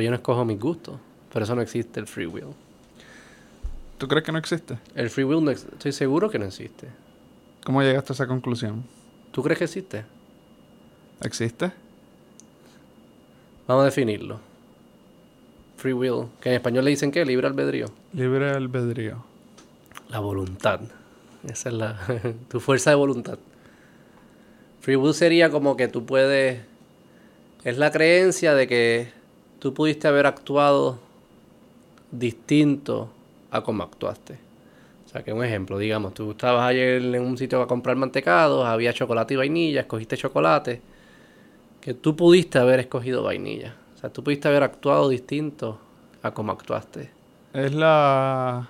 pues 0.00 0.06
yo 0.06 0.10
no 0.12 0.16
escojo 0.16 0.46
mis 0.46 0.58
gustos. 0.58 0.98
Por 1.30 1.42
eso 1.42 1.54
no 1.54 1.60
existe 1.60 2.00
el 2.00 2.06
free 2.06 2.24
will. 2.24 2.54
¿Tú 3.98 4.08
crees 4.08 4.24
que 4.24 4.32
no 4.32 4.38
existe? 4.38 4.78
El 4.94 5.10
free 5.10 5.24
will 5.24 5.44
no 5.44 5.50
estoy 5.50 5.92
seguro 5.92 6.30
que 6.30 6.38
no 6.38 6.46
existe. 6.46 6.88
¿Cómo 7.66 7.82
llegaste 7.82 8.12
a 8.12 8.14
esa 8.14 8.26
conclusión? 8.26 8.82
¿Tú 9.30 9.42
crees 9.42 9.58
que 9.58 9.64
existe? 9.64 10.06
¿Existe? 11.22 11.70
Vamos 13.68 13.82
a 13.82 13.84
definirlo. 13.84 14.40
Free 15.76 15.92
will, 15.92 16.28
que 16.40 16.48
en 16.48 16.54
español 16.54 16.86
le 16.86 16.92
dicen 16.92 17.10
qué, 17.10 17.26
libre 17.26 17.46
albedrío. 17.46 17.88
Libre 18.14 18.52
albedrío. 18.52 19.22
La 20.08 20.20
voluntad. 20.20 20.80
Esa 21.46 21.68
es 21.68 21.74
la 21.74 22.00
tu 22.48 22.58
fuerza 22.58 22.88
de 22.88 22.96
voluntad. 22.96 23.38
Free 24.80 24.96
will 24.96 25.12
sería 25.12 25.50
como 25.50 25.76
que 25.76 25.88
tú 25.88 26.06
puedes 26.06 26.62
es 27.64 27.76
la 27.76 27.90
creencia 27.90 28.54
de 28.54 28.66
que 28.66 29.19
tú 29.60 29.74
pudiste 29.74 30.08
haber 30.08 30.26
actuado 30.26 30.98
distinto 32.10 33.08
a 33.50 33.62
como 33.62 33.82
actuaste. 33.82 34.38
O 35.06 35.08
sea, 35.10 35.22
que 35.24 35.32
un 35.32 35.44
ejemplo, 35.44 35.78
digamos, 35.78 36.14
tú 36.14 36.32
estabas 36.32 36.64
ayer 36.68 37.02
en 37.02 37.22
un 37.22 37.38
sitio 37.38 37.62
a 37.62 37.68
comprar 37.68 37.96
mantecados, 37.96 38.66
había 38.66 38.92
chocolate 38.92 39.34
y 39.34 39.36
vainilla, 39.38 39.80
escogiste 39.82 40.16
chocolate, 40.16 40.82
que 41.80 41.94
tú 41.94 42.16
pudiste 42.16 42.58
haber 42.58 42.80
escogido 42.80 43.22
vainilla. 43.22 43.76
O 43.96 43.98
sea, 44.00 44.10
tú 44.12 44.22
pudiste 44.24 44.48
haber 44.48 44.62
actuado 44.62 45.08
distinto 45.08 45.80
a 46.22 46.32
como 46.32 46.52
actuaste. 46.52 47.10
Es 47.52 47.72
la... 47.74 48.68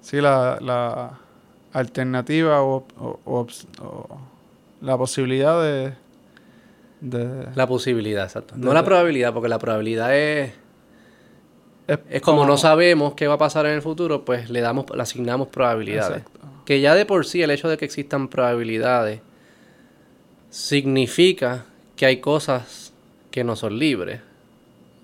Sí, 0.00 0.20
la, 0.20 0.58
la 0.60 1.18
alternativa 1.72 2.62
o, 2.62 2.84
o- 2.98 3.20
o 3.24 3.46
o 3.82 4.18
la 4.80 4.98
posibilidad 4.98 5.62
de... 5.62 5.94
de 7.10 7.48
La 7.54 7.66
posibilidad, 7.66 8.24
exacto. 8.24 8.54
No 8.56 8.68
De- 8.68 8.74
la 8.74 8.84
probabilidad, 8.84 9.32
porque 9.32 9.48
la 9.48 9.58
probabilidad 9.58 10.16
es, 10.16 10.52
es, 11.86 11.98
es 12.08 12.22
como 12.22 12.46
no 12.46 12.56
sabemos 12.56 13.14
qué 13.14 13.26
va 13.26 13.34
a 13.34 13.38
pasar 13.38 13.66
en 13.66 13.72
el 13.72 13.82
futuro, 13.82 14.24
pues 14.24 14.48
le 14.50 14.60
damos, 14.60 14.86
le 14.94 15.02
asignamos 15.02 15.48
probabilidades. 15.48 16.18
Exacto. 16.22 16.40
Que 16.64 16.80
ya 16.80 16.94
de 16.94 17.04
por 17.04 17.26
sí 17.26 17.42
el 17.42 17.50
hecho 17.50 17.68
de 17.68 17.76
que 17.76 17.84
existan 17.84 18.28
probabilidades 18.28 19.20
significa 20.50 21.66
que 21.96 22.06
hay 22.06 22.18
cosas 22.18 22.92
que 23.30 23.44
no 23.44 23.56
son 23.56 23.78
libres, 23.78 24.20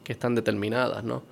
que 0.05 0.13
están 0.13 0.35
determinadas, 0.35 1.05
¿no? 1.05 1.23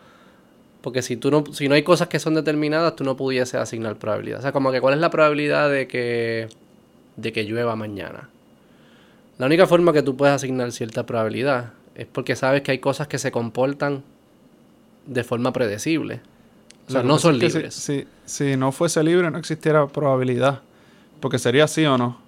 Porque 0.83 1.03
si 1.03 1.17
tú 1.17 1.31
no, 1.31 1.45
si 1.53 1.69
no 1.69 1.75
hay 1.75 1.83
cosas 1.83 2.09
que 2.09 2.19
son 2.19 2.35
determinadas, 2.35 2.95
tú 2.97 3.05
no 3.05 3.17
pudieses 3.17 3.55
asignar 3.55 3.97
probabilidad. 3.97 4.39
O 4.41 4.43
sea, 4.43 4.53
como 4.53 4.71
que 4.71 4.81
cuál 4.81 4.95
es 4.95 5.01
la 5.01 5.11
probabilidad 5.11 5.71
de 5.71 5.89
que, 5.89 6.49
de 7.17 7.33
que 7.33 7.45
llueva 7.45 7.75
mañana. 7.77 8.29
La 9.39 9.47
única 9.47 9.67
forma 9.67 9.93
que 9.93 10.03
tú 10.03 10.17
puedes 10.17 10.35
asignar 10.35 10.73
cierta 10.73 11.07
probabilidad 11.07 11.73
es 11.95 12.07
porque 12.07 12.37
sabes 12.37 12.63
que 12.63 12.73
hay 12.73 12.79
cosas 12.79 13.07
que 13.09 13.19
se 13.19 13.31
comportan 13.33 14.03
de 15.07 15.25
forma 15.25 15.53
predecible. 15.53 16.21
O 16.89 16.91
sea, 16.91 17.03
no 17.03 17.19
son 17.19 17.35
si- 17.39 17.41
libres. 17.47 17.75
Si, 17.75 18.07
si 18.25 18.57
no 18.57 18.73
fuese 18.73 19.03
libre, 19.03 19.31
no 19.31 19.39
existiera 19.39 19.87
probabilidad. 19.87 20.61
Porque 21.21 21.39
sería 21.39 21.67
sí 21.69 21.85
o 21.85 21.99
no. 21.99 22.19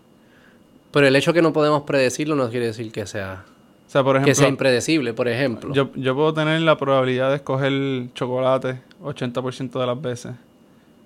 Pero 0.92 1.06
el 1.06 1.14
hecho 1.17 1.33
que 1.33 1.42
no 1.42 1.52
podemos 1.52 1.83
predecirlo 1.83 2.34
no 2.34 2.50
quiere 2.50 2.67
decir 2.67 2.91
que 2.91 3.06
sea, 3.06 3.45
O 3.86 3.91
sea, 3.91 4.02
por 4.02 4.17
que 4.19 4.34
sea 4.34 4.45
ejemplo, 4.47 4.48
impredecible, 4.48 5.14
por 5.14 5.28
ejemplo. 5.28 5.72
yo, 5.72 5.91
yo 5.95 6.14
puedo 6.17 6.34
tener 6.34 6.61
la 6.62 6.77
probabilidad 6.77 7.30
de 7.30 7.36
escoger 7.36 8.12
chocolate 8.14 8.80
80% 9.02 9.78
de 9.80 9.86
las 9.86 10.00
veces. 10.02 10.33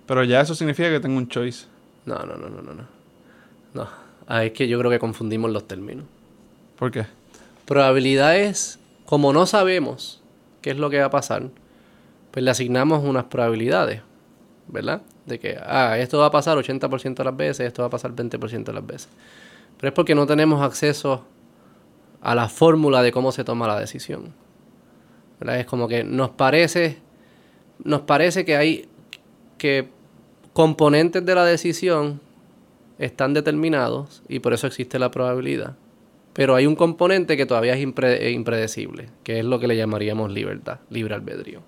Pero 0.06 0.24
ya 0.24 0.40
eso 0.40 0.54
significa 0.54 0.90
que 0.90 1.00
tengo 1.00 1.16
un 1.18 1.28
choice. 1.28 1.66
No, 2.06 2.16
no, 2.20 2.34
no, 2.36 2.48
no. 2.48 2.62
No, 2.62 2.72
no. 3.74 3.88
Ah, 4.26 4.44
es 4.44 4.52
que 4.52 4.68
yo 4.68 4.78
creo 4.78 4.90
que 4.90 4.98
confundimos 4.98 5.50
los 5.50 5.66
términos. 5.66 6.06
¿Por 6.76 6.90
qué? 6.90 7.06
Probabilidad 7.66 8.36
es, 8.36 8.78
como 9.04 9.32
no 9.32 9.46
sabemos 9.46 10.22
qué 10.62 10.70
es 10.70 10.78
lo 10.78 10.90
que 10.90 11.00
va 11.00 11.06
a 11.06 11.10
pasar, 11.10 11.50
pues 12.30 12.44
le 12.44 12.50
asignamos 12.50 13.04
unas 13.04 13.24
probabilidades, 13.24 14.00
¿verdad? 14.68 15.02
De 15.26 15.38
que, 15.38 15.58
ah, 15.60 15.98
esto 15.98 16.18
va 16.18 16.26
a 16.26 16.30
pasar 16.30 16.58
80% 16.58 17.14
de 17.14 17.24
las 17.24 17.36
veces, 17.36 17.66
esto 17.66 17.82
va 17.82 17.86
a 17.86 17.90
pasar 17.90 18.12
20% 18.12 18.64
de 18.64 18.72
las 18.72 18.86
veces. 18.86 19.08
Pero 19.76 19.88
es 19.88 19.94
porque 19.94 20.14
no 20.14 20.26
tenemos 20.26 20.62
acceso 20.62 21.24
a 22.20 22.34
la 22.34 22.48
fórmula 22.48 23.02
de 23.02 23.12
cómo 23.12 23.32
se 23.32 23.44
toma 23.44 23.66
la 23.66 23.78
decisión. 23.78 24.32
¿Verdad? 25.38 25.60
Es 25.60 25.66
como 25.66 25.88
que 25.88 26.04
nos 26.04 26.30
parece, 26.30 26.98
nos 27.82 28.02
parece 28.02 28.44
que 28.44 28.56
hay 28.56 28.88
que 29.58 29.88
componentes 30.52 31.24
de 31.24 31.34
la 31.34 31.44
decisión 31.44 32.20
están 32.98 33.34
determinados 33.34 34.22
y 34.28 34.38
por 34.40 34.52
eso 34.52 34.66
existe 34.66 34.98
la 34.98 35.10
probabilidad. 35.10 35.74
Pero 36.32 36.54
hay 36.56 36.66
un 36.66 36.74
componente 36.74 37.36
que 37.36 37.46
todavía 37.46 37.74
es 37.76 37.86
impre- 37.86 38.18
eh, 38.20 38.30
impredecible, 38.32 39.08
que 39.22 39.38
es 39.38 39.44
lo 39.44 39.58
que 39.60 39.68
le 39.68 39.76
llamaríamos 39.76 40.32
libertad, 40.32 40.78
libre 40.90 41.14
albedrío, 41.14 41.60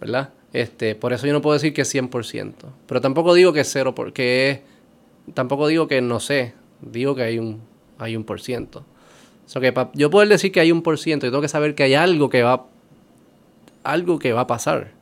¿verdad? 0.00 0.30
Este, 0.52 0.94
por 0.94 1.12
eso 1.14 1.26
yo 1.26 1.32
no 1.32 1.40
puedo 1.40 1.54
decir 1.54 1.72
que 1.72 1.82
es 1.82 1.94
100%, 1.94 2.54
pero 2.86 3.00
tampoco 3.00 3.32
digo 3.32 3.52
que 3.54 3.60
es 3.60 3.70
cero, 3.72 3.94
porque 3.94 4.50
es, 4.50 4.60
tampoco 5.32 5.66
digo 5.68 5.88
que 5.88 6.02
no 6.02 6.20
sé, 6.20 6.52
digo 6.82 7.14
que 7.14 7.22
hay 7.22 7.38
un, 7.38 7.60
hay 7.98 8.16
un 8.16 8.24
por 8.24 8.40
ciento. 8.42 8.84
Que 9.54 9.74
yo 9.94 10.10
puedo 10.10 10.26
decir 10.28 10.50
que 10.52 10.60
hay 10.60 10.72
un 10.72 10.82
por 10.82 10.98
ciento, 10.98 11.26
yo 11.26 11.30
tengo 11.30 11.42
que 11.42 11.48
saber 11.48 11.74
que 11.74 11.82
hay 11.82 11.94
algo 11.94 12.28
que 12.30 12.42
va, 12.42 12.66
algo 13.84 14.18
que 14.18 14.32
va 14.32 14.42
a 14.42 14.46
pasar. 14.46 14.92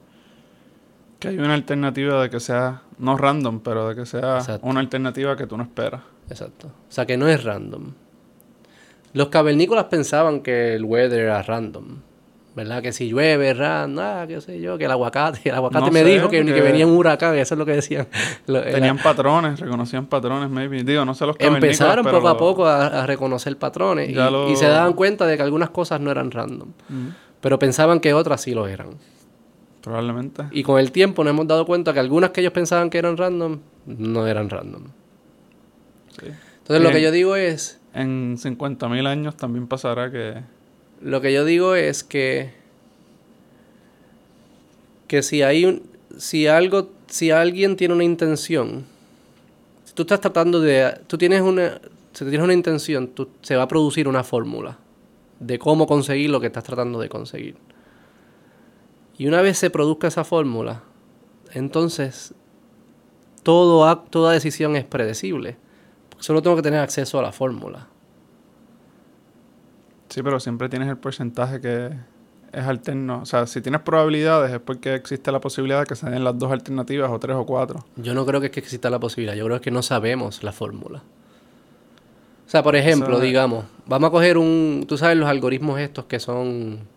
Que 1.20 1.28
hay 1.28 1.38
una 1.38 1.54
alternativa 1.54 2.20
de 2.22 2.30
que 2.30 2.40
sea, 2.40 2.82
no 2.98 3.16
random, 3.16 3.60
pero 3.60 3.88
de 3.88 3.94
que 3.94 4.06
sea 4.06 4.38
Exacto. 4.38 4.66
una 4.66 4.80
alternativa 4.80 5.36
que 5.36 5.46
tú 5.46 5.56
no 5.56 5.62
esperas. 5.62 6.00
Exacto. 6.28 6.66
O 6.68 6.92
sea 6.92 7.06
que 7.06 7.16
no 7.16 7.28
es 7.28 7.44
random. 7.44 7.92
Los 9.12 9.28
cavernícolas 9.28 9.84
pensaban 9.84 10.40
que 10.40 10.74
el 10.74 10.84
weather 10.84 11.20
era 11.20 11.42
random. 11.42 11.98
¿Verdad? 12.56 12.82
Que 12.82 12.92
si 12.92 13.08
llueve 13.08 13.54
random. 13.54 14.04
Ah, 14.04 14.24
qué 14.26 14.40
sé 14.40 14.60
yo, 14.60 14.76
que 14.76 14.84
el 14.86 14.90
aguacate. 14.90 15.40
El 15.48 15.54
aguacate 15.54 15.84
No 15.86 15.92
me 15.92 16.00
sé, 16.02 16.06
dijo 16.10 16.28
que, 16.28 16.44
que 16.44 16.60
venía 16.60 16.84
un 16.86 16.96
huracán. 16.96 17.36
Eso 17.36 17.54
es 17.54 17.58
lo 17.58 17.64
que 17.64 17.72
decían. 17.72 18.08
Era- 18.48 18.64
Tenían 18.72 18.98
patrones, 18.98 19.60
reconocían 19.60 20.06
patrones, 20.06 20.50
maybe. 20.50 20.82
Digo, 20.82 21.04
no 21.04 21.14
sé 21.14 21.26
los 21.26 21.36
cavernícolas, 21.36 21.80
empezaron 21.80 22.04
poco 22.06 22.28
a 22.28 22.36
poco 22.36 22.66
a, 22.66 22.86
a 23.02 23.06
reconocer 23.06 23.56
patrones. 23.56 24.10
Y, 24.10 24.14
lo- 24.14 24.50
y 24.50 24.56
se 24.56 24.66
daban 24.66 24.94
cuenta 24.94 25.26
de 25.26 25.36
que 25.36 25.42
algunas 25.44 25.70
cosas 25.70 26.00
no 26.00 26.10
eran 26.10 26.30
random. 26.32 26.70
Pero 27.40 27.58
pensaban 27.58 28.00
que 28.00 28.14
otras 28.14 28.40
sí 28.40 28.52
lo 28.52 28.66
eran. 28.66 28.88
Probablemente. 29.82 30.44
Y 30.50 30.62
con 30.62 30.78
el 30.78 30.92
tiempo 30.92 31.24
nos 31.24 31.32
hemos 31.32 31.46
dado 31.46 31.64
cuenta 31.66 31.92
que 31.92 32.00
algunas 32.00 32.30
que 32.30 32.40
ellos 32.40 32.52
pensaban 32.52 32.90
que 32.90 32.98
eran 32.98 33.16
random, 33.16 33.60
no 33.86 34.26
eran 34.26 34.50
random. 34.50 34.84
Sí. 36.20 36.26
Entonces 36.58 36.82
lo 36.84 36.90
que 36.90 37.02
yo 37.02 37.10
digo 37.10 37.36
es... 37.36 37.80
En 37.94 38.36
50.000 38.36 39.06
años 39.06 39.36
también 39.36 39.66
pasará 39.66 40.10
que... 40.10 40.42
Lo 41.00 41.20
que 41.20 41.32
yo 41.32 41.44
digo 41.44 41.74
es 41.74 42.04
que 42.04 42.60
que 45.10 45.24
si 45.24 45.42
hay 45.42 45.64
un 45.64 45.82
si 46.16 46.46
algo 46.46 46.90
si 47.08 47.32
alguien 47.32 47.74
tiene 47.74 47.94
una 47.94 48.04
intención, 48.04 48.84
si 49.84 49.92
tú 49.92 50.02
estás 50.02 50.20
tratando 50.20 50.60
de 50.60 51.00
tú 51.08 51.18
tienes 51.18 51.40
una 51.40 51.80
si 52.12 52.24
tienes 52.26 52.42
una 52.42 52.52
intención, 52.52 53.08
tú, 53.08 53.28
se 53.42 53.56
va 53.56 53.64
a 53.64 53.68
producir 53.68 54.06
una 54.06 54.22
fórmula 54.22 54.78
de 55.40 55.58
cómo 55.58 55.88
conseguir 55.88 56.30
lo 56.30 56.40
que 56.40 56.46
estás 56.46 56.62
tratando 56.62 57.00
de 57.00 57.08
conseguir. 57.08 57.56
Y 59.20 59.26
una 59.26 59.42
vez 59.42 59.58
se 59.58 59.68
produzca 59.68 60.08
esa 60.08 60.24
fórmula, 60.24 60.80
entonces 61.52 62.32
todo 63.42 63.98
toda 64.08 64.32
decisión 64.32 64.76
es 64.76 64.86
predecible. 64.86 65.58
Solo 66.20 66.40
tengo 66.40 66.56
que 66.56 66.62
tener 66.62 66.80
acceso 66.80 67.18
a 67.18 67.22
la 67.22 67.30
fórmula. 67.30 67.86
Sí, 70.08 70.22
pero 70.22 70.40
siempre 70.40 70.70
tienes 70.70 70.88
el 70.88 70.96
porcentaje 70.96 71.60
que 71.60 71.90
es 72.50 72.64
alterno. 72.64 73.20
O 73.20 73.26
sea, 73.26 73.46
si 73.46 73.60
tienes 73.60 73.82
probabilidades 73.82 74.54
es 74.54 74.58
porque 74.58 74.94
existe 74.94 75.30
la 75.30 75.40
posibilidad 75.42 75.80
de 75.80 75.86
que 75.86 75.96
se 75.96 76.08
den 76.08 76.24
las 76.24 76.38
dos 76.38 76.50
alternativas 76.50 77.10
o 77.10 77.18
tres 77.18 77.36
o 77.36 77.44
cuatro. 77.44 77.84
Yo 77.96 78.14
no 78.14 78.24
creo 78.24 78.40
que, 78.40 78.46
es 78.46 78.52
que 78.52 78.60
exista 78.60 78.88
la 78.88 79.00
posibilidad, 79.00 79.36
yo 79.36 79.44
creo 79.44 79.60
que 79.60 79.70
no 79.70 79.82
sabemos 79.82 80.42
la 80.42 80.52
fórmula. 80.52 81.02
O 82.46 82.50
sea, 82.50 82.62
por 82.62 82.74
ejemplo, 82.74 83.20
digamos, 83.20 83.66
vamos 83.84 84.08
a 84.08 84.10
coger 84.12 84.38
un, 84.38 84.86
tú 84.88 84.96
sabes 84.96 85.18
los 85.18 85.28
algoritmos 85.28 85.78
estos 85.78 86.06
que 86.06 86.18
son 86.18 86.88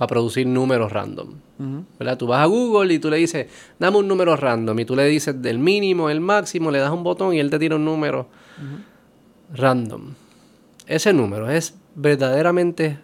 para 0.00 0.08
producir 0.08 0.46
números 0.46 0.90
random. 0.90 1.34
¿verdad? 1.98 2.16
Tú 2.16 2.26
vas 2.26 2.40
a 2.40 2.46
Google 2.46 2.94
y 2.94 2.98
tú 2.98 3.10
le 3.10 3.18
dices, 3.18 3.48
dame 3.78 3.98
un 3.98 4.08
número 4.08 4.34
random 4.34 4.78
y 4.78 4.86
tú 4.86 4.96
le 4.96 5.04
dices 5.04 5.42
del 5.42 5.58
mínimo, 5.58 6.08
el 6.08 6.22
máximo, 6.22 6.70
le 6.70 6.78
das 6.78 6.90
un 6.90 7.02
botón 7.02 7.34
y 7.34 7.38
él 7.38 7.50
te 7.50 7.58
tira 7.58 7.76
un 7.76 7.84
número 7.84 8.26
random. 9.52 10.14
Ese 10.86 11.12
número 11.12 11.50
es 11.50 11.74
verdaderamente 11.94 12.98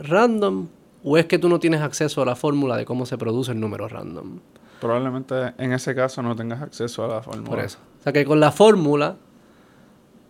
random 0.00 0.66
o 1.04 1.16
es 1.16 1.26
que 1.26 1.38
tú 1.38 1.48
no 1.48 1.60
tienes 1.60 1.80
acceso 1.80 2.20
a 2.22 2.26
la 2.26 2.34
fórmula 2.34 2.76
de 2.76 2.86
cómo 2.86 3.06
se 3.06 3.16
produce 3.16 3.52
el 3.52 3.60
número 3.60 3.86
random. 3.86 4.40
Probablemente 4.80 5.54
en 5.58 5.72
ese 5.72 5.94
caso 5.94 6.22
no 6.22 6.34
tengas 6.34 6.60
acceso 6.60 7.04
a 7.04 7.08
la 7.08 7.22
fórmula. 7.22 7.48
Por 7.48 7.60
eso. 7.60 7.78
O 8.00 8.02
sea 8.02 8.12
que 8.12 8.24
con 8.24 8.40
la 8.40 8.50
fórmula, 8.50 9.14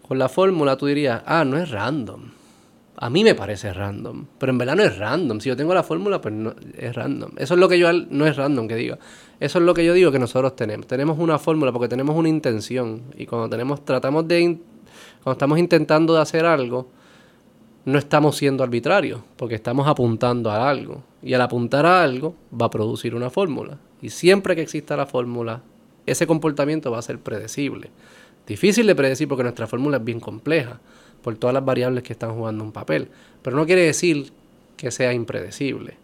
con 0.07 0.19
la 0.19 0.29
fórmula 0.29 0.77
tú 0.77 0.85
dirías, 0.85 1.23
ah, 1.25 1.47
no 1.47 1.57
es 1.57 1.71
random. 1.71 2.33
A 3.03 3.11
mí 3.11 3.25
me 3.25 3.35
parece 3.35 3.73
random, 3.73 4.27
pero 4.39 4.53
en 4.53 4.59
verdad 4.59 4.77
no 4.77 4.85
es 4.85 4.97
random. 4.97 5.41
Si 5.41 5.49
yo 5.49 5.57
tengo 5.57 5.75
la 5.75 5.83
fórmula, 5.83 6.21
pues 6.21 6.33
no 6.33 6.55
es 6.79 6.95
random. 6.95 7.33
Eso 7.37 7.55
es 7.55 7.61
lo 7.61 7.69
que 7.69 7.77
yo 7.77 7.93
no 7.93 8.29
es 8.29 8.37
random 8.37 8.69
que 8.69 8.77
diga. 8.77 8.97
Eso 9.41 9.59
es 9.59 9.65
lo 9.65 9.75
que 9.75 9.85
yo 9.85 9.93
digo 9.93 10.13
que 10.13 10.21
nosotros 10.21 10.55
tenemos. 10.55 10.87
Tenemos 10.87 11.19
una 11.19 11.41
fórmula 11.41 11.73
porque 11.73 11.89
tenemos 11.89 12.15
una 12.15 12.29
intención 12.29 13.03
y 13.17 13.27
cuando 13.27 13.49
tenemos 13.49 13.85
tratamos 13.85 14.29
de 14.29 14.57
cuando 15.21 15.33
estamos 15.33 15.59
intentando 15.59 16.15
de 16.15 16.21
hacer 16.21 16.47
algo, 16.47 16.91
no 17.87 17.99
estamos 17.99 18.37
siendo 18.37 18.63
arbitrarios, 18.63 19.21
porque 19.37 19.57
estamos 19.57 19.89
apuntando 19.89 20.53
a 20.53 20.71
algo. 20.71 21.03
Y 21.25 21.35
al 21.35 21.41
apuntar 21.41 21.85
a 21.85 22.05
algo, 22.05 22.37
va 22.55 22.67
a 22.67 22.71
producir 22.71 23.17
una 23.17 23.31
fórmula. 23.31 23.79
Y 24.01 24.11
siempre 24.11 24.55
que 24.55 24.63
exista 24.63 24.97
la 24.97 25.07
fórmula, 25.07 25.63
ese 26.07 26.29
comportamiento 26.29 26.93
va 26.93 27.01
a 27.01 27.03
ser 27.03 27.19
predecible. 27.19 27.91
Difícil 28.47 28.87
de 28.87 28.95
predecir 28.95 29.27
porque 29.27 29.43
nuestra 29.43 29.67
fórmula 29.67 29.97
es 29.97 30.05
bien 30.05 30.21
compleja, 30.21 30.79
por 31.23 31.37
todas 31.37 31.55
las 31.55 31.65
variables 31.65 32.03
que 32.03 32.13
están 32.13 32.35
jugando 32.35 32.65
un 32.65 32.73
papel. 32.73 33.09
Pero 33.43 33.57
no 33.57 33.67
quiere 33.67 33.83
decir 33.83 34.33
que 34.77 34.91
sea 34.91 35.13
impredecible. 35.13 35.95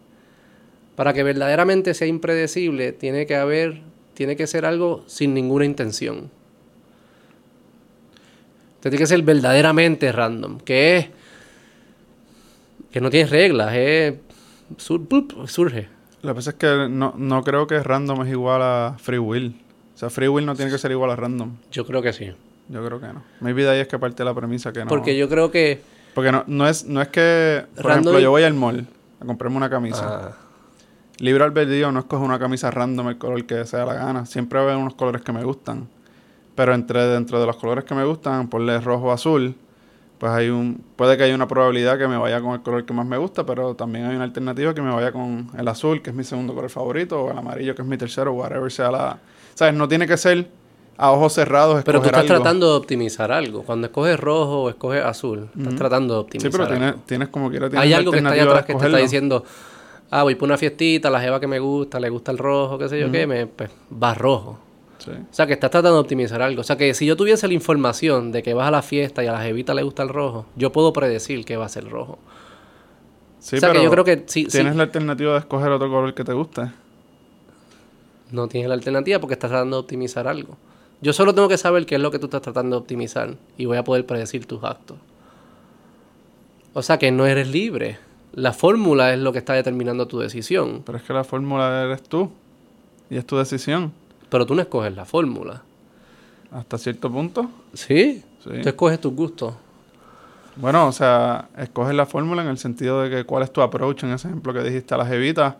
Para 0.97 1.13
que 1.13 1.23
verdaderamente 1.23 1.95
sea 1.95 2.09
impredecible, 2.09 2.93
tiene 2.93 3.27
que 3.27 3.37
haber, 3.37 3.83
tiene 4.15 4.37
que 4.37 4.47
ser 4.47 4.65
algo 4.65 5.05
sin 5.07 5.35
ninguna 5.35 5.65
intención. 5.65 6.31
Tiene 8.81 8.97
que 8.97 9.07
ser 9.07 9.23
verdaderamente 9.23 10.13
random, 10.13 10.59
que 10.61 10.97
es 10.97 11.07
que 12.93 13.01
no 13.01 13.11
tiene 13.11 13.29
reglas, 13.29 13.75
es 13.75 14.15
surge. 14.77 15.89
Lo 16.23 16.31
que 16.31 16.35
pasa 16.35 16.51
es 16.51 16.57
que 16.57 16.89
no, 16.91 17.15
no 17.17 17.43
creo 17.43 17.67
que 17.67 17.83
random 17.83 18.23
es 18.23 18.31
igual 18.31 18.63
a 18.63 18.97
free 18.99 19.19
will. 19.19 19.55
O 19.95 19.99
sea, 19.99 20.11
free 20.11 20.29
will 20.29 20.47
no 20.47 20.55
tiene 20.55 20.71
que 20.71 20.79
ser 20.79 20.91
igual 20.91 21.11
a 21.11 21.17
random. 21.17 21.57
Yo 21.71 21.85
creo 21.87 22.03
que 22.03 22.13
sí. 22.13 22.33
Yo 22.69 22.85
creo 22.85 23.01
que 23.01 23.07
no. 23.07 23.23
Maybe 23.41 23.65
de 23.65 23.71
ahí 23.71 23.81
es 23.81 23.89
que 23.89 23.99
parte 23.99 24.25
la 24.25 24.35
premisa 24.35 24.73
que 24.73 24.81
no. 24.81 24.89
Porque 24.89 25.17
yo 25.17 25.29
creo 25.29 25.51
que. 25.51 25.81
Porque 26.15 26.33
no, 26.33 26.45
no, 26.47 26.69
es, 26.69 26.85
no 26.85 27.01
es 27.01 27.09
que. 27.09 27.65
Por 27.81 27.91
ejemplo, 27.91 28.19
yo 28.19 28.31
voy 28.31 28.43
al 28.43 28.55
mall 28.55 28.87
a 29.21 29.25
comprarme 29.25 29.57
una 29.57 29.71
camisa. 29.71 30.07
Ah. 30.07 30.33
Libre 31.19 31.45
albedrío 31.45 31.91
no 31.91 32.01
escoge 32.01 32.25
una 32.25 32.39
camisa 32.39 32.71
random 32.71 33.09
el 33.09 33.19
color 33.19 33.45
que 33.45 33.65
sea 33.65 33.85
la 33.85 33.95
gana. 33.95 34.27
Siempre 34.27 34.59
va 34.59 34.67
a 34.67 34.69
haber 34.69 34.83
unos 34.83 34.95
colores 34.95 35.23
que 35.23 35.33
me 35.33 35.43
gustan. 35.43 35.89
Pero 36.55 36.75
entre 36.75 37.07
dentro 37.07 37.41
de 37.41 37.47
los 37.47 37.57
colores 37.57 37.85
que 37.85 37.95
me 37.95 38.05
gustan, 38.05 38.49
ponle 38.49 38.81
rojo 38.81 39.07
o 39.07 39.13
azul, 39.13 39.55
pues 40.19 40.33
hay 40.33 40.49
un 40.49 40.85
puede 40.97 41.17
que 41.17 41.23
haya 41.23 41.35
una 41.35 41.47
probabilidad 41.47 41.99
que 41.99 42.09
me 42.09 42.17
vaya 42.17 42.41
con 42.41 42.53
el 42.53 42.63
color 42.63 42.85
que 42.85 42.93
más 42.93 43.07
me 43.07 43.17
gusta, 43.17 43.47
pero 43.47 43.75
también 43.75 44.07
hay 44.07 44.17
una 44.17 44.25
alternativa 44.25 44.75
que 44.75 44.83
me 44.83 44.93
vaya 44.93 45.13
con 45.13 45.49
el 45.57 45.69
azul, 45.69 46.03
que 46.03 46.11
es 46.11 46.17
mi 46.17 46.25
segundo 46.25 46.55
color 46.55 46.71
favorito, 46.71 47.23
o 47.23 47.31
el 47.31 47.39
amarillo, 47.39 47.75
que 47.75 47.83
es 47.83 47.89
mi 47.89 47.97
tercero, 47.97 48.33
whatever 48.33 48.71
sea 48.71 48.91
la, 48.91 49.19
sabes, 49.55 49.75
no 49.75 49.87
tiene 49.87 50.07
que 50.07 50.17
ser 50.17 50.49
a 50.99 51.13
ojos 51.13 51.33
cerrados 51.33 51.85
Pero 51.85 52.01
tú 52.01 52.07
estás 52.07 52.27
tratando 52.27 52.73
de 52.73 52.77
optimizar 52.77 53.31
algo. 53.31 53.63
Cuando 53.63 53.87
escoges 53.87 54.19
rojo 54.19 54.65
o 54.65 54.69
escoges 54.69 55.05
azul, 55.05 55.49
estás 55.57 55.77
tratando 55.77 56.15
de 56.15 56.21
optimizar. 56.21 56.51
Sí, 56.51 56.59
pero 56.59 56.69
tienes, 56.69 57.07
tienes 57.07 57.29
como 57.29 57.49
quiera 57.49 57.71
Hay 57.81 57.93
algo 57.93 58.11
que 58.11 58.19
está 58.19 58.31
ahí 58.31 58.41
atrás 58.41 58.65
que 58.65 58.75
te 58.75 58.85
está 58.85 58.99
diciendo, 58.99 59.45
ah, 60.11 60.25
voy 60.25 60.35
por 60.35 60.49
una 60.49 60.59
fiestita, 60.59 61.09
la 61.09 61.21
jeva 61.21 61.39
que 61.39 61.47
me 61.47 61.61
gusta, 61.61 62.01
le 62.01 62.09
gusta 62.09 62.33
el 62.33 62.39
rojo, 62.39 62.79
qué 62.79 62.89
sé 62.89 62.99
yo 62.99 63.11
qué, 63.13 63.27
me 63.29 63.47
pues, 63.47 63.71
va 63.91 64.13
rojo. 64.13 64.59
O 65.01 65.33
sea, 65.35 65.47
que 65.47 65.53
estás 65.53 65.71
tratando 65.71 65.95
de 65.95 66.01
optimizar 66.01 66.43
algo. 66.43 66.63
O 66.63 66.65
sea, 66.65 66.77
que 66.77 66.93
si 66.93 67.07
yo 67.07 67.17
tuviese 67.17 67.47
la 67.47 67.55
información 67.55 68.33
de 68.33 68.43
que 68.43 68.53
vas 68.53 68.67
a 68.67 68.73
la 68.73 68.83
fiesta 68.83 69.23
y 69.23 69.29
a 69.29 69.33
la 69.33 69.41
jevita 69.41 69.73
le 69.75 69.85
gusta 69.85 70.03
el 70.03 70.09
rojo, 70.09 70.47
yo 70.57 70.73
puedo 70.73 70.93
predecir 70.93 71.45
que 71.45 71.57
va 71.57 71.67
a 71.67 71.69
ser 71.69 71.89
rojo. 71.89 72.19
Sí, 73.39 73.57
o 73.57 73.61
sea, 73.61 73.71
que 73.71 73.85
yo 73.85 73.91
creo 73.91 74.03
que 74.03 74.25
si, 74.27 74.47
tienes 74.47 74.75
la 74.75 74.83
alternativa 74.83 75.35
de 75.35 75.39
escoger 75.39 75.71
otro 75.71 75.89
color 75.89 76.13
que 76.13 76.25
te 76.25 76.33
guste. 76.33 76.63
No 78.33 78.49
tienes 78.49 78.69
la 78.69 78.75
alternativa 78.75 79.21
porque 79.21 79.35
estás 79.35 79.51
tratando 79.51 79.77
de 79.77 79.81
optimizar 79.83 80.27
algo. 80.27 80.57
Yo 81.01 81.13
solo 81.13 81.35
tengo 81.35 81.49
que 81.49 81.59
saber 81.59 81.87
qué 81.87 81.95
es 81.95 82.01
lo 82.01 82.11
que 82.11 82.19
tú 82.19 82.27
estás 82.27 82.43
tratando 82.43 82.77
de 82.77 82.81
optimizar 82.81 83.37
y 83.57 83.67
voy 83.67 83.77
a 83.77 83.85
poder 83.85 84.05
predecir 84.05 84.47
tus 84.47 84.65
actos. 84.65 84.99
O 86.75 86.83
sea 86.83 86.99
que 86.99 87.11
no 87.11 87.27
eres 87.27 87.49
libre. 87.49 87.99
La 88.33 88.53
fórmula 88.53 89.13
es 89.13 89.21
lo 89.21 89.33
que 89.33 89.39
está 89.39 89.55
determinando 89.55 90.07
tu 90.07 90.19
decisión. 90.19 90.83
Pero 90.85 90.99
es 90.99 91.05
que 91.05 91.13
la 91.13 91.25
fórmula 91.25 91.85
eres 91.85 92.03
tú 92.03 92.31
y 93.11 93.17
es 93.17 93.27
tu 93.27 93.37
decisión. 93.37 93.93
Pero 94.29 94.45
tú 94.45 94.55
no 94.55 94.63
escoges 94.63 94.95
la 94.95 95.05
fórmula. 95.05 95.63
¿Hasta 96.51 96.79
cierto 96.79 97.11
punto? 97.11 97.51
¿Sí? 97.75 98.23
sí. 98.43 98.63
Tú 98.63 98.69
escoges 98.69 99.01
tus 99.01 99.13
gustos. 99.15 99.55
Bueno, 100.57 100.89
o 100.89 100.93
sea, 100.93 101.49
escoges 101.57 101.95
la 101.95 102.07
fórmula 102.07 102.43
en 102.43 102.49
el 102.49 102.59
sentido 102.59 103.03
de 103.03 103.11
que 103.11 103.25
cuál 103.25 103.45
es 103.45 103.53
tu 103.53 103.63
approach 103.63 104.03
en 104.03 104.11
ese 104.11 104.27
ejemplo 104.27 104.53
que 104.53 104.63
dijiste 104.63 104.95
a 104.95 104.99
la 104.99 105.07
jevita. 105.07 105.57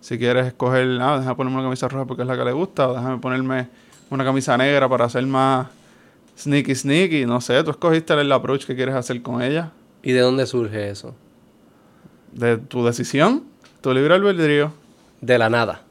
Si 0.00 0.18
quieres 0.18 0.46
escoger, 0.46 0.98
ah, 1.00 1.18
déjame 1.18 1.36
ponerme 1.36 1.58
una 1.58 1.66
camisa 1.66 1.86
roja 1.86 2.04
porque 2.06 2.22
es 2.22 2.28
la 2.28 2.36
que 2.36 2.44
le 2.44 2.52
gusta, 2.52 2.88
o 2.88 2.94
déjame 2.94 3.18
ponerme 3.18 3.68
una 4.10 4.24
camisa 4.24 4.56
negra 4.56 4.88
para 4.88 5.06
hacer 5.06 5.24
más 5.26 5.68
sneaky 6.38 6.74
sneaky. 6.74 7.26
No 7.26 7.40
sé, 7.40 7.62
tú 7.64 7.70
escogiste 7.70 8.12
el 8.14 8.30
approach 8.32 8.66
que 8.66 8.76
quieres 8.76 8.94
hacer 8.94 9.22
con 9.22 9.40
ella. 9.40 9.72
¿Y 10.02 10.12
de 10.12 10.20
dónde 10.20 10.46
surge 10.46 10.90
eso? 10.90 11.14
De 12.32 12.56
tu 12.56 12.84
decisión, 12.84 13.44
tu 13.80 13.92
libre 13.92 14.14
albedrío. 14.14 14.72
De 15.20 15.38
la 15.38 15.50
nada. 15.50 15.82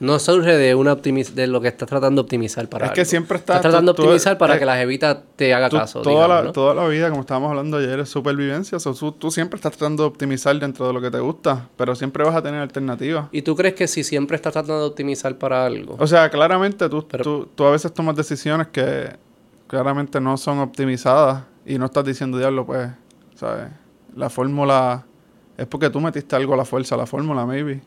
No 0.00 0.18
surge 0.18 0.56
de 0.56 0.74
una 0.74 0.96
de 0.96 1.46
lo 1.46 1.60
que 1.60 1.68
estás 1.68 1.88
tratando 1.88 2.22
de 2.22 2.24
optimizar 2.24 2.68
para 2.68 2.86
Es 2.86 2.92
que 2.92 3.04
siempre 3.04 3.38
estás... 3.38 3.60
tratando 3.60 3.92
de 3.92 4.00
optimizar 4.02 4.36
para 4.36 4.58
que 4.58 4.64
la 4.64 4.76
jevita 4.76 5.22
te 5.36 5.54
haga 5.54 5.70
caso. 5.70 6.02
Toda, 6.02 6.26
la, 6.26 6.52
toda 6.52 6.74
la 6.74 6.86
vida, 6.88 7.10
como 7.10 7.20
estábamos 7.20 7.50
hablando 7.50 7.76
ayer, 7.76 8.00
es 8.00 8.08
supervivencia. 8.08 8.78
tú, 8.78 9.30
siempre 9.30 9.56
estás 9.56 9.72
tratando 9.72 10.02
de 10.02 10.08
optimizar 10.08 10.58
dentro 10.58 10.86
de 10.86 10.92
lo 10.92 11.00
que 11.00 11.10
te 11.10 11.20
gusta, 11.20 11.68
pero 11.76 11.94
siempre 11.94 12.24
vas 12.24 12.34
a 12.34 12.42
tener 12.42 12.60
alternativas. 12.60 13.26
¿Y 13.30 13.42
tú 13.42 13.54
crees 13.54 13.74
que 13.74 13.86
si 13.86 14.02
siempre 14.02 14.36
estás 14.36 14.52
tratando 14.52 14.80
de 14.80 14.86
optimizar 14.86 15.38
para 15.38 15.64
algo? 15.64 15.96
O 15.98 16.06
sea, 16.06 16.28
claramente 16.28 16.88
tú, 16.88 17.02
tú, 17.02 17.48
tú 17.54 17.64
a 17.64 17.70
veces 17.70 17.92
tomas 17.92 18.16
decisiones 18.16 18.68
que 18.68 19.16
claramente 19.66 20.20
no 20.20 20.36
son 20.36 20.58
optimizadas 20.58 21.44
y 21.64 21.78
no 21.78 21.86
estás 21.86 22.04
diciendo, 22.04 22.38
diablo, 22.38 22.66
pues, 22.66 22.90
¿sabes? 23.34 23.68
La 24.16 24.28
fórmula... 24.28 25.06
Es 25.56 25.66
porque 25.66 25.88
tú 25.88 26.00
metiste 26.00 26.34
algo 26.34 26.54
a 26.54 26.56
la 26.56 26.64
fuerza, 26.64 26.96
la 26.96 27.06
fórmula, 27.06 27.46
maybe. 27.46 27.80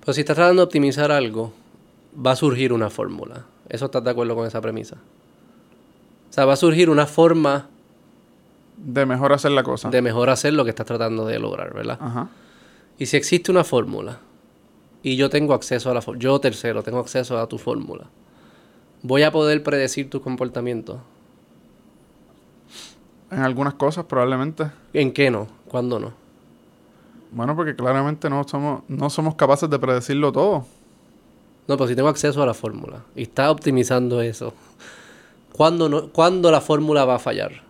Pero 0.00 0.12
si 0.12 0.20
estás 0.20 0.36
tratando 0.36 0.62
de 0.62 0.64
optimizar 0.64 1.12
algo, 1.12 1.52
va 2.14 2.32
a 2.32 2.36
surgir 2.36 2.72
una 2.72 2.90
fórmula. 2.90 3.44
¿Eso 3.68 3.86
estás 3.86 4.02
de 4.02 4.10
acuerdo 4.10 4.34
con 4.34 4.46
esa 4.46 4.60
premisa? 4.60 4.96
O 6.28 6.32
sea, 6.32 6.44
va 6.44 6.54
a 6.54 6.56
surgir 6.56 6.90
una 6.90 7.06
forma... 7.06 7.68
De 8.76 9.04
mejor 9.04 9.32
hacer 9.32 9.50
la 9.50 9.62
cosa. 9.62 9.90
De 9.90 10.00
mejor 10.00 10.30
hacer 10.30 10.54
lo 10.54 10.64
que 10.64 10.70
estás 10.70 10.86
tratando 10.86 11.26
de 11.26 11.38
lograr, 11.38 11.74
¿verdad? 11.74 11.98
Ajá. 12.00 12.28
Y 12.98 13.06
si 13.06 13.16
existe 13.16 13.50
una 13.50 13.64
fórmula 13.64 14.20
y 15.02 15.16
yo 15.16 15.30
tengo 15.30 15.54
acceso 15.54 15.90
a 15.90 15.94
la 15.94 16.02
fórmula, 16.02 16.22
yo 16.22 16.38
tercero 16.38 16.82
tengo 16.82 16.98
acceso 16.98 17.38
a 17.38 17.46
tu 17.46 17.56
fórmula, 17.56 18.06
voy 19.02 19.22
a 19.22 19.32
poder 19.32 19.62
predecir 19.62 20.10
tu 20.10 20.20
comportamiento. 20.20 21.00
En 23.30 23.40
algunas 23.40 23.74
cosas 23.74 24.04
probablemente. 24.04 24.70
¿En 24.92 25.12
qué 25.12 25.30
no? 25.30 25.46
¿Cuándo 25.68 25.98
no? 25.98 26.19
Bueno, 27.32 27.54
porque 27.54 27.76
claramente 27.76 28.28
no 28.28 28.46
somos, 28.46 28.82
no 28.88 29.08
somos 29.10 29.34
capaces 29.36 29.70
de 29.70 29.78
predecirlo 29.78 30.32
todo. 30.32 30.66
No, 31.68 31.76
pero 31.76 31.86
si 31.88 31.94
tengo 31.94 32.08
acceso 32.08 32.42
a 32.42 32.46
la 32.46 32.54
fórmula 32.54 33.04
y 33.14 33.22
está 33.22 33.50
optimizando 33.50 34.20
eso, 34.20 34.52
¿cuándo, 35.52 35.88
no, 35.88 36.50
la 36.50 36.60
fórmula 36.60 37.04
va 37.04 37.16
a 37.16 37.18
fallar? 37.18 37.62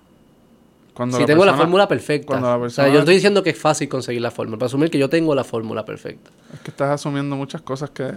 Cuando 0.95 1.19
si 1.19 1.25
tengo 1.25 1.45
la 1.45 1.55
fórmula 1.55 1.87
perfecta. 1.87 2.57
o 2.57 2.71
sea, 2.71 2.89
yo 2.89 3.01
estoy 3.01 3.15
diciendo 3.15 3.43
que 3.43 3.51
es 3.51 3.59
fácil 3.59 3.89
conseguir 3.89 4.23
la 4.23 4.31
fórmula, 4.31 4.59
para 4.59 4.67
asumir 4.67 4.91
que 4.91 4.99
yo 4.99 5.09
tengo 5.09 5.35
la 5.35 5.45
fórmula 5.45 5.85
perfecta. 5.85 6.31
Es 6.53 6.61
que 6.61 6.71
estás 6.71 6.91
asumiendo 6.91 7.37
muchas 7.37 7.61
cosas 7.63 7.91
que... 7.91 8.11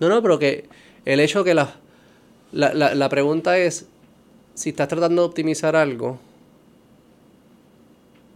No, 0.00 0.08
no, 0.08 0.22
pero 0.22 0.38
que 0.38 0.68
el 1.04 1.20
hecho 1.20 1.44
que 1.44 1.54
la, 1.54 1.70
la, 2.52 2.74
la, 2.74 2.94
la 2.94 3.08
pregunta 3.08 3.58
es, 3.58 3.86
si 4.54 4.70
estás 4.70 4.88
tratando 4.88 5.22
de 5.22 5.28
optimizar 5.28 5.76
algo, 5.76 6.18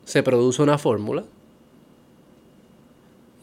se 0.05 0.23
produce 0.23 0.63
una 0.63 0.79
fórmula. 0.79 1.25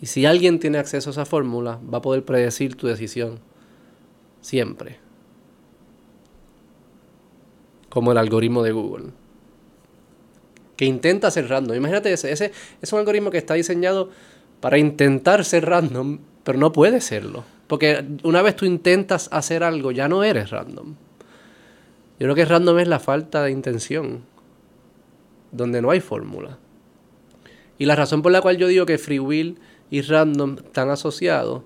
Y 0.01 0.05
si 0.05 0.25
alguien 0.25 0.59
tiene 0.59 0.77
acceso 0.77 1.09
a 1.09 1.11
esa 1.11 1.25
fórmula, 1.25 1.79
va 1.91 1.97
a 1.97 2.01
poder 2.01 2.23
predecir 2.23 2.75
tu 2.75 2.87
decisión. 2.87 3.39
Siempre. 4.41 4.97
Como 7.89 8.11
el 8.11 8.17
algoritmo 8.17 8.63
de 8.63 8.71
Google. 8.71 9.07
Que 10.77 10.85
intenta 10.85 11.29
ser 11.31 11.49
random. 11.49 11.75
Imagínate 11.75 12.13
ese. 12.13 12.31
Ese 12.31 12.53
es 12.81 12.93
un 12.93 12.99
algoritmo 12.99 13.31
que 13.31 13.37
está 13.37 13.55
diseñado 13.55 14.09
para 14.61 14.77
intentar 14.77 15.43
ser 15.43 15.65
random, 15.65 16.19
pero 16.43 16.57
no 16.57 16.71
puede 16.71 17.01
serlo. 17.01 17.43
Porque 17.67 18.05
una 18.23 18.41
vez 18.41 18.55
tú 18.55 18.65
intentas 18.65 19.27
hacer 19.31 19.63
algo, 19.63 19.91
ya 19.91 20.07
no 20.07 20.23
eres 20.23 20.49
random. 20.49 20.95
Yo 22.19 22.25
creo 22.25 22.35
que 22.35 22.45
random 22.45 22.79
es 22.79 22.87
la 22.87 22.99
falta 22.99 23.43
de 23.43 23.51
intención. 23.51 24.23
Donde 25.51 25.81
no 25.81 25.91
hay 25.91 25.99
fórmula. 25.99 26.57
Y 27.77 27.85
la 27.85 27.95
razón 27.95 28.21
por 28.21 28.31
la 28.31 28.41
cual 28.41 28.57
yo 28.57 28.67
digo 28.67 28.85
que 28.85 28.97
free 28.97 29.19
will 29.19 29.59
y 29.89 30.01
random 30.01 30.57
están 30.57 30.89
asociados 30.89 31.63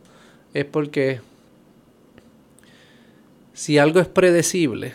es 0.54 0.66
porque 0.66 1.22
si 3.54 3.78
algo 3.78 4.00
es 4.00 4.08
predecible, 4.08 4.94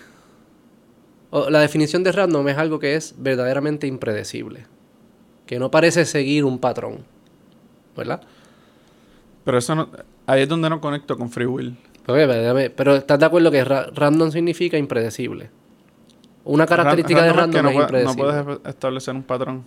o 1.31 1.51
la 1.51 1.61
definición 1.61 2.03
de 2.03 2.13
random 2.13 2.49
es 2.49 2.59
algo 2.59 2.79
que 2.79 2.97
es 2.97 3.15
verdaderamente 3.19 3.87
impredecible, 3.87 4.67
que 5.47 5.59
no 5.59 5.71
parece 5.71 6.05
seguir 6.05 6.45
un 6.45 6.59
patrón, 6.59 7.05
¿verdad? 7.97 8.23
Pero 9.45 9.59
eso 9.59 9.75
no, 9.75 9.89
ahí 10.27 10.43
es 10.43 10.49
donde 10.49 10.71
no 10.71 10.81
conecto 10.81 11.17
con 11.17 11.31
free 11.31 11.47
will. 11.47 11.77
Pero, 12.07 12.97
¿estás 12.97 13.19
de 13.19 13.27
acuerdo 13.27 13.51
que 13.51 13.63
random 13.63 14.31
significa 14.31 14.79
impredecible? 14.79 15.51
Una 16.45 16.65
característica 16.65 17.23
de 17.23 17.33
random 17.35 17.67
es, 17.67 17.75
impredecible. 17.75 18.33
No 18.33 18.45
puedes 18.45 18.67
establecer 18.67 19.15
un 19.15 19.23
patrón. 19.23 19.65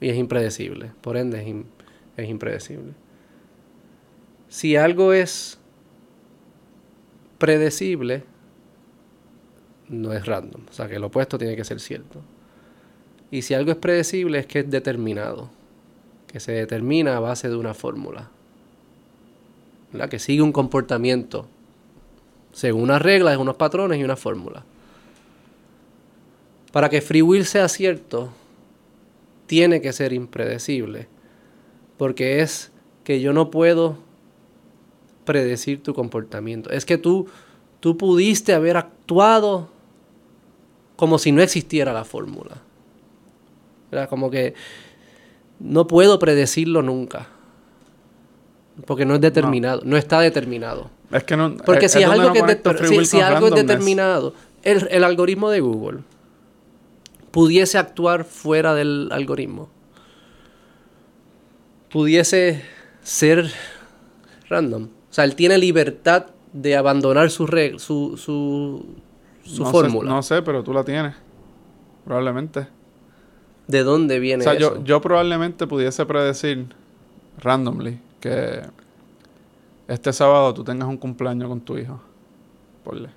Y 0.00 0.08
es 0.08 0.16
impredecible, 0.16 0.90
por 1.00 1.16
ende 1.16 1.40
es, 1.40 1.54
es 2.16 2.28
impredecible 2.28 2.94
si 4.54 4.76
algo 4.76 5.12
es 5.12 5.58
predecible, 7.38 8.22
no 9.88 10.12
es 10.12 10.24
random. 10.26 10.62
O 10.70 10.72
sea, 10.72 10.86
que 10.86 10.94
el 10.94 11.02
opuesto 11.02 11.38
tiene 11.38 11.56
que 11.56 11.64
ser 11.64 11.80
cierto. 11.80 12.20
Y 13.32 13.42
si 13.42 13.54
algo 13.54 13.72
es 13.72 13.78
predecible, 13.78 14.38
es 14.38 14.46
que 14.46 14.60
es 14.60 14.70
determinado. 14.70 15.50
Que 16.28 16.38
se 16.38 16.52
determina 16.52 17.16
a 17.16 17.18
base 17.18 17.48
de 17.48 17.56
una 17.56 17.74
fórmula. 17.74 18.30
¿verdad? 19.92 20.08
que 20.08 20.20
sigue 20.20 20.40
un 20.40 20.52
comportamiento 20.52 21.48
según 22.52 22.82
unas 22.82 23.02
reglas, 23.02 23.36
unos 23.38 23.56
patrones 23.56 23.98
y 23.98 24.04
una 24.04 24.14
fórmula. 24.14 24.64
Para 26.70 26.88
que 26.90 27.00
free 27.00 27.22
will 27.22 27.44
sea 27.44 27.68
cierto, 27.68 28.30
tiene 29.48 29.80
que 29.80 29.92
ser 29.92 30.12
impredecible, 30.12 31.08
porque 31.96 32.40
es 32.40 32.70
que 33.02 33.20
yo 33.20 33.32
no 33.32 33.50
puedo 33.50 34.03
predecir 35.24 35.82
tu 35.82 35.94
comportamiento. 35.94 36.70
Es 36.70 36.84
que 36.84 36.98
tú, 36.98 37.26
tú 37.80 37.96
pudiste 37.96 38.54
haber 38.54 38.76
actuado 38.76 39.68
como 40.96 41.18
si 41.18 41.32
no 41.32 41.42
existiera 41.42 41.92
la 41.92 42.04
fórmula. 42.04 42.56
Como 44.08 44.30
que 44.30 44.54
no 45.60 45.86
puedo 45.86 46.18
predecirlo 46.18 46.82
nunca. 46.82 47.28
Porque 48.86 49.04
no 49.04 49.14
es 49.14 49.20
determinado, 49.20 49.82
no, 49.84 49.96
está 49.96 50.20
determinado. 50.20 50.90
Es 51.12 51.22
que 51.22 51.36
no. 51.36 51.56
Porque 51.58 51.88
si, 51.88 52.02
algo, 52.02 52.32
que 52.32 53.04
si, 53.04 53.20
algo 53.20 53.48
es 53.48 53.54
determinado, 53.54 54.34
el, 54.64 54.88
el 54.90 55.04
algoritmo 55.04 55.50
de 55.50 55.60
Google 55.60 56.00
pudiese 57.30 57.78
actuar 57.78 58.24
fuera 58.24 58.74
del 58.74 59.08
algoritmo, 59.12 59.68
pudiese 61.90 62.64
ser 63.02 63.52
random. 64.48 64.88
O 65.14 65.16
sea, 65.16 65.22
él 65.22 65.36
tiene 65.36 65.58
libertad 65.58 66.26
de 66.52 66.74
abandonar 66.74 67.30
su, 67.30 67.46
su, 67.78 68.16
su, 68.16 68.84
su 69.44 69.64
fórmula. 69.64 70.10
no 70.10 70.20
sé, 70.24 70.42
pero 70.42 70.64
tú 70.64 70.72
la 70.72 70.82
tienes. 70.82 71.14
Probablemente. 72.04 72.66
¿De 73.68 73.84
dónde 73.84 74.18
viene 74.18 74.42
o 74.42 74.44
sea, 74.44 74.58
Yo, 74.58 74.82
yo 74.82 75.00
probablemente 75.00 75.68
pudiese 75.68 76.04
predecir 76.04 76.66
randomly 77.38 78.00
que 78.18 78.62
este 79.86 80.12
sábado 80.12 80.52
tú 80.52 80.64
tengas 80.64 80.88
un 80.88 80.96
cumpleaños 80.96 81.48
con 81.48 81.60
tu 81.60 81.78
hijo. 81.78 82.00
Porle. 82.82 83.10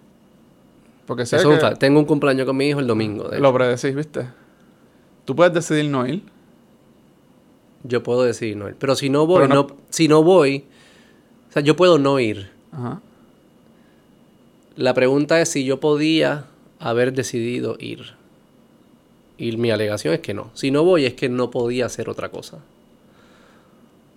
Porque 1.07 1.25
sé 1.25 1.37
que... 1.37 1.75
tengo 1.79 1.99
un 1.99 2.05
cumpleaños 2.05 2.45
con 2.45 2.57
mi 2.57 2.67
hijo 2.67 2.79
el 2.79 2.85
domingo. 2.85 3.27
lo 3.39 3.53
predecís, 3.55 3.95
¿viste? 3.95 4.27
Tú 5.25 5.35
puedes 5.35 5.51
decidir 5.51 5.89
no 5.89 6.05
ir. 6.05 6.21
Yo 7.81 8.03
puedo 8.03 8.21
decidir 8.21 8.55
no 8.55 8.69
ir. 8.69 8.75
Pero 8.77 8.93
si 8.93 9.09
no 9.09 9.25
voy, 9.25 9.47
no... 9.47 9.65
si 9.89 10.07
no 10.07 10.21
voy... 10.21 10.67
O 11.49 11.53
sea, 11.53 11.61
yo 11.61 11.75
puedo 11.75 11.97
no 11.97 12.19
ir. 12.19 12.49
Ajá. 12.71 13.01
La 14.75 14.93
pregunta 14.93 15.41
es 15.41 15.49
si 15.49 15.65
yo 15.65 15.79
podía 15.79 16.45
haber 16.79 17.13
decidido 17.13 17.77
ir. 17.79 18.13
Y 19.37 19.57
mi 19.57 19.71
alegación 19.71 20.13
es 20.13 20.19
que 20.19 20.33
no. 20.33 20.51
Si 20.53 20.71
no 20.71 20.83
voy 20.83 21.05
es 21.05 21.15
que 21.15 21.29
no 21.29 21.49
podía 21.49 21.87
hacer 21.87 22.09
otra 22.09 22.29
cosa. 22.29 22.59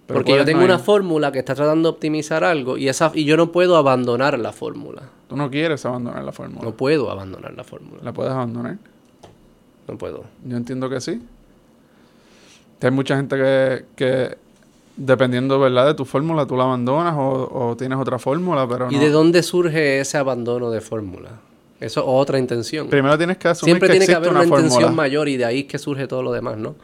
Porque 0.07 0.37
yo 0.37 0.45
tengo 0.45 0.65
una 0.65 0.79
fórmula 0.79 1.31
que 1.33 1.39
está 1.39 1.55
tratando 1.55 1.89
de 1.89 1.95
optimizar 1.95 2.43
algo 2.43 2.77
y, 2.77 2.89
esa, 2.89 3.13
y 3.15 3.25
yo 3.25 3.37
no 3.37 3.53
puedo 3.53 3.77
abandonar 3.77 4.39
la 4.39 4.53
fórmula. 4.53 5.03
Tú 5.29 5.37
no 5.37 5.51
quieres 5.51 5.87
abandonar 5.87 6.25
la 6.25 6.33
fórmula. 6.33 6.63
No 6.63 6.77
puedo 6.77 7.11
abandonar 7.11 7.55
la 7.55 7.65
fórmula. 7.65 8.03
¿La 8.03 8.13
puedes 8.13 8.33
abandonar? 8.33 8.79
No 9.87 9.97
puedo. 9.97 10.25
Yo 10.45 10.57
entiendo 10.57 10.91
que 10.91 11.01
sí. 11.01 11.23
Hay 12.83 12.91
mucha 12.91 13.17
gente 13.17 13.37
que, 13.37 13.85
que 13.95 14.39
dependiendo 15.00 15.59
¿verdad? 15.59 15.87
de 15.87 15.95
tu 15.95 16.04
fórmula, 16.04 16.47
tú 16.47 16.57
la 16.57 16.64
abandonas 16.64 17.14
o, 17.16 17.75
tienes 17.78 17.99
otra 17.99 18.19
fórmula, 18.19 18.69
pero 18.69 18.88
¿Y 18.90 18.99
de 18.99 19.09
dónde 19.09 19.42
surge 19.42 20.00
ese 20.00 20.19
abandono 20.19 20.71
de 20.71 20.83
fórmula? 20.83 21.30
Eso 21.80 22.00
es 22.00 22.07
otra 22.07 22.38
intención. 22.38 22.88
Primero 22.90 23.16
tienes 23.16 23.38
que 23.38 23.49
asumir 23.49 23.76
Siempre 23.76 23.88
tiene 23.88 24.07
que 24.07 24.14
haber 24.14 24.30
una, 24.30 24.45
intención 24.45 24.95
mayor 24.95 25.28
y 25.30 25.38
de 25.38 25.47
ahí 25.47 25.61
es 25.61 25.64
que 25.64 25.78
surge 25.78 26.07
todo 26.07 26.23
lo 26.23 26.33
demás, 26.33 26.59
¿no? 26.59 26.75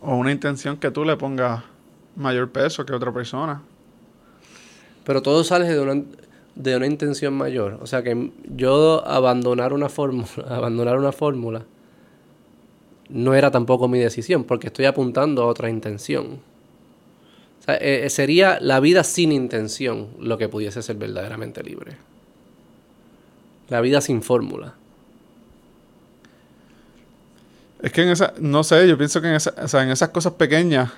O 0.00 0.16
una 0.16 0.32
intención 0.32 0.76
que 0.76 0.90
tú 0.90 1.04
le 1.04 1.16
pongas 1.16 1.62
mayor 2.16 2.50
peso 2.50 2.84
que 2.84 2.92
otra 2.92 3.12
persona. 3.12 3.62
Pero 5.04 5.22
todo 5.22 5.44
sale 5.44 5.72
de 5.72 5.78
una, 5.78 6.02
de 6.56 6.76
una 6.76 6.86
intención 6.86 7.34
mayor. 7.34 7.78
O 7.80 7.86
sea 7.86 8.02
que 8.02 8.32
yo 8.56 9.06
abandonar 9.06 9.72
una 9.72 9.88
fórmula, 9.88 10.26
abandonar 10.48 10.98
una 10.98 11.12
fórmula 11.12 11.62
no 13.08 13.34
era 13.34 13.52
tampoco 13.52 13.86
mi 13.86 14.00
decisión, 14.00 14.42
porque 14.42 14.66
estoy 14.66 14.86
apuntando 14.86 15.44
a 15.44 15.46
otra 15.46 15.70
intención. 15.70 16.40
Sea, 17.66 17.76
eh, 17.76 18.08
sería 18.10 18.58
la 18.60 18.80
vida 18.80 19.04
sin 19.04 19.32
intención 19.32 20.08
lo 20.18 20.38
que 20.38 20.48
pudiese 20.48 20.82
ser 20.82 20.96
verdaderamente 20.96 21.62
libre. 21.62 21.96
La 23.68 23.80
vida 23.80 24.00
sin 24.00 24.22
fórmula. 24.22 24.74
Es 27.82 27.92
que 27.92 28.02
en 28.02 28.08
esa, 28.08 28.32
no 28.38 28.64
sé, 28.64 28.88
yo 28.88 28.96
pienso 28.96 29.20
que 29.20 29.28
en, 29.28 29.34
esa, 29.34 29.54
o 29.62 29.68
sea, 29.68 29.82
en 29.82 29.90
esas 29.90 30.08
cosas 30.08 30.32
pequeñas, 30.32 30.90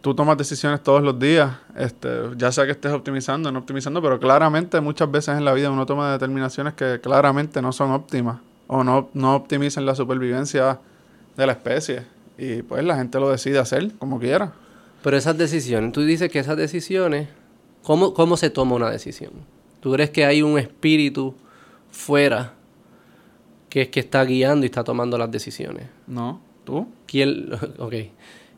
tú 0.00 0.14
tomas 0.14 0.38
decisiones 0.38 0.82
todos 0.82 1.02
los 1.02 1.18
días, 1.18 1.50
este, 1.76 2.08
ya 2.36 2.52
sea 2.52 2.64
que 2.66 2.72
estés 2.72 2.92
optimizando 2.92 3.48
o 3.48 3.52
no 3.52 3.58
optimizando, 3.58 4.00
pero 4.00 4.18
claramente 4.20 4.80
muchas 4.80 5.10
veces 5.10 5.36
en 5.36 5.44
la 5.44 5.52
vida 5.52 5.70
uno 5.70 5.84
toma 5.84 6.12
determinaciones 6.12 6.74
que 6.74 7.00
claramente 7.00 7.60
no 7.60 7.72
son 7.72 7.90
óptimas 7.90 8.38
o 8.68 8.84
no, 8.84 9.10
no 9.12 9.34
optimizan 9.34 9.84
la 9.84 9.94
supervivencia 9.94 10.78
de 11.36 11.46
la 11.46 11.52
especie. 11.52 12.02
Y 12.38 12.62
pues 12.62 12.84
la 12.84 12.96
gente 12.96 13.18
lo 13.20 13.30
decide 13.30 13.58
hacer 13.58 13.92
como 13.98 14.18
quiera. 14.18 14.52
Pero 15.02 15.16
esas 15.16 15.36
decisiones, 15.36 15.92
tú 15.92 16.02
dices 16.02 16.30
que 16.30 16.38
esas 16.38 16.56
decisiones, 16.56 17.28
¿cómo, 17.82 18.14
cómo 18.14 18.36
se 18.36 18.50
toma 18.50 18.76
una 18.76 18.90
decisión? 18.90 19.32
¿Tú 19.80 19.92
crees 19.92 20.10
que 20.10 20.24
hay 20.24 20.42
un 20.42 20.58
espíritu 20.58 21.34
fuera 21.90 22.54
que 23.72 23.80
es 23.80 23.88
que 23.88 24.00
está 24.00 24.22
guiando 24.24 24.66
y 24.66 24.68
está 24.68 24.84
tomando 24.84 25.16
las 25.16 25.30
decisiones. 25.30 25.86
No, 26.06 26.42
tú. 26.64 26.88
¿Quién? 27.06 27.48
Ok. 27.78 27.94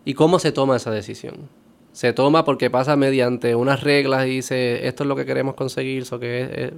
¿Y 0.05 0.15
cómo 0.15 0.41
se 0.41 0.51
toma 0.51 0.75
esa 0.75 0.91
decisión? 0.91 1.49
Se 1.93 2.13
toma 2.13 2.45
porque 2.45 2.69
pasa 2.69 2.97
mediante 2.97 3.55
unas 3.55 3.85
reglas 3.85 4.27
y 4.27 4.31
dice, 4.31 4.89
esto 4.89 5.05
es 5.05 5.09
lo 5.09 5.15
que 5.15 5.25
queremos 5.25 5.55
conseguir, 5.55 6.05
so 6.05 6.19
que 6.19 6.73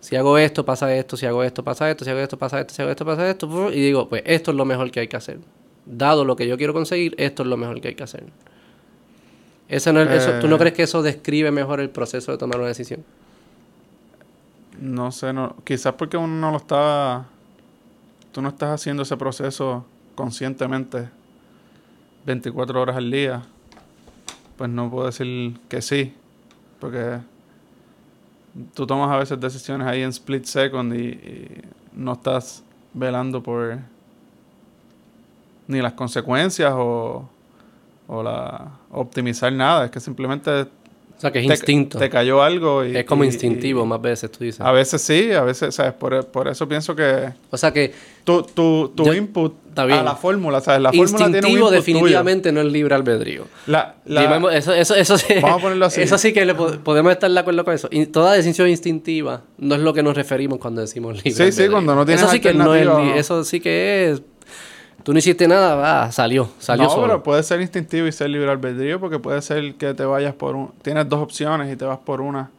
si 0.00 0.16
hago 0.16 0.36
esto, 0.36 0.64
pasa 0.64 0.92
esto, 0.96 1.16
si 1.16 1.26
hago 1.26 1.44
esto, 1.44 1.62
pasa 1.62 1.88
esto, 1.88 2.04
si 2.04 2.10
hago 2.10 2.18
esto, 2.18 2.36
pasa 2.36 2.60
esto, 2.60 2.74
si 2.74 2.82
hago 2.82 2.90
esto, 2.90 3.06
pasa 3.06 3.30
esto, 3.30 3.72
y 3.72 3.80
digo, 3.80 4.08
pues 4.08 4.22
esto 4.26 4.50
es 4.50 4.56
lo 4.56 4.64
mejor 4.64 4.90
que 4.90 4.98
hay 4.98 5.08
que 5.08 5.16
hacer. 5.16 5.38
Dado 5.86 6.24
lo 6.24 6.34
que 6.34 6.48
yo 6.48 6.58
quiero 6.58 6.74
conseguir, 6.74 7.14
esto 7.18 7.44
es 7.44 7.48
lo 7.48 7.56
mejor 7.56 7.80
que 7.80 7.88
hay 7.88 7.94
que 7.94 8.02
hacer. 8.02 8.24
Eso 9.68 9.92
no 9.92 10.00
eso, 10.00 10.32
¿Tú 10.40 10.48
no 10.48 10.56
eh. 10.56 10.58
crees 10.58 10.74
que 10.74 10.82
eso 10.82 11.02
describe 11.02 11.50
mejor 11.50 11.80
el 11.80 11.90
proceso 11.90 12.32
de 12.32 12.38
tomar 12.38 12.58
una 12.58 12.68
decisión? 12.68 13.04
No 14.80 15.12
sé, 15.12 15.32
no, 15.32 15.56
quizás 15.64 15.94
porque 15.94 16.16
uno 16.16 16.28
no 16.28 16.50
lo 16.50 16.56
está, 16.56 17.26
tú 18.32 18.40
no 18.40 18.48
estás 18.48 18.80
haciendo 18.80 19.02
ese 19.02 19.16
proceso 19.16 19.84
conscientemente 20.14 21.10
24 22.24 22.80
horas 22.80 22.96
al 22.96 23.10
día, 23.10 23.42
pues 24.56 24.70
no 24.70 24.90
puedo 24.90 25.06
decir 25.06 25.58
que 25.68 25.82
sí, 25.82 26.14
porque 26.80 27.18
tú 28.74 28.86
tomas 28.86 29.10
a 29.10 29.16
veces 29.16 29.40
decisiones 29.40 29.86
ahí 29.86 30.02
en 30.02 30.10
split 30.10 30.44
second 30.44 30.94
y, 30.94 31.62
no 31.92 32.12
estás 32.12 32.62
velando 32.94 33.42
por 33.42 33.78
ni 35.66 35.80
las 35.80 35.94
consecuencias 35.94 36.72
o, 36.76 37.28
o 38.08 38.22
la 38.22 38.72
optimizar 38.90 39.52
nada, 39.52 39.84
es 39.84 39.90
que 39.90 40.00
simplemente 40.00 40.66
o 41.18 41.20
sea, 41.20 41.32
que 41.32 41.40
es 41.40 41.46
instinto. 41.46 41.98
Te 41.98 42.08
cayó 42.08 42.44
algo 42.44 42.84
y... 42.84 42.96
Es 42.96 43.04
como 43.04 43.24
instintivo 43.24 43.84
más 43.84 44.00
veces, 44.00 44.30
tú 44.30 44.44
dices. 44.44 44.60
A 44.60 44.70
veces 44.70 45.02
sí, 45.02 45.32
a 45.32 45.42
veces, 45.42 45.74
¿sabes? 45.74 45.92
Por, 45.94 46.24
por 46.26 46.46
eso 46.46 46.68
pienso 46.68 46.94
que... 46.94 47.30
O 47.50 47.56
sea 47.56 47.72
que... 47.72 47.92
Tu, 48.22 48.42
tu, 48.42 48.92
tu 48.94 49.12
input 49.12 49.54
a 49.76 50.02
la 50.02 50.14
fórmula, 50.14 50.60
¿sabes? 50.60 50.80
La 50.80 50.92
fórmula 50.92 51.26
tiene 51.30 51.46
un 51.48 51.52
input 51.54 51.72
definitivamente 51.72 52.52
no 52.52 52.60
es 52.60 52.66
libre 52.66 52.94
albedrío. 52.94 53.46
La, 53.66 53.96
la, 54.04 54.36
eso, 54.54 54.72
eso, 54.72 54.94
eso, 54.94 55.18
sí, 55.18 55.34
Vamos 55.42 55.58
a 55.58 55.62
ponerlo 55.62 55.86
así. 55.86 56.00
Eso 56.08 56.18
sí 56.18 56.32
que 56.32 56.44
le 56.44 56.54
podemos 56.54 57.10
estar 57.10 57.30
de 57.30 57.40
acuerdo 57.40 57.64
con 57.64 57.74
eso. 57.74 57.88
Toda 58.12 58.34
decisión 58.34 58.68
instintiva 58.68 59.42
no 59.56 59.74
es 59.74 59.80
lo 59.80 59.92
que 59.94 60.02
nos 60.02 60.14
referimos 60.14 60.58
cuando 60.58 60.82
decimos 60.82 61.16
libre 61.16 61.30
Sí, 61.32 61.42
albedrío. 61.42 61.64
sí, 61.64 61.70
cuando 61.70 61.94
no 61.96 62.04
tienes 62.04 62.22
eso 62.22 62.30
sí 62.30 62.40
que 62.40 62.54
no 62.54 62.74
es, 62.74 63.16
Eso 63.16 63.42
sí 63.44 63.60
que 63.60 64.10
es 64.10 64.22
Tú 65.08 65.14
no 65.14 65.20
hiciste 65.20 65.48
nada, 65.48 65.74
va, 65.74 66.12
salió, 66.12 66.50
salió 66.58 66.84
no, 66.84 67.00
pero 67.00 67.22
puede 67.22 67.42
ser 67.42 67.62
instintivo 67.62 68.06
y 68.06 68.12
ser 68.12 68.28
libre 68.28 68.50
albedrío 68.50 69.00
porque 69.00 69.18
puede 69.18 69.40
ser 69.40 69.74
que 69.76 69.94
te 69.94 70.04
vayas 70.04 70.34
por 70.34 70.54
un... 70.54 70.70
Tienes 70.82 71.08
dos 71.08 71.20
opciones 71.20 71.72
y 71.72 71.76
te 71.76 71.86
vas 71.86 71.96
por 71.96 72.20
una 72.20 72.50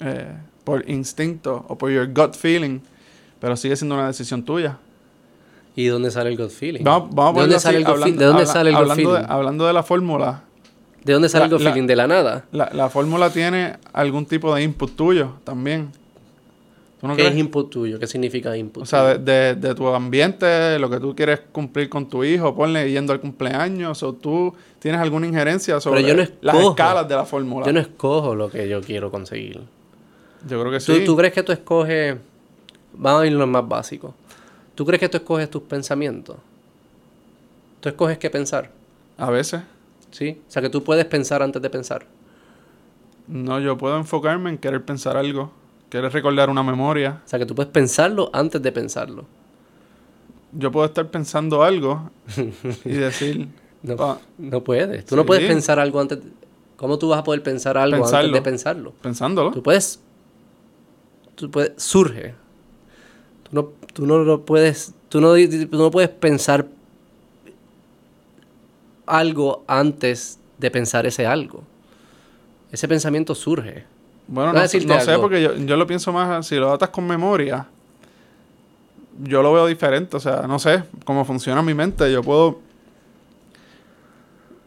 eh, 0.00 0.34
por 0.64 0.86
instinto 0.86 1.64
o 1.68 1.78
por 1.78 1.90
your 1.90 2.12
gut 2.12 2.34
feeling, 2.34 2.80
pero 3.40 3.56
sigue 3.56 3.74
siendo 3.74 3.94
una 3.94 4.08
decisión 4.08 4.44
tuya. 4.44 4.76
¿Y 5.74 5.86
dónde 5.86 6.10
sale 6.10 6.28
el 6.28 6.36
gut 6.36 6.50
feeling? 6.50 6.84
Vamos, 6.84 7.08
vamos 7.14 7.36
¿De 7.36 7.40
dónde 7.40 7.58
sale 7.58 7.78
el 7.78 7.84
gut 7.86 8.02
feeling? 8.02 8.18
¿De 8.18 8.24
dónde 8.26 8.44
sale 8.44 8.68
el 8.68 8.76
gut 8.76 8.94
feeling? 8.94 9.24
hablando 9.26 9.66
de 9.66 9.72
la 9.72 9.82
fórmula. 9.82 10.42
¿De 11.02 11.14
dónde 11.14 11.30
sale 11.30 11.46
el 11.46 11.50
gut 11.52 11.62
feeling? 11.62 11.86
¿De 11.86 11.96
la 11.96 12.06
nada? 12.06 12.44
La, 12.52 12.68
la 12.74 12.90
fórmula 12.90 13.30
tiene 13.30 13.78
algún 13.94 14.26
tipo 14.26 14.54
de 14.54 14.62
input 14.62 14.94
tuyo 14.94 15.36
también. 15.42 15.90
¿Qué 17.16 17.26
es 17.26 17.36
input 17.36 17.68
tuyo? 17.68 17.98
¿Qué 17.98 18.06
significa 18.06 18.56
input? 18.56 18.84
O 18.84 18.86
sea, 18.86 19.18
de, 19.18 19.56
de, 19.56 19.74
tu 19.74 19.88
ambiente, 19.88 20.78
lo 20.78 20.88
que 20.88 21.00
tú 21.00 21.16
quieres 21.16 21.40
cumplir 21.50 21.88
con 21.88 22.08
tu 22.08 22.22
hijo, 22.22 22.54
ponle 22.54 22.88
yendo 22.92 23.12
al 23.12 23.20
cumpleaños, 23.20 24.04
o 24.04 24.12
tú 24.12 24.54
tienes 24.78 25.00
alguna 25.00 25.26
injerencia 25.26 25.80
sobre 25.80 26.02
las 26.40 26.56
escalas 26.56 27.08
de 27.08 27.16
la 27.16 27.24
fórmula. 27.24 27.66
Yo 27.66 27.72
no 27.72 27.80
escojo 27.80 28.36
lo 28.36 28.48
que 28.48 28.68
yo 28.68 28.80
quiero 28.80 29.10
conseguir. 29.10 29.60
Yo 30.48 30.60
creo 30.60 30.70
que 30.70 30.78
sí. 30.78 31.02
¿Tú, 31.04 31.16
crees 31.16 31.32
que 31.32 31.42
tú 31.42 31.50
escoges, 31.50 32.16
vamos 32.92 33.22
a 33.22 33.26
ir 33.26 33.32
lo 33.32 33.48
más 33.48 33.66
básico, 33.66 34.14
¿tú 34.76 34.86
crees 34.86 35.00
que 35.00 35.08
tú 35.08 35.16
escoges 35.16 35.50
tus 35.50 35.62
pensamientos? 35.62 36.36
¿Tú 37.80 37.88
escoges 37.88 38.16
qué 38.18 38.30
pensar? 38.30 38.70
A 39.18 39.28
veces. 39.28 39.60
¿Sí? 40.12 40.40
O 40.48 40.50
sea, 40.50 40.62
que 40.62 40.68
tú 40.68 40.84
puedes 40.84 41.04
pensar 41.06 41.42
antes 41.42 41.60
de 41.60 41.68
pensar. 41.68 42.06
No, 43.26 43.58
yo 43.58 43.76
puedo 43.76 43.96
enfocarme 43.96 44.50
en 44.50 44.58
querer 44.58 44.84
pensar 44.84 45.16
algo, 45.16 45.50
querer 45.92 46.10
recordar 46.10 46.48
una 46.48 46.62
memoria. 46.62 47.20
O 47.22 47.28
sea, 47.28 47.38
que 47.38 47.44
tú 47.44 47.54
puedes 47.54 47.70
pensarlo 47.70 48.30
antes 48.32 48.62
de 48.62 48.72
pensarlo. 48.72 49.26
Yo 50.52 50.72
puedo 50.72 50.86
estar 50.86 51.10
pensando 51.10 51.62
algo 51.62 52.10
y 52.86 52.92
decir... 52.92 53.48
no, 53.82 54.18
no 54.38 54.64
puedes. 54.64 55.04
Tú 55.04 55.16
no 55.16 55.26
puedes 55.26 55.46
pensar 55.46 55.78
algo 55.78 56.00
antes... 56.00 56.20
¿Cómo 56.78 56.98
tú 56.98 57.10
vas 57.10 57.18
a 57.18 57.24
poder 57.24 57.42
pensar 57.42 57.76
algo 57.76 58.06
antes 58.06 58.32
de 58.32 58.40
pensarlo? 58.40 58.94
Pensándolo. 59.02 59.50
Tú 59.50 59.62
puedes... 59.62 60.00
Tú 61.34 61.50
puedes... 61.50 61.72
Surge. 61.76 62.34
Tú 63.42 63.50
no, 63.52 63.68
tú 63.92 64.06
no 64.06 64.18
lo 64.20 64.46
puedes... 64.46 64.94
Tú 65.10 65.20
no, 65.20 65.34
tú 65.34 65.76
no 65.76 65.90
puedes 65.90 66.08
pensar 66.08 66.68
algo 69.04 69.62
antes 69.66 70.38
de 70.56 70.70
pensar 70.70 71.04
ese 71.04 71.26
algo. 71.26 71.64
Ese 72.70 72.88
pensamiento 72.88 73.34
surge. 73.34 73.84
Bueno, 74.26 74.52
no, 74.52 74.68
sé, 74.68 75.18
porque 75.18 75.42
yo, 75.42 75.76
lo 75.76 75.86
pienso 75.86 76.12
más, 76.12 76.46
si 76.46 76.56
lo 76.56 76.72
atas 76.72 76.88
con 76.90 77.06
memoria, 77.06 77.66
yo 79.22 79.42
lo 79.42 79.52
veo 79.52 79.66
diferente, 79.66 80.16
o 80.16 80.20
sea, 80.20 80.46
no 80.46 80.58
sé 80.58 80.84
cómo 81.04 81.24
funciona 81.24 81.62
mi 81.62 81.74
mente, 81.74 82.10
yo 82.10 82.22
puedo 82.22 82.60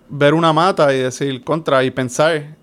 ver 0.10 0.34
una 0.34 0.54
mata 0.54 0.94
y 0.94 1.00
decir 1.00 1.44
contra 1.44 1.84
y 1.84 1.92
pensar, 1.92 2.56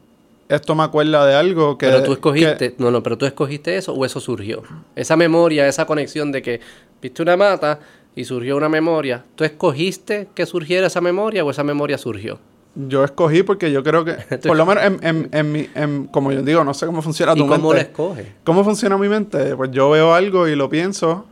esto 0.48 0.74
me 0.74 0.84
acuerda 0.84 1.26
de 1.26 1.34
algo 1.34 1.76
que... 1.76 1.86
Pero 1.86 2.02
tú 2.02 2.12
escogiste, 2.12 2.74
no, 2.78 2.90
no, 2.90 3.02
pero 3.02 3.18
tú 3.18 3.26
escogiste 3.26 3.76
eso 3.76 3.94
o 3.94 4.04
eso 4.04 4.20
surgió. 4.20 4.62
Esa 4.94 5.16
memoria, 5.16 5.66
esa 5.66 5.86
conexión 5.86 6.30
de 6.30 6.42
que 6.42 6.60
viste 7.00 7.22
una 7.22 7.36
mata 7.36 7.80
y 8.14 8.24
surgió 8.24 8.56
una 8.56 8.68
memoria, 8.68 9.24
¿tú 9.34 9.44
escogiste 9.44 10.28
que 10.34 10.46
surgiera 10.46 10.86
esa 10.86 11.00
memoria 11.00 11.44
o 11.44 11.50
esa 11.50 11.64
memoria 11.64 11.98
surgió? 11.98 12.38
Yo 12.74 13.04
escogí 13.04 13.42
porque 13.42 13.70
yo 13.70 13.82
creo 13.82 14.04
que, 14.04 14.12
por 14.46 14.56
lo 14.56 14.64
menos 14.64 14.84
en, 14.84 15.28
en, 15.30 15.52
mi, 15.52 15.68
en, 15.74 16.06
como 16.06 16.32
yo 16.32 16.42
digo, 16.42 16.64
no 16.64 16.72
sé 16.72 16.86
cómo 16.86 17.02
funciona 17.02 17.34
tu 17.34 17.44
¿Y 17.44 17.48
cómo 17.48 17.70
mente. 17.70 17.92
¿Cómo 17.92 18.14
escoge? 18.14 18.32
¿Cómo 18.44 18.64
funciona 18.64 18.96
mi 18.96 19.08
mente? 19.08 19.54
Pues 19.56 19.70
yo 19.72 19.90
veo 19.90 20.14
algo 20.14 20.48
y 20.48 20.56
lo 20.56 20.70
pienso 20.70 21.26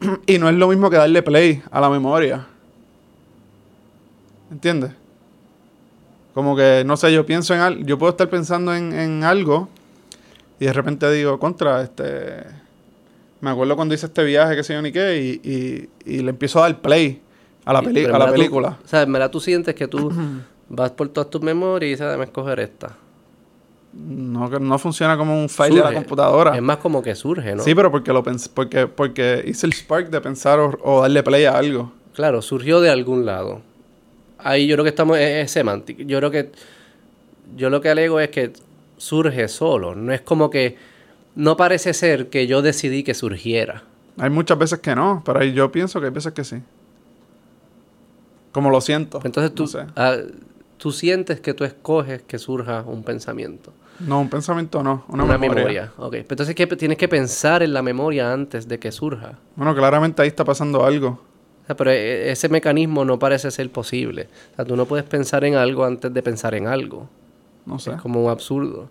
y 0.26 0.38
no 0.38 0.48
es 0.48 0.54
lo 0.54 0.68
mismo 0.68 0.90
que 0.90 0.96
darle 0.96 1.22
play 1.22 1.62
a 1.70 1.80
la 1.80 1.90
memoria. 1.90 2.46
¿Entiendes? 4.50 4.92
Como 6.34 6.56
que, 6.56 6.84
no 6.86 6.96
sé, 6.96 7.12
yo 7.12 7.26
pienso 7.26 7.54
en 7.54 7.60
algo, 7.60 7.82
yo 7.84 7.98
puedo 7.98 8.10
estar 8.10 8.28
pensando 8.28 8.74
en, 8.74 8.92
en 8.92 9.24
algo 9.24 9.68
y 10.60 10.66
de 10.66 10.72
repente 10.72 11.10
digo, 11.10 11.38
contra, 11.38 11.82
este... 11.82 12.64
Me 13.40 13.50
acuerdo 13.50 13.76
cuando 13.76 13.94
hice 13.94 14.06
este 14.06 14.24
viaje, 14.24 14.56
que 14.56 14.62
sé 14.62 14.72
yo 14.72 14.80
ni 14.80 14.90
qué, 14.90 15.20
y, 15.20 15.48
y, 15.48 15.88
y 16.10 16.22
le 16.22 16.30
empiezo 16.30 16.60
a 16.60 16.62
dar 16.62 16.80
play 16.80 17.20
a 17.64 17.72
la, 17.72 17.78
a 17.78 18.18
la 18.18 18.30
película. 18.32 18.78
o 18.84 18.88
sea, 18.88 19.02
en 19.02 19.12
verdad 19.12 19.30
tú 19.30 19.40
sientes 19.40 19.74
que 19.74 19.88
tú 19.88 20.12
vas 20.68 20.90
por 20.92 21.08
todas 21.08 21.30
tus 21.30 21.42
memorias 21.42 21.88
y 21.88 21.90
dices, 21.92 22.06
déjame 22.06 22.24
escoger 22.24 22.60
esta. 22.60 22.96
No, 23.96 24.50
que 24.50 24.58
no 24.58 24.76
funciona 24.78 25.16
como 25.16 25.40
un 25.40 25.48
file 25.48 25.76
de 25.76 25.82
la 25.82 25.92
computadora. 25.92 26.56
Es 26.56 26.62
más 26.62 26.78
como 26.78 27.00
que 27.00 27.14
surge, 27.14 27.54
¿no? 27.54 27.62
Sí, 27.62 27.74
pero 27.74 27.92
porque 27.92 28.12
lo 28.12 28.24
pensé, 28.24 28.50
porque, 28.52 28.88
porque 28.88 29.44
hice 29.46 29.66
el 29.66 29.72
spark 29.72 30.10
de 30.10 30.20
pensar 30.20 30.58
o, 30.58 31.02
darle 31.02 31.22
play 31.22 31.44
a 31.44 31.56
algo. 31.56 31.92
Claro, 32.12 32.42
surgió 32.42 32.80
de 32.80 32.90
algún 32.90 33.24
lado. 33.24 33.62
Ahí 34.38 34.66
yo 34.66 34.74
creo 34.74 34.84
que 34.84 34.90
estamos, 34.90 35.16
es, 35.18 35.50
semántico. 35.50 36.02
Yo 36.02 36.18
creo 36.18 36.30
que, 36.30 36.50
yo 37.56 37.70
lo 37.70 37.80
que 37.80 37.88
alego 37.88 38.18
es 38.18 38.30
que 38.30 38.52
surge 38.96 39.46
solo. 39.46 39.94
No 39.94 40.12
es 40.12 40.22
como 40.22 40.50
que, 40.50 40.76
no 41.36 41.56
parece 41.56 41.94
ser 41.94 42.30
que 42.30 42.48
yo 42.48 42.62
decidí 42.62 43.04
que 43.04 43.14
surgiera. 43.14 43.84
Hay 44.18 44.30
muchas 44.30 44.58
veces 44.58 44.80
que 44.80 44.94
no, 44.96 45.22
pero 45.24 45.42
yo 45.44 45.70
pienso 45.70 46.00
que 46.00 46.06
hay 46.06 46.12
veces 46.12 46.32
que 46.32 46.42
sí. 46.42 46.56
Como 48.54 48.70
lo 48.70 48.80
siento. 48.80 49.20
Entonces 49.24 49.52
tú, 49.52 49.68
ah, 49.96 50.16
tú 50.76 50.92
sientes 50.92 51.40
que 51.40 51.54
tú 51.54 51.64
escoges 51.64 52.22
que 52.22 52.38
surja 52.38 52.84
un 52.86 53.02
pensamiento. 53.02 53.72
No, 53.98 54.20
un 54.20 54.30
pensamiento 54.30 54.80
no, 54.80 55.04
una, 55.08 55.36
memoria. 55.36 55.92
Ok, 55.98 56.14
entonces 56.14 56.54
¿qué? 56.54 56.64
tienes 56.68 56.96
que 56.96 57.08
pensar 57.08 57.64
en 57.64 57.72
la 57.72 57.82
memoria 57.82 58.32
antes 58.32 58.68
de 58.68 58.78
que 58.78 58.92
surja. 58.92 59.32
Bueno, 59.56 59.74
claramente 59.74 60.22
ahí 60.22 60.28
está 60.28 60.44
pasando 60.44 60.84
algo. 60.84 61.20
pero 61.76 61.90
e, 61.90 62.30
ese 62.30 62.48
mecanismo 62.48 63.04
no 63.04 63.18
parece 63.18 63.50
ser 63.50 63.72
posible. 63.72 64.28
O 64.52 64.54
sea, 64.54 64.64
tú 64.64 64.76
no 64.76 64.86
puedes 64.86 65.04
pensar 65.04 65.44
en 65.44 65.56
algo 65.56 65.84
antes 65.84 66.14
de 66.14 66.22
pensar 66.22 66.54
en 66.54 66.68
algo. 66.68 67.08
No 67.66 67.80
sé. 67.80 67.90
Es 67.90 68.00
como 68.00 68.22
un 68.22 68.30
absurdo. 68.30 68.88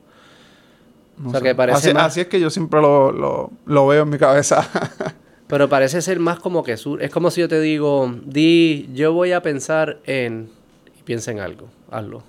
o 1.26 1.32
sea, 1.32 1.40
que 1.40 1.56
parece 1.56 1.92
así, 1.92 1.98
así, 1.98 2.20
es 2.20 2.28
que 2.28 2.42
yo 2.42 2.50
siempre 2.50 2.82
lo, 2.82 3.14
lo, 3.14 3.50
lo 3.66 3.88
veo 3.88 4.04
en 4.04 4.10
mi 4.10 4.18
cabeza. 4.18 4.68
Pero 5.48 5.70
parece 5.70 6.02
ser 6.02 6.20
más 6.20 6.40
como 6.40 6.64
que 6.64 6.78
sur. 6.78 7.02
Es 7.04 7.12
como 7.12 7.30
si 7.30 7.42
yo 7.42 7.48
te 7.48 7.60
digo, 7.60 8.14
di, 8.26 8.90
yo 8.94 9.14
voy 9.14 9.32
a 9.34 9.42
pensar 9.42 10.00
en. 10.06 10.50
Y 10.98 11.04
piensa 11.04 11.32
en 11.32 11.40
algo, 11.40 11.70
hazlo. 11.92 12.24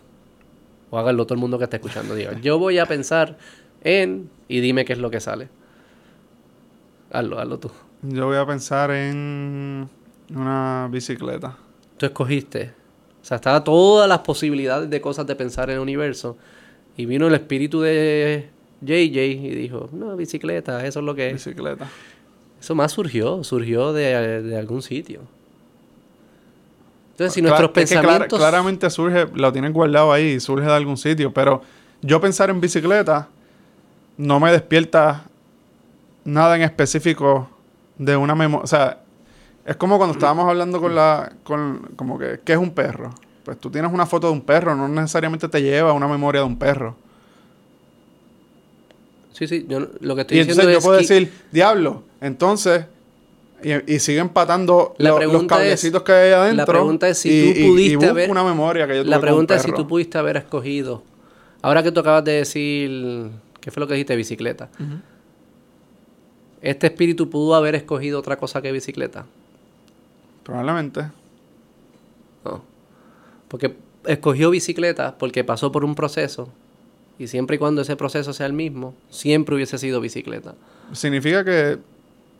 O 0.90 0.98
hágalo 0.98 1.24
todo 1.24 1.34
el 1.34 1.40
mundo 1.40 1.58
que 1.58 1.64
está 1.64 1.76
escuchando. 1.76 2.14
Diga, 2.14 2.38
yo 2.42 2.58
voy 2.58 2.78
a 2.78 2.86
pensar 2.86 3.38
en. 3.82 4.30
Y 4.48 4.60
dime 4.60 4.84
qué 4.84 4.92
es 4.92 4.98
lo 4.98 5.10
que 5.10 5.20
sale. 5.20 5.48
Hazlo, 7.10 7.38
hazlo 7.38 7.58
tú. 7.58 7.70
Yo 8.02 8.26
voy 8.26 8.36
a 8.36 8.46
pensar 8.46 8.90
en. 8.90 9.88
Una 10.34 10.88
bicicleta. 10.90 11.56
Tú 11.96 12.06
escogiste. 12.06 12.72
O 13.22 13.24
sea, 13.24 13.36
estaban 13.36 13.62
todas 13.62 14.08
las 14.08 14.18
posibilidades 14.20 14.90
de 14.90 15.00
cosas 15.00 15.26
de 15.26 15.36
pensar 15.36 15.70
en 15.70 15.76
el 15.76 15.80
universo. 15.80 16.36
Y 16.96 17.06
vino 17.06 17.26
el 17.26 17.34
espíritu 17.34 17.80
de 17.80 18.48
JJ 18.82 19.18
y 19.24 19.54
dijo, 19.54 19.88
no, 19.92 20.16
bicicleta, 20.16 20.84
eso 20.86 21.00
es 21.00 21.06
lo 21.06 21.14
que 21.14 21.28
es. 21.28 21.32
Bicicleta. 21.34 21.88
Eso 22.64 22.74
más 22.74 22.92
surgió, 22.92 23.44
surgió 23.44 23.92
de, 23.92 24.56
algún 24.58 24.80
sitio. 24.80 25.20
Entonces, 27.10 27.34
si 27.34 27.42
nuestros 27.42 27.72
pensamientos... 27.72 28.38
claramente 28.38 28.88
surge, 28.88 29.26
lo 29.34 29.52
tienen 29.52 29.74
guardado 29.74 30.10
ahí, 30.10 30.40
surge 30.40 30.64
de 30.64 30.72
algún 30.72 30.96
sitio, 30.96 31.30
pero 31.30 31.60
yo 32.00 32.22
pensar 32.22 32.48
en 32.48 32.62
bicicleta 32.62 33.28
no 34.16 34.40
me 34.40 34.50
despierta 34.50 35.24
nada 36.24 36.56
en 36.56 36.62
específico 36.62 37.50
de 37.98 38.16
una 38.16 38.34
memoria. 38.34 38.64
O 38.64 38.66
sea, 38.66 39.02
es 39.66 39.76
como 39.76 39.98
cuando 39.98 40.14
estábamos 40.14 40.48
hablando 40.48 40.80
con 40.80 40.94
la... 40.94 41.34
Con, 41.42 41.90
como 41.96 42.18
que, 42.18 42.40
¿qué 42.46 42.54
es 42.54 42.58
un 42.58 42.70
perro? 42.70 43.10
Pues 43.44 43.58
tú 43.58 43.70
tienes 43.70 43.92
una 43.92 44.06
foto 44.06 44.28
de 44.28 44.32
un 44.32 44.40
perro, 44.40 44.74
no 44.74 44.88
necesariamente 44.88 45.50
te 45.50 45.60
lleva 45.60 45.90
a 45.90 45.92
una 45.92 46.08
memoria 46.08 46.40
de 46.40 46.46
un 46.46 46.58
perro. 46.58 46.96
Sí, 49.34 49.48
sí, 49.48 49.66
yo 49.68 49.88
lo 50.00 50.14
que 50.14 50.20
estoy 50.20 50.36
y 50.36 50.40
entonces 50.40 50.72
yo 50.72 50.80
puedo 50.80 50.96
decir, 50.96 51.32
diablo, 51.50 52.04
entonces, 52.20 52.86
y, 53.64 53.94
y 53.94 53.98
sigue 53.98 54.20
empatando 54.20 54.94
los 54.96 55.44
cablecitos 55.46 56.02
que 56.04 56.12
hay 56.12 56.32
adentro. 56.32 56.58
La 56.58 56.66
pregunta 56.66 57.08
es 57.08 57.18
si 57.18 57.52
tú 57.52 57.66
pudiste 57.66 58.06
haber. 58.06 58.30
una 58.30 58.44
memoria 58.44 58.86
que 58.86 58.96
yo 58.96 59.04
La 59.04 59.20
pregunta 59.20 59.56
es 59.56 59.62
si 59.62 59.72
tú 59.72 59.88
pudiste 59.88 60.18
haber 60.18 60.36
escogido. 60.36 61.02
Ahora 61.62 61.82
que 61.82 61.90
tú 61.90 62.00
acabas 62.00 62.24
de 62.24 62.32
decir. 62.32 63.30
¿Qué 63.60 63.70
fue 63.70 63.80
lo 63.80 63.88
que 63.88 63.94
dijiste? 63.94 64.14
Bicicleta. 64.14 64.68
¿Este 66.60 66.86
espíritu 66.86 67.28
pudo 67.28 67.56
haber 67.56 67.74
escogido 67.74 68.20
otra 68.20 68.36
cosa 68.36 68.62
que 68.62 68.70
bicicleta? 68.70 69.26
Probablemente. 70.44 71.08
No. 72.44 72.62
Porque 73.48 73.74
escogió 74.06 74.50
bicicleta 74.50 75.16
porque 75.18 75.42
pasó 75.42 75.72
por 75.72 75.84
un 75.84 75.94
proceso 75.94 76.50
y 77.18 77.26
siempre 77.26 77.56
y 77.56 77.58
cuando 77.58 77.82
ese 77.82 77.96
proceso 77.96 78.32
sea 78.32 78.46
el 78.46 78.52
mismo, 78.52 78.94
siempre 79.08 79.54
hubiese 79.54 79.78
sido 79.78 80.00
bicicleta. 80.00 80.54
Significa 80.92 81.44
que 81.44 81.78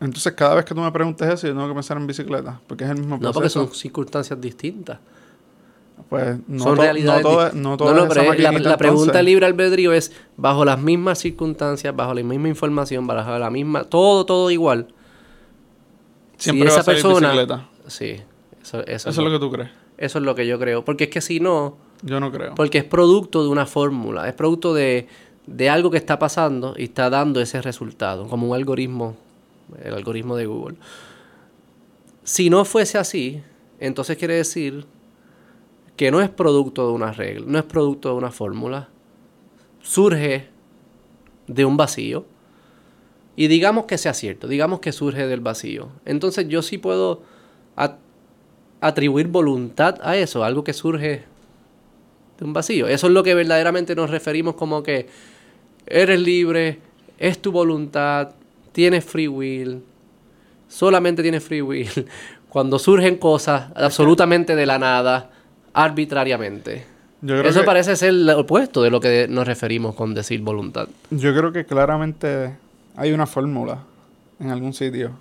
entonces 0.00 0.32
cada 0.32 0.56
vez 0.56 0.64
que 0.64 0.74
tú 0.74 0.80
me 0.80 0.90
preguntes 0.92 1.26
eso, 1.28 1.46
yo 1.46 1.54
tengo 1.54 1.68
que 1.68 1.74
pensar 1.74 1.96
en 1.96 2.06
bicicleta, 2.06 2.60
porque 2.66 2.84
es 2.84 2.90
el 2.90 2.98
mismo 2.98 3.18
proceso. 3.18 3.28
No, 3.28 3.32
porque 3.32 3.48
son 3.48 3.74
circunstancias 3.74 4.40
distintas. 4.40 4.98
Pues 6.08 6.36
no, 6.48 6.64
son 6.64 6.76
realidades 6.76 7.22
no, 7.24 7.76
todo, 7.76 7.94
no, 7.94 8.08
pero 8.08 8.34
la, 8.34 8.76
pregunta 8.76 9.22
libre 9.22 9.46
albedrío 9.46 9.92
es 9.92 10.12
bajo 10.36 10.64
las 10.64 10.78
mismas 10.78 11.18
circunstancias, 11.18 11.94
bajo 11.94 12.12
la 12.14 12.22
misma 12.22 12.48
información, 12.48 13.06
bajo 13.06 13.38
la 13.38 13.50
misma, 13.50 13.84
todo, 13.84 14.26
todo 14.26 14.50
igual. 14.50 14.88
Siempre 16.36 16.68
esa 16.68 16.82
persona, 16.82 17.30
bicicleta. 17.30 17.68
Sí, 17.86 18.16
eso, 18.60 18.84
eso, 18.86 19.10
es 19.10 19.16
lo 19.16 19.30
que 19.30 19.38
tú 19.38 19.50
crees. 19.50 19.70
Eso 19.96 20.18
es 20.18 20.24
lo 20.24 20.34
que 20.34 20.46
yo 20.46 20.58
creo, 20.58 20.84
porque 20.84 21.04
es 21.04 21.10
que 21.10 21.20
si 21.20 21.40
no, 21.40 21.76
yo 22.02 22.20
no 22.20 22.30
creo. 22.30 22.54
Porque 22.54 22.78
es 22.78 22.84
producto 22.84 23.42
de 23.42 23.48
una 23.48 23.66
fórmula, 23.66 24.28
es 24.28 24.34
producto 24.34 24.74
de, 24.74 25.08
de 25.46 25.70
algo 25.70 25.90
que 25.90 25.96
está 25.96 26.18
pasando 26.18 26.74
y 26.76 26.84
está 26.84 27.10
dando 27.10 27.40
ese 27.40 27.62
resultado, 27.62 28.26
como 28.28 28.48
un 28.48 28.54
algoritmo, 28.54 29.16
el 29.82 29.94
algoritmo 29.94 30.36
de 30.36 30.46
Google. 30.46 30.76
Si 32.24 32.50
no 32.50 32.64
fuese 32.64 32.98
así, 32.98 33.42
entonces 33.78 34.16
quiere 34.16 34.34
decir 34.34 34.84
que 35.96 36.10
no 36.10 36.20
es 36.20 36.28
producto 36.28 36.86
de 36.88 36.92
una 36.92 37.12
regla, 37.12 37.44
no 37.46 37.58
es 37.58 37.64
producto 37.64 38.10
de 38.10 38.14
una 38.16 38.30
fórmula, 38.30 38.88
surge 39.82 40.48
de 41.46 41.64
un 41.64 41.76
vacío. 41.76 42.26
Y 43.36 43.48
digamos 43.48 43.86
que 43.86 43.98
sea 43.98 44.14
cierto, 44.14 44.46
digamos 44.46 44.80
que 44.80 44.92
surge 44.92 45.26
del 45.26 45.40
vacío. 45.40 45.88
Entonces 46.04 46.48
yo 46.48 46.62
sí 46.62 46.78
puedo 46.78 47.22
atribuir 48.84 49.28
voluntad 49.28 49.98
a 50.02 50.14
eso, 50.16 50.44
algo 50.44 50.62
que 50.62 50.74
surge 50.74 51.22
de 52.38 52.44
un 52.44 52.52
vacío. 52.52 52.86
Eso 52.86 53.06
es 53.06 53.12
lo 53.14 53.22
que 53.22 53.34
verdaderamente 53.34 53.94
nos 53.94 54.10
referimos 54.10 54.56
como 54.56 54.82
que 54.82 55.08
eres 55.86 56.20
libre, 56.20 56.80
es 57.16 57.40
tu 57.40 57.50
voluntad, 57.50 58.32
tienes 58.72 59.02
free 59.02 59.28
will, 59.28 59.82
solamente 60.68 61.22
tienes 61.22 61.42
free 61.42 61.62
will. 61.62 61.88
Cuando 62.50 62.78
surgen 62.78 63.16
cosas 63.16 63.70
absolutamente 63.74 64.54
de 64.54 64.66
la 64.66 64.78
nada, 64.78 65.30
arbitrariamente. 65.72 66.84
Eso 67.26 67.64
parece 67.64 67.96
ser 67.96 68.12
lo 68.12 68.40
opuesto 68.40 68.82
de 68.82 68.90
lo 68.90 69.00
que 69.00 69.26
nos 69.28 69.46
referimos 69.46 69.94
con 69.94 70.12
decir 70.14 70.42
voluntad. 70.42 70.88
Yo 71.10 71.34
creo 71.34 71.52
que 71.52 71.64
claramente 71.64 72.54
hay 72.96 73.12
una 73.12 73.26
fórmula 73.26 73.78
en 74.38 74.50
algún 74.50 74.74
sitio. 74.74 75.12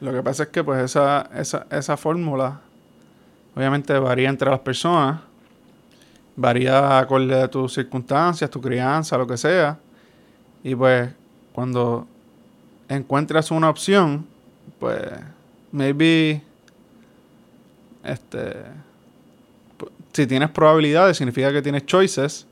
Lo 0.00 0.12
que 0.12 0.22
pasa 0.22 0.44
es 0.44 0.48
que 0.50 0.62
pues 0.62 0.84
esa, 0.84 1.30
esa, 1.34 1.66
esa 1.70 1.96
fórmula 1.96 2.60
obviamente 3.58 3.98
varía 3.98 4.28
entre 4.28 4.48
las 4.48 4.60
personas, 4.60 5.20
varía 6.36 7.00
acorde 7.00 7.42
a 7.42 7.48
tus 7.48 7.74
circunstancias, 7.74 8.48
tu 8.48 8.60
crianza, 8.60 9.18
lo 9.18 9.26
que 9.26 9.36
sea. 9.36 9.76
Y 10.62 10.76
pues 10.76 11.10
cuando 11.52 12.06
encuentras 12.88 13.50
una 13.50 13.68
opción, 13.68 14.24
pues 14.78 15.02
maybe 15.72 16.40
este 18.04 18.54
si 20.12 20.26
tienes 20.28 20.50
probabilidades 20.50 21.16
significa 21.16 21.52
que 21.52 21.60
tienes 21.60 21.84
choices. 21.84 22.46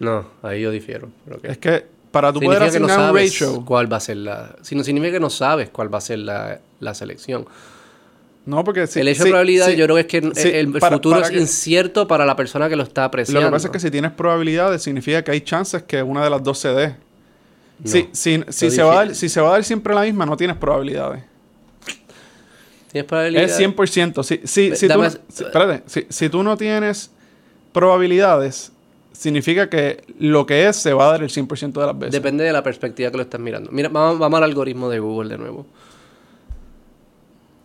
No, 0.00 0.26
ahí 0.42 0.60
yo 0.60 0.70
difiero. 0.70 1.08
Es 1.42 1.56
que 1.56 1.86
para 2.10 2.30
tú 2.30 2.40
poder 2.40 2.62
asignar 2.62 3.10
un 3.10 3.16
ratio, 3.16 3.64
cuál 3.64 3.90
va 3.90 3.96
a 3.96 4.00
ser 4.00 4.18
la 4.18 4.54
si 4.60 4.74
no 4.74 4.84
significa 4.84 5.12
que 5.12 5.20
no 5.20 5.30
sabes 5.30 5.70
cuál 5.70 5.92
va 5.92 5.96
a 5.96 6.02
ser 6.02 6.18
la, 6.18 6.60
la 6.78 6.94
selección. 6.94 7.46
No, 8.44 8.64
porque 8.64 8.86
si, 8.88 8.98
el 9.00 9.08
hecho 9.08 9.24
de 9.24 9.30
probabilidad 9.30 9.68
yo 9.70 9.84
creo 9.84 9.96
que 9.96 10.00
es 10.00 10.06
que 10.06 10.60
el, 10.60 10.80
futuro 10.80 11.20
es 11.20 11.30
incierto 11.30 12.08
para 12.08 12.26
la 12.26 12.34
persona 12.34 12.68
que 12.68 12.74
lo 12.74 12.82
está 12.82 13.04
apreciando. 13.04 13.40
Lo 13.40 13.46
que 13.46 13.52
pasa 13.52 13.68
es 13.68 13.72
que 13.72 13.78
si 13.78 13.90
tienes 13.90 14.10
probabilidades 14.12 14.82
significa 14.82 15.22
que 15.22 15.30
hay 15.30 15.40
chances 15.42 15.84
que 15.84 16.02
una 16.02 16.24
de 16.24 16.30
las 16.30 16.42
dos 16.42 16.58
se 16.58 16.68
dé. 16.68 16.96
si, 17.84 18.08
si, 18.12 18.42
si 18.48 18.70
se 18.70 18.82
va 18.82 18.92
a 18.92 18.96
dar, 18.96 19.14
si 19.14 19.28
se 19.28 19.40
va 19.40 19.50
a 19.50 19.52
dar 19.52 19.64
siempre 19.64 19.94
la 19.94 20.02
misma, 20.02 20.26
no 20.26 20.36
tienes 20.36 20.56
probabilidades. 20.56 21.22
¿Tienes 22.90 23.08
probabilidades? 23.08 23.58
Es 23.58 23.60
100%. 23.60 24.22
Si, 24.22 24.40
si, 24.44 24.76
si, 24.76 24.88
tú, 24.88 25.02
espérate, 25.02 25.82
si, 25.86 26.06
si 26.08 26.28
tú 26.28 26.42
no 26.42 26.56
tienes 26.56 27.10
probabilidades, 27.72 28.72
significa 29.12 29.70
que 29.70 30.02
lo 30.18 30.46
que 30.46 30.68
es 30.68 30.76
se 30.76 30.92
va 30.92 31.08
a 31.08 31.12
dar 31.12 31.22
el 31.22 31.28
100% 31.28 31.72
de 31.72 31.86
las 31.86 31.98
veces. 31.98 32.12
Depende 32.12 32.44
de 32.44 32.52
la 32.52 32.62
perspectiva 32.62 33.10
que 33.10 33.16
lo 33.16 33.22
estás 33.22 33.40
mirando. 33.40 33.70
Mira, 33.70 33.88
vamos, 33.88 34.18
vamos 34.18 34.36
al 34.36 34.44
algoritmo 34.44 34.90
de 34.90 34.98
Google 34.98 35.30
de 35.30 35.38
nuevo. 35.38 35.66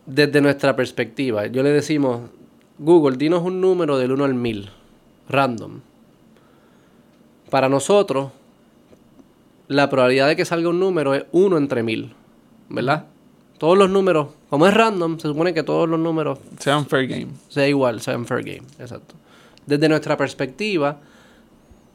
Desde 0.08 0.39
nuestra 0.39 0.74
perspectiva, 0.74 1.48
yo 1.48 1.63
le 1.63 1.70
decimos, 1.70 2.22
Google, 2.80 3.17
dinos 3.17 3.43
un 3.43 3.60
número 3.60 3.98
del 3.98 4.13
1 4.13 4.24
al 4.24 4.36
1000, 4.36 4.70
random. 5.28 5.82
Para 7.50 7.67
nosotros, 7.67 8.32
la 9.67 9.89
probabilidad 9.89 10.30
de 10.30 10.38
que 10.38 10.46
salga 10.46 10.70
un 10.70 10.80
número 10.80 11.13
es 11.13 11.26
1 11.34 11.58
entre 11.58 11.84
1000, 11.84 12.13
¿verdad? 12.70 13.08
Todos 13.58 13.78
los 13.78 13.89
números, 13.89 14.30
como 14.50 14.65
es 14.65 14.74
random, 14.74 15.20
se 15.20 15.28
supone 15.28 15.54
que 15.54 15.63
todos 15.63 15.89
los 15.89 16.00
números 16.00 16.39
sean 16.58 16.86
fair 16.86 17.06
game. 17.06 17.28
Sea 17.50 17.67
igual, 17.67 18.00
sean 18.00 18.26
fair 18.26 18.46
game, 18.46 18.63
exacto. 18.80 19.15
Desde 19.65 19.89
nuestra 19.89 20.15
perspectiva, 20.15 21.02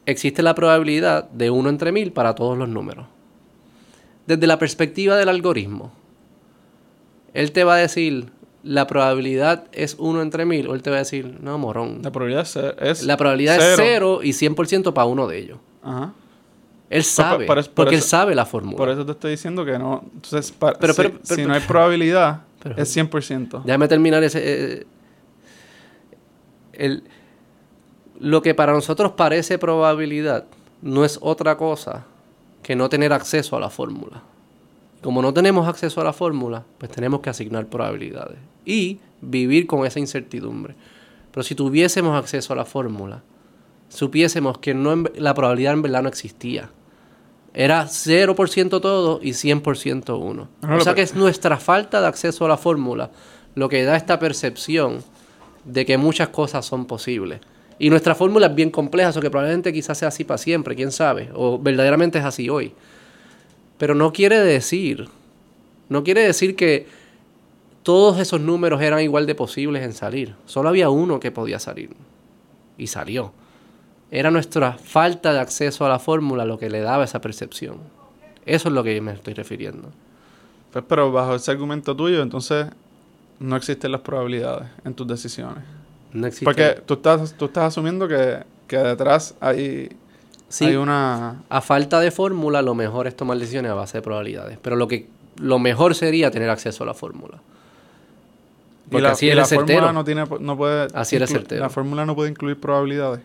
existe 0.05 0.43
la 0.43 0.53
probabilidad 0.53 1.27
de 1.31 1.49
1 1.49 1.67
entre 1.67 1.91
1000 1.91 2.11
para 2.11 2.35
todos 2.35 2.59
los 2.59 2.69
números. 2.69 3.07
Desde 4.27 4.45
la 4.45 4.59
perspectiva 4.59 5.17
del 5.17 5.29
algoritmo, 5.29 6.02
él 7.33 7.51
te 7.51 7.63
va 7.63 7.75
a 7.75 7.77
decir, 7.77 8.27
la 8.63 8.87
probabilidad 8.87 9.65
es 9.71 9.95
1 9.99 10.21
entre 10.21 10.45
1000, 10.45 10.67
o 10.67 10.75
él 10.75 10.81
te 10.81 10.89
va 10.89 10.97
a 10.97 10.99
decir, 10.99 11.37
no, 11.41 11.57
morón. 11.57 11.99
La 12.01 12.11
probabilidad 12.11 12.47
es, 12.81 13.03
la 13.03 13.17
probabilidad 13.17 13.57
es 13.57 13.75
0 13.75 14.19
y 14.23 14.29
100% 14.31 14.93
para 14.93 15.05
uno 15.05 15.27
de 15.27 15.37
ellos. 15.37 15.57
Ajá. 15.81 16.13
Él 16.89 17.03
sabe, 17.03 17.47
porque 17.73 17.95
él 17.95 18.03
sabe 18.03 18.35
la 18.35 18.45
fórmula. 18.45 18.77
Por 18.77 18.87
eso 18.87 19.03
te 19.03 19.13
estoy 19.13 19.31
diciendo 19.31 19.65
que 19.65 19.79
no. 19.79 20.03
Entonces, 20.13 20.53
pero, 20.79 20.93
si, 21.23 21.43
no 21.43 21.55
hay 21.55 21.61
probabilidad, 21.67 22.41
es 22.77 22.95
100%. 22.95 23.63
Déjame 23.63 23.87
terminar 23.87 24.23
ese. 24.23 24.41
Eh, 24.43 24.85
el, 26.73 27.03
lo 28.19 28.43
que 28.43 28.53
para 28.53 28.73
nosotros 28.73 29.13
parece 29.13 29.57
probabilidad 29.57 30.45
no 30.83 31.03
es 31.03 31.17
otra 31.19 31.57
cosa 31.57 32.05
que 32.61 32.75
no 32.75 32.89
tener 32.89 33.11
acceso 33.11 33.57
a 33.57 33.59
la 33.59 33.71
fórmula. 33.71 34.21
Como 35.03 35.21
no 35.21 35.33
tenemos 35.33 35.67
acceso 35.67 36.01
a 36.01 36.03
la 36.03 36.13
fórmula, 36.13 36.63
pues 36.77 36.91
tenemos 36.91 37.19
que 37.19 37.29
asignar 37.29 37.67
probabilidades 37.67 38.37
y 38.65 38.99
vivir 39.21 39.67
con 39.67 39.85
esa 39.85 39.99
incertidumbre. 39.99 40.75
Pero 41.31 41.43
si 41.43 41.55
tuviésemos 41.55 42.17
acceso 42.17 42.53
a 42.53 42.55
la 42.55 42.65
fórmula, 42.65 43.21
supiésemos 43.89 44.57
que 44.57 44.73
no, 44.73 45.03
la 45.15 45.33
probabilidad 45.33 45.73
en 45.73 45.81
verdad 45.81 46.03
no 46.03 46.09
existía. 46.09 46.69
Era 47.53 47.85
0% 47.85 48.81
todo 48.81 49.19
y 49.21 49.31
100% 49.31 50.19
uno. 50.19 50.47
o 50.67 50.79
sea 50.81 50.95
que 50.95 51.01
es 51.03 51.13
nuestra 51.13 51.57
falta 51.57 52.01
de 52.01 52.07
acceso 52.07 52.45
a 52.45 52.47
la 52.49 52.57
fórmula 52.57 53.11
lo 53.55 53.69
que 53.69 53.83
da 53.83 53.95
esta 53.95 54.17
percepción 54.17 55.03
de 55.63 55.85
que 55.85 55.97
muchas 55.97 56.29
cosas 56.29 56.65
son 56.65 56.85
posibles. 56.85 57.41
Y 57.77 57.89
nuestra 57.89 58.15
fórmula 58.15 58.47
es 58.47 58.55
bien 58.55 58.69
compleja, 58.69 59.09
eso 59.09 59.21
que 59.21 59.29
probablemente 59.29 59.73
quizás 59.73 59.97
sea 59.97 60.07
así 60.07 60.23
para 60.23 60.37
siempre, 60.37 60.75
quién 60.75 60.91
sabe, 60.91 61.29
o 61.33 61.59
verdaderamente 61.59 62.19
es 62.19 62.25
así 62.25 62.49
hoy. 62.49 62.73
Pero 63.77 63.95
no 63.95 64.13
quiere 64.13 64.39
decir, 64.39 65.09
no 65.89 66.03
quiere 66.03 66.21
decir 66.21 66.55
que 66.55 66.87
todos 67.83 68.19
esos 68.19 68.39
números 68.39 68.81
eran 68.81 69.01
igual 69.01 69.25
de 69.25 69.35
posibles 69.35 69.83
en 69.83 69.93
salir. 69.93 70.35
Solo 70.45 70.69
había 70.69 70.89
uno 70.89 71.19
que 71.19 71.31
podía 71.31 71.59
salir. 71.59 71.89
Y 72.77 72.87
salió. 72.87 73.33
Era 74.09 74.31
nuestra 74.31 74.73
falta 74.73 75.33
de 75.33 75.39
acceso 75.39 75.85
a 75.85 75.89
la 75.89 75.99
fórmula 75.99 76.45
lo 76.45 76.57
que 76.57 76.69
le 76.69 76.79
daba 76.79 77.03
esa 77.03 77.19
percepción. 77.19 77.77
Eso 78.45 78.69
es 78.69 78.73
lo 78.73 78.83
que 78.83 78.99
me 79.01 79.11
estoy 79.11 79.33
refiriendo. 79.33 79.89
Pues, 80.71 80.85
pero 80.87 81.11
bajo 81.11 81.35
ese 81.35 81.51
argumento 81.51 81.95
tuyo, 81.95 82.21
entonces 82.21 82.67
no 83.39 83.55
existen 83.55 83.91
las 83.91 84.01
probabilidades 84.01 84.69
en 84.85 84.93
tus 84.93 85.07
decisiones. 85.07 85.63
No 86.11 86.27
existen. 86.27 86.45
Porque 86.45 86.81
tú 86.85 86.95
estás, 86.95 87.33
tú 87.37 87.45
estás 87.45 87.65
asumiendo 87.65 88.07
que, 88.07 88.43
detrás 88.67 89.35
hay, 89.39 89.89
hay 90.61 90.75
una... 90.75 91.43
A 91.49 91.61
falta 91.61 91.99
de 91.99 92.11
fórmula, 92.11 92.61
lo 92.61 92.75
mejor 92.75 93.07
es 93.07 93.15
tomar 93.15 93.37
decisiones 93.37 93.71
a 93.71 93.75
base 93.75 93.97
de 93.97 94.01
probabilidades. 94.01 94.57
Pero 94.61 94.75
lo 94.75 94.87
que 94.87 95.07
lo 95.37 95.59
mejor 95.59 95.95
sería 95.95 96.31
tener 96.31 96.49
acceso 96.49 96.83
a 96.83 96.87
la 96.87 96.93
fórmula. 96.93 97.39
Porque 98.89 99.07
así 99.07 99.29
eres 99.29 99.49
certero. 99.49 99.91
No 99.91 100.03
tiene, 100.03 100.25
no 100.39 100.57
puede 100.57 100.87
así 100.93 101.15
eres 101.15 101.31
certero. 101.31 101.61
La 101.61 101.69
fórmula 101.69 102.05
no 102.05 102.15
puede 102.15 102.29
incluir 102.29 102.59
probabilidades. 102.59 103.21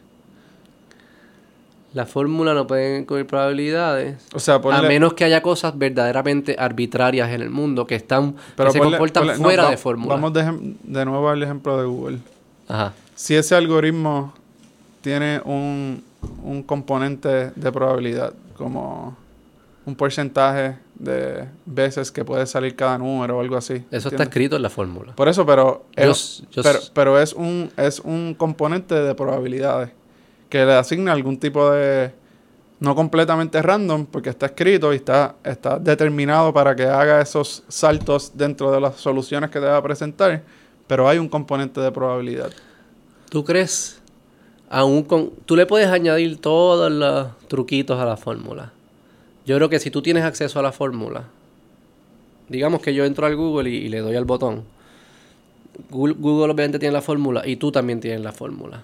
La 1.95 2.07
fórmula 2.07 2.53
no 2.55 2.67
puede 2.67 2.99
incluir 2.99 3.27
probabilidades. 3.27 4.23
O 4.35 4.39
sea, 4.39 4.57
a 4.57 4.83
menos 4.83 5.15
que 5.15 5.25
haya 5.25 5.43
cosas 5.43 5.77
verdaderamente 5.77 6.55
arbitrarias 6.59 7.31
en 7.31 7.41
el 7.41 7.51
mundo 7.51 7.87
que 7.87 7.95
están 7.95 8.37
que 8.57 8.71
se 8.71 8.79
comportan 8.79 9.37
fuera 9.37 9.71
de 9.71 9.77
fórmula. 9.79 10.15
Vamos 10.15 10.33
de, 10.35 10.77
de, 10.83 11.05
nuevo 11.05 11.29
al 11.29 11.43
ejemplo 11.43 11.79
de 11.79 11.87
Google. 11.87 12.19
Ajá. 12.69 12.93
Si 13.15 13.35
ese 13.35 13.55
algoritmo 13.55 14.35
tiene 15.01 15.41
un, 15.45 16.05
un 16.43 16.63
componente 16.63 17.51
de 17.55 17.73
probabilidad, 17.73 18.33
como 18.57 19.17
un 19.87 19.95
porcentaje 19.95 20.77
de 20.97 21.47
veces 21.65 22.11
que 22.11 22.25
puede 22.25 22.47
salir 22.47 22.77
cada 22.77 22.99
número 22.99 23.39
o 23.39 23.41
algo 23.41 23.57
así. 23.57 23.85
Eso 23.91 24.09
está 24.09 24.25
escrito 24.25 24.57
en 24.57 24.63
la 24.63 24.71
fórmula. 24.71 25.15
Por 25.15 25.29
eso, 25.29 25.47
pero, 25.47 25.87
es, 25.97 26.43
pero, 26.55 26.79
pero, 26.93 27.21
es 27.21 27.33
un 27.33 27.71
es 27.77 28.01
un 28.01 28.35
componente 28.35 28.95
de 28.95 29.15
probabilidades 29.15 29.91
que 30.49 30.65
le 30.65 30.75
asigna 30.75 31.13
algún 31.13 31.39
tipo 31.39 31.71
de 31.71 32.13
no 32.81 32.95
completamente 32.95 33.61
random 33.61 34.07
porque 34.07 34.31
está 34.31 34.47
escrito 34.47 34.93
y 34.93 34.97
está, 34.97 35.37
está 35.45 35.79
determinado 35.79 36.53
para 36.53 36.77
que 36.77 36.85
haga 36.85 37.21
esos 37.21 37.65
saltos 37.69 38.33
dentro 38.35 38.71
de 38.71 38.81
las 38.81 38.97
soluciones 38.97 39.51
que 39.51 39.59
te 39.59 39.67
va 39.67 39.77
a 39.77 39.83
presentar, 39.83 40.43
pero 40.87 41.09
hay 41.09 41.19
un 41.19 41.29
componente 41.29 41.81
de 41.81 41.91
probabilidad. 41.91 42.51
¿Tú 43.31 43.45
crees? 43.45 43.98
Aún 44.71 45.03
con, 45.03 45.31
tú 45.47 45.57
le 45.57 45.67
puedes 45.67 45.89
añadir 45.89 46.41
todos 46.41 46.91
los 46.91 47.39
truquitos 47.49 47.99
a 47.99 48.05
la 48.05 48.17
fórmula. 48.17 48.73
Yo 49.47 49.57
creo 49.57 49.69
que 49.69 49.79
si 49.79 49.91
tú 49.91 50.03
tienes 50.03 50.25
acceso 50.25 50.59
a 50.59 50.63
la 50.63 50.73
fórmula, 50.73 51.25
digamos 52.49 52.83
que 52.83 52.95
yo 52.95 53.05
entro 53.05 53.27
al 53.27 53.37
Google 53.37 53.71
y, 53.71 53.77
y 53.77 53.89
le 53.89 54.01
doy 54.01 54.17
al 54.17 54.25
botón, 54.25 54.65
Google, 55.91 56.15
Google 56.19 56.53
obviamente 56.53 56.79
tiene 56.79 56.93
la 56.93 57.03
fórmula 57.03 57.47
y 57.47 57.57
tú 57.57 57.73
también 57.73 58.01
tienes 58.01 58.21
la 58.21 58.33
fórmula 58.33 58.83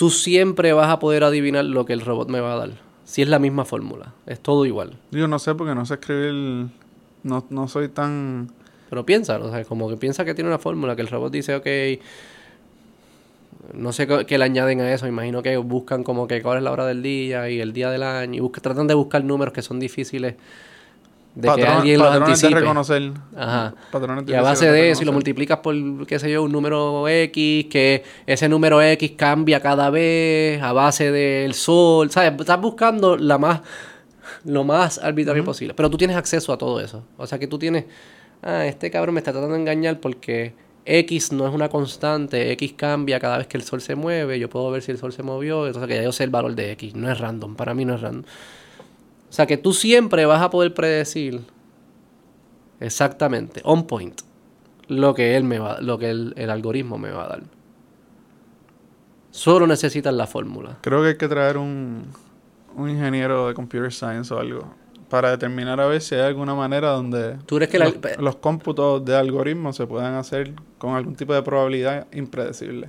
tú 0.00 0.08
siempre 0.08 0.72
vas 0.72 0.88
a 0.88 0.98
poder 0.98 1.24
adivinar 1.24 1.66
lo 1.66 1.84
que 1.84 1.92
el 1.92 2.00
robot 2.00 2.30
me 2.30 2.40
va 2.40 2.54
a 2.54 2.56
dar. 2.56 2.70
Si 3.04 3.20
es 3.20 3.28
la 3.28 3.38
misma 3.38 3.66
fórmula. 3.66 4.14
Es 4.24 4.40
todo 4.40 4.64
igual. 4.64 4.96
Yo 5.10 5.28
no 5.28 5.38
sé 5.38 5.54
porque 5.54 5.74
no 5.74 5.84
sé 5.84 5.94
escribir. 5.94 6.70
No, 7.22 7.44
no 7.50 7.68
soy 7.68 7.88
tan. 7.88 8.50
Pero 8.88 9.04
piensa, 9.04 9.36
o 9.36 9.50
sea, 9.50 9.62
como 9.66 9.90
que 9.90 9.98
piensa 9.98 10.24
que 10.24 10.32
tiene 10.32 10.48
una 10.48 10.58
fórmula, 10.58 10.96
que 10.96 11.02
el 11.02 11.08
robot 11.08 11.30
dice, 11.30 11.54
ok. 11.54 12.02
No 13.72 13.92
sé 13.92 14.06
qué 14.26 14.38
le 14.38 14.44
añaden 14.44 14.80
a 14.80 14.92
eso. 14.92 15.06
Imagino 15.06 15.42
que 15.42 15.56
buscan 15.56 16.02
como 16.02 16.26
que 16.26 16.42
cuál 16.42 16.58
es 16.58 16.64
la 16.64 16.72
hora 16.72 16.86
del 16.86 17.02
día 17.02 17.48
y 17.48 17.60
el 17.60 17.72
día 17.72 17.90
del 17.90 18.02
año. 18.02 18.44
Y 18.44 18.60
tratan 18.60 18.86
de 18.86 18.94
buscar 18.94 19.24
números 19.24 19.52
que 19.54 19.62
son 19.62 19.78
difíciles 19.80 20.34
de 21.34 21.48
que 21.54 21.62
alguien 21.66 21.98
los 21.98 22.12
anticipe. 22.12 22.54
de 22.54 22.60
reconocer. 22.60 23.12
Ajá. 23.36 23.74
y 24.26 24.34
a 24.34 24.42
base 24.42 24.70
de, 24.70 24.90
eso, 24.90 25.02
y 25.02 25.04
lo 25.06 25.12
multiplicas 25.12 25.58
por, 25.58 25.74
qué 26.06 26.18
sé 26.18 26.30
yo, 26.30 26.42
un 26.42 26.52
número 26.52 27.08
X, 27.08 27.66
que 27.66 28.02
ese 28.26 28.48
número 28.48 28.82
X 28.82 29.12
cambia 29.16 29.60
cada 29.60 29.90
vez 29.90 30.60
a 30.62 30.72
base 30.72 31.10
del 31.12 31.54
sol, 31.54 32.10
¿sabes? 32.10 32.32
Estás 32.38 32.60
buscando 32.60 33.16
la 33.16 33.38
más, 33.38 33.60
lo 34.44 34.64
más 34.64 34.98
arbitrario 34.98 35.44
posible. 35.44 35.74
Pero 35.74 35.90
tú 35.90 35.96
tienes 35.96 36.16
acceso 36.16 36.52
a 36.52 36.58
todo 36.58 36.80
eso. 36.80 37.04
O 37.16 37.26
sea 37.26 37.38
que 37.38 37.46
tú 37.46 37.58
tienes, 37.58 37.84
ah, 38.42 38.66
este 38.66 38.90
cabrón 38.90 39.14
me 39.14 39.20
está 39.20 39.32
tratando 39.32 39.54
de 39.54 39.60
engañar 39.60 40.00
porque 40.00 40.52
X 40.98 41.32
no 41.32 41.46
es 41.46 41.54
una 41.54 41.68
constante, 41.68 42.50
X 42.52 42.74
cambia 42.76 43.20
cada 43.20 43.38
vez 43.38 43.46
que 43.46 43.56
el 43.56 43.62
sol 43.62 43.80
se 43.80 43.94
mueve, 43.94 44.40
yo 44.40 44.50
puedo 44.50 44.70
ver 44.70 44.82
si 44.82 44.90
el 44.90 44.98
sol 44.98 45.12
se 45.12 45.22
movió, 45.22 45.66
entonces 45.66 45.88
que 45.88 45.94
ya 45.94 46.02
yo 46.02 46.10
sé 46.10 46.24
el 46.24 46.30
valor 46.30 46.54
de 46.56 46.72
X, 46.72 46.96
no 46.96 47.10
es 47.10 47.18
random, 47.18 47.54
para 47.54 47.74
mí 47.74 47.84
no 47.84 47.94
es 47.94 48.00
random. 48.00 48.24
O 49.28 49.32
sea 49.32 49.46
que 49.46 49.56
tú 49.56 49.72
siempre 49.72 50.26
vas 50.26 50.42
a 50.42 50.50
poder 50.50 50.74
predecir 50.74 51.42
exactamente, 52.80 53.60
on 53.64 53.86
point, 53.86 54.20
lo 54.88 55.14
que 55.14 55.36
él 55.36 55.44
me 55.44 55.60
va, 55.60 55.80
lo 55.80 55.96
que 55.98 56.10
el, 56.10 56.34
el 56.36 56.50
algoritmo 56.50 56.98
me 56.98 57.10
va 57.10 57.24
a 57.26 57.28
dar. 57.28 57.42
Solo 59.30 59.68
necesitas 59.68 60.12
la 60.12 60.26
fórmula. 60.26 60.78
Creo 60.80 61.02
que 61.02 61.08
hay 61.10 61.16
que 61.16 61.28
traer 61.28 61.56
un, 61.56 62.06
un 62.74 62.90
ingeniero 62.90 63.46
de 63.46 63.54
computer 63.54 63.92
science 63.92 64.34
o 64.34 64.40
algo 64.40 64.74
para 65.10 65.32
determinar 65.32 65.80
a 65.80 65.86
ver 65.86 66.00
si 66.00 66.14
hay 66.14 66.22
alguna 66.22 66.54
manera 66.54 66.90
donde 66.90 67.36
¿Tú 67.44 67.58
que 67.58 67.78
los, 68.18 68.36
cómputos 68.36 69.04
de 69.04 69.16
algoritmos 69.16 69.76
se 69.76 69.86
puedan 69.86 70.14
hacer 70.14 70.54
con 70.78 70.94
algún 70.94 71.16
tipo 71.16 71.34
de 71.34 71.42
probabilidad 71.42 72.06
impredecible. 72.12 72.88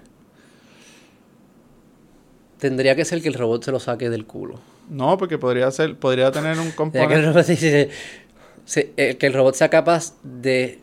Tendría 2.60 2.96
que 2.96 3.04
ser 3.04 3.22
que 3.24 3.28
el 3.28 3.34
robot 3.34 3.64
se 3.66 3.72
lo 3.72 3.80
saque 3.80 4.10
del 4.10 4.26
culo. 4.26 4.60
No, 4.88 5.18
porque 5.18 5.40
podría 5.40 5.70
ser, 5.72 5.98
podría 5.98 6.32
tener 6.32 6.60
un 6.60 6.72
componente. 6.72 7.16
Que 7.16 7.20
el, 7.20 7.26
robot, 7.26 7.46
eh, 8.98 9.18
que 9.18 9.28
el 9.28 9.34
robot 9.34 9.56
sea 9.56 9.70
capaz 9.70 10.14
de 10.22 10.80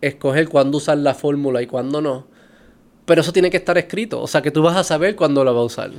escoger 0.00 0.48
cuándo 0.48 0.78
usar 0.78 0.96
la 0.96 1.12
fórmula 1.12 1.60
y 1.60 1.66
cuándo 1.66 2.00
no. 2.00 2.26
Pero 3.04 3.20
eso 3.20 3.32
tiene 3.32 3.50
que 3.50 3.58
estar 3.58 3.76
escrito. 3.76 4.22
O 4.22 4.26
sea, 4.26 4.40
que 4.40 4.50
tú 4.50 4.62
vas 4.62 4.76
a 4.76 4.84
saber 4.84 5.16
cuándo 5.16 5.44
lo 5.44 5.54
va 5.54 5.60
a 5.60 5.64
usar. 5.64 5.90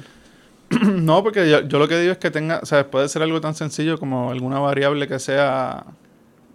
no, 0.81 1.23
porque 1.23 1.49
yo, 1.49 1.61
lo 1.61 1.87
que 1.87 1.99
digo 1.99 2.13
es 2.13 2.17
que 2.17 2.31
tenga, 2.31 2.59
o 2.61 2.65
sea, 2.65 2.89
puede 2.89 3.09
ser 3.09 3.21
algo 3.21 3.41
tan 3.41 3.55
sencillo 3.55 3.97
como 3.97 4.31
alguna 4.31 4.59
variable 4.59 5.07
que 5.07 5.19
sea 5.19 5.85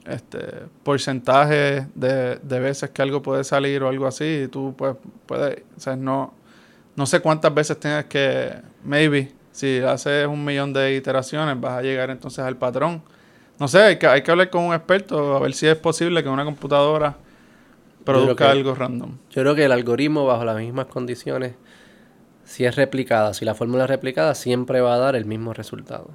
este 0.07 0.38
porcentaje 0.83 1.87
de, 1.94 2.38
veces 2.61 2.90
que 2.90 3.02
algo 3.02 3.22
puede 3.22 3.44
salir 3.44 3.83
o 3.83 3.88
algo 3.88 4.07
así. 4.07 4.42
Y 4.44 4.48
tú 4.48 4.74
pues, 4.76 4.96
puedes, 5.26 5.62
o 5.76 5.81
sea, 5.81 5.96
no, 5.96 6.33
no 6.94 7.07
sé 7.07 7.20
cuántas 7.20 7.52
veces 7.52 7.79
tengas 7.79 8.07
que, 8.07 8.55
maybe, 8.85 9.33
si 9.52 9.81
haces 9.81 10.26
un 10.26 10.44
millón 10.44 10.72
de 10.72 10.94
iteraciones, 10.94 11.61
vas 11.61 11.79
a 11.79 11.83
llegar 11.83 12.11
entonces 12.11 12.40
al 12.40 12.57
patrón. 12.57 13.02
No 13.59 13.68
sé, 13.68 13.81
hay 13.81 13.98
que, 13.98 14.07
hay 14.07 14.22
que 14.22 14.31
hablar 14.31 14.50
con 14.50 14.64
un 14.64 14.74
experto 14.74 15.37
a 15.37 15.40
ver 15.40 15.52
si 15.55 15.66
es 15.66 15.76
posible 15.76 16.22
que 16.22 16.29
una 16.29 16.44
computadora 16.44 17.16
produzca 18.05 18.50
algo 18.50 18.74
random. 18.74 19.16
Yo 19.31 19.42
creo 19.42 19.55
que 19.55 19.64
el 19.64 19.72
algoritmo, 19.72 20.26
bajo 20.26 20.44
las 20.44 20.57
mismas 20.57 20.87
condiciones, 20.87 21.55
si 22.46 22.64
es 22.64 22.76
replicada, 22.76 23.35
si 23.35 23.44
la 23.44 23.54
fórmula 23.54 23.85
es 23.85 23.90
replicada, 23.90 24.35
siempre 24.35 24.80
va 24.80 24.94
a 24.94 24.98
dar 24.98 25.16
el 25.16 25.26
mismo 25.26 25.52
resultado, 25.52 26.09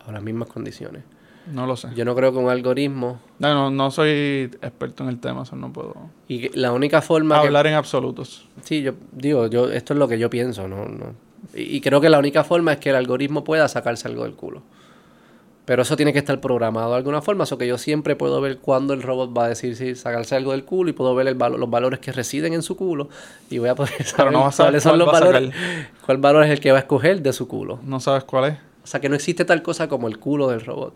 bajo 0.00 0.12
las 0.12 0.22
mismas 0.22 0.48
condiciones. 0.48 1.04
No 1.46 1.66
lo 1.66 1.76
sé. 1.76 1.88
Yo 1.94 2.04
no 2.04 2.14
creo 2.14 2.32
que 2.32 2.38
un 2.38 2.50
algoritmo... 2.50 3.20
No, 3.38 3.54
no, 3.54 3.70
no 3.70 3.90
soy 3.90 4.50
experto 4.62 5.04
en 5.04 5.10
el 5.10 5.20
tema, 5.20 5.42
eso 5.42 5.56
no 5.56 5.72
puedo... 5.72 5.94
Y 6.26 6.48
la 6.58 6.72
única 6.72 7.02
forma... 7.02 7.38
Hablar 7.38 7.66
en 7.66 7.74
absolutos. 7.74 8.48
Sí, 8.62 8.82
yo 8.82 8.94
digo, 9.12 9.46
yo 9.46 9.70
esto 9.70 9.92
es 9.92 9.98
lo 9.98 10.08
que 10.08 10.18
yo 10.18 10.28
pienso, 10.28 10.66
¿no? 10.66 10.86
no. 10.86 11.14
y 11.54 11.80
creo 11.82 12.00
que 12.00 12.08
la 12.08 12.18
única 12.18 12.44
forma 12.44 12.72
es 12.72 12.78
que 12.78 12.90
el 12.90 12.96
algoritmo 12.96 13.44
pueda 13.44 13.68
sacarse 13.68 14.08
algo 14.08 14.24
del 14.24 14.34
culo. 14.34 14.62
Pero 15.64 15.82
eso 15.82 15.96
tiene 15.96 16.12
que 16.12 16.18
estar 16.18 16.40
programado 16.40 16.90
de 16.90 16.98
alguna 16.98 17.22
forma, 17.22 17.44
eso 17.44 17.56
que 17.56 17.66
yo 17.66 17.78
siempre 17.78 18.16
puedo 18.16 18.40
ver 18.40 18.58
cuándo 18.58 18.92
el 18.92 19.02
robot 19.02 19.36
va 19.36 19.46
a 19.46 19.48
decir 19.48 19.76
si 19.76 19.94
sacarse 19.94 20.36
algo 20.36 20.52
del 20.52 20.64
culo 20.64 20.90
y 20.90 20.92
puedo 20.92 21.14
ver 21.14 21.26
el 21.26 21.38
los 21.38 21.70
valores 21.70 22.00
que 22.00 22.12
residen 22.12 22.52
en 22.52 22.62
su 22.62 22.76
culo 22.76 23.08
y 23.48 23.58
voy 23.58 23.70
a 23.70 23.74
poder 23.74 24.04
saber 24.04 24.32
no 24.32 24.50
cuáles 24.54 24.82
son 24.82 24.98
los 24.98 25.10
valores, 25.10 25.50
cuál 26.04 26.18
valor 26.18 26.44
es 26.44 26.50
el 26.50 26.60
que 26.60 26.70
va 26.70 26.78
a 26.78 26.80
escoger 26.80 27.22
de 27.22 27.32
su 27.32 27.48
culo. 27.48 27.78
No 27.82 27.98
sabes 28.00 28.24
cuál 28.24 28.52
es. 28.52 28.58
O 28.82 28.86
sea 28.86 29.00
que 29.00 29.08
no 29.08 29.14
existe 29.14 29.46
tal 29.46 29.62
cosa 29.62 29.88
como 29.88 30.08
el 30.08 30.18
culo 30.18 30.48
del 30.48 30.60
robot. 30.60 30.94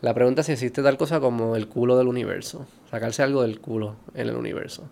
La 0.00 0.14
pregunta 0.14 0.40
es 0.40 0.46
si 0.46 0.52
existe 0.52 0.82
tal 0.82 0.96
cosa 0.96 1.20
como 1.20 1.56
el 1.56 1.66
culo 1.68 1.98
del 1.98 2.08
universo, 2.08 2.66
sacarse 2.90 3.22
algo 3.22 3.42
del 3.42 3.60
culo 3.60 3.96
en 4.14 4.28
el 4.28 4.36
universo. 4.36 4.84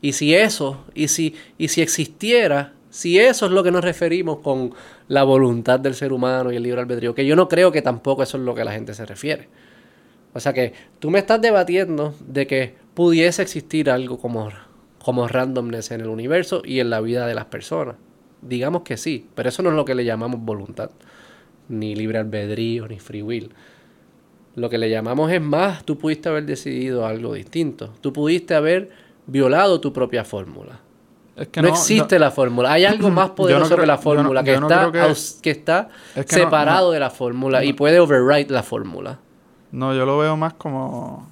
Y 0.00 0.12
si 0.12 0.34
eso, 0.34 0.84
y 0.94 1.08
si, 1.08 1.34
y 1.58 1.68
si 1.68 1.82
existiera, 1.82 2.72
si 2.96 3.18
eso 3.18 3.44
es 3.44 3.52
lo 3.52 3.62
que 3.62 3.70
nos 3.70 3.84
referimos 3.84 4.38
con 4.38 4.72
la 5.08 5.22
voluntad 5.22 5.78
del 5.78 5.94
ser 5.94 6.14
humano 6.14 6.50
y 6.50 6.56
el 6.56 6.62
libre 6.62 6.80
albedrío, 6.80 7.14
que 7.14 7.26
yo 7.26 7.36
no 7.36 7.46
creo 7.46 7.70
que 7.70 7.82
tampoco 7.82 8.22
eso 8.22 8.38
es 8.38 8.44
lo 8.44 8.54
que 8.54 8.64
la 8.64 8.72
gente 8.72 8.94
se 8.94 9.04
refiere. 9.04 9.50
O 10.32 10.40
sea 10.40 10.54
que 10.54 10.72
tú 10.98 11.10
me 11.10 11.18
estás 11.18 11.42
debatiendo 11.42 12.14
de 12.26 12.46
que 12.46 12.74
pudiese 12.94 13.42
existir 13.42 13.90
algo 13.90 14.16
como, 14.16 14.48
como 14.98 15.28
randomness 15.28 15.90
en 15.90 16.00
el 16.00 16.08
universo 16.08 16.62
y 16.64 16.80
en 16.80 16.88
la 16.88 17.02
vida 17.02 17.26
de 17.26 17.34
las 17.34 17.44
personas. 17.44 17.96
Digamos 18.40 18.80
que 18.80 18.96
sí, 18.96 19.26
pero 19.34 19.50
eso 19.50 19.62
no 19.62 19.68
es 19.68 19.76
lo 19.76 19.84
que 19.84 19.94
le 19.94 20.06
llamamos 20.06 20.40
voluntad, 20.40 20.90
ni 21.68 21.94
libre 21.94 22.16
albedrío, 22.16 22.88
ni 22.88 22.98
free 22.98 23.20
will. 23.20 23.50
Lo 24.54 24.70
que 24.70 24.78
le 24.78 24.88
llamamos 24.88 25.30
es 25.30 25.42
más, 25.42 25.84
tú 25.84 25.98
pudiste 25.98 26.30
haber 26.30 26.46
decidido 26.46 27.04
algo 27.04 27.34
distinto. 27.34 27.92
Tú 28.00 28.14
pudiste 28.14 28.54
haber 28.54 28.88
violado 29.26 29.82
tu 29.82 29.92
propia 29.92 30.24
fórmula 30.24 30.80
no, 31.36 31.68
existe 31.68 32.18
la 32.18 32.30
fórmula. 32.30 32.72
Hay 32.72 32.84
algo 32.84 33.10
más 33.10 33.30
poderoso 33.30 33.76
que 33.76 33.86
la 33.86 33.98
fórmula, 33.98 34.42
que, 34.42 34.54
está, 34.54 34.90
que... 35.42 35.50
está 35.50 35.88
separado 36.26 36.90
de 36.90 37.00
la 37.00 37.10
fórmula 37.10 37.64
y 37.64 37.72
puede 37.72 38.00
override 38.00 38.50
la 38.50 38.62
fórmula. 38.62 39.18
No, 39.72 39.94
yo 39.94 40.06
lo 40.06 40.18
veo 40.18 40.36
más 40.36 40.54
como... 40.54 41.28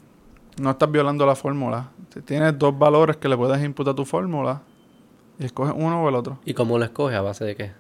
No 0.61 0.71
estás 0.71 0.91
violando 0.91 1.27
la 1.27 1.35
fórmula. 1.35 1.89
tienes 2.25 2.57
dos 2.59 2.79
valores 2.79 3.17
que 3.17 3.29
le 3.29 3.37
puedes 3.37 3.63
imputar 3.65 3.93
a 3.93 3.97
tu 3.97 4.05
fórmula 4.05 4.63
y 5.39 5.47
escoges 5.47 5.75
uno 5.77 6.05
o 6.05 6.09
el 6.09 6.15
otro. 6.15 6.39
¿Y 6.45 6.55
cómo 6.55 6.79
lo 6.79 6.85
escoges? 6.85 7.17
¿A 7.17 7.23
base 7.23 7.45
de 7.45 7.57
qué? 7.57 7.73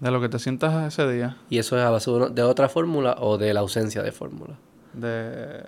De 0.00 0.10
lo 0.10 0.20
que 0.20 0.28
te 0.28 0.38
sientas 0.38 0.86
ese 0.86 1.10
día. 1.10 1.36
¿Y 1.50 1.58
eso 1.58 1.76
es 1.76 1.84
a 1.84 1.90
base 1.90 2.10
de, 2.10 2.42
otra 2.42 2.68
fórmula 2.68 3.16
o 3.20 3.36
de 3.36 3.52
la 3.52 3.60
ausencia 3.60 4.02
de 4.02 4.12
fórmula? 4.12 4.54
De, 4.94 5.62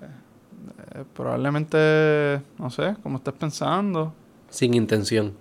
Probablemente, 1.15 2.41
no 2.59 2.71
sé, 2.71 2.97
como 3.03 3.19
estés 3.19 3.35
pensando. 3.35 4.15
Sin 4.49 4.75
intención. 4.75 5.35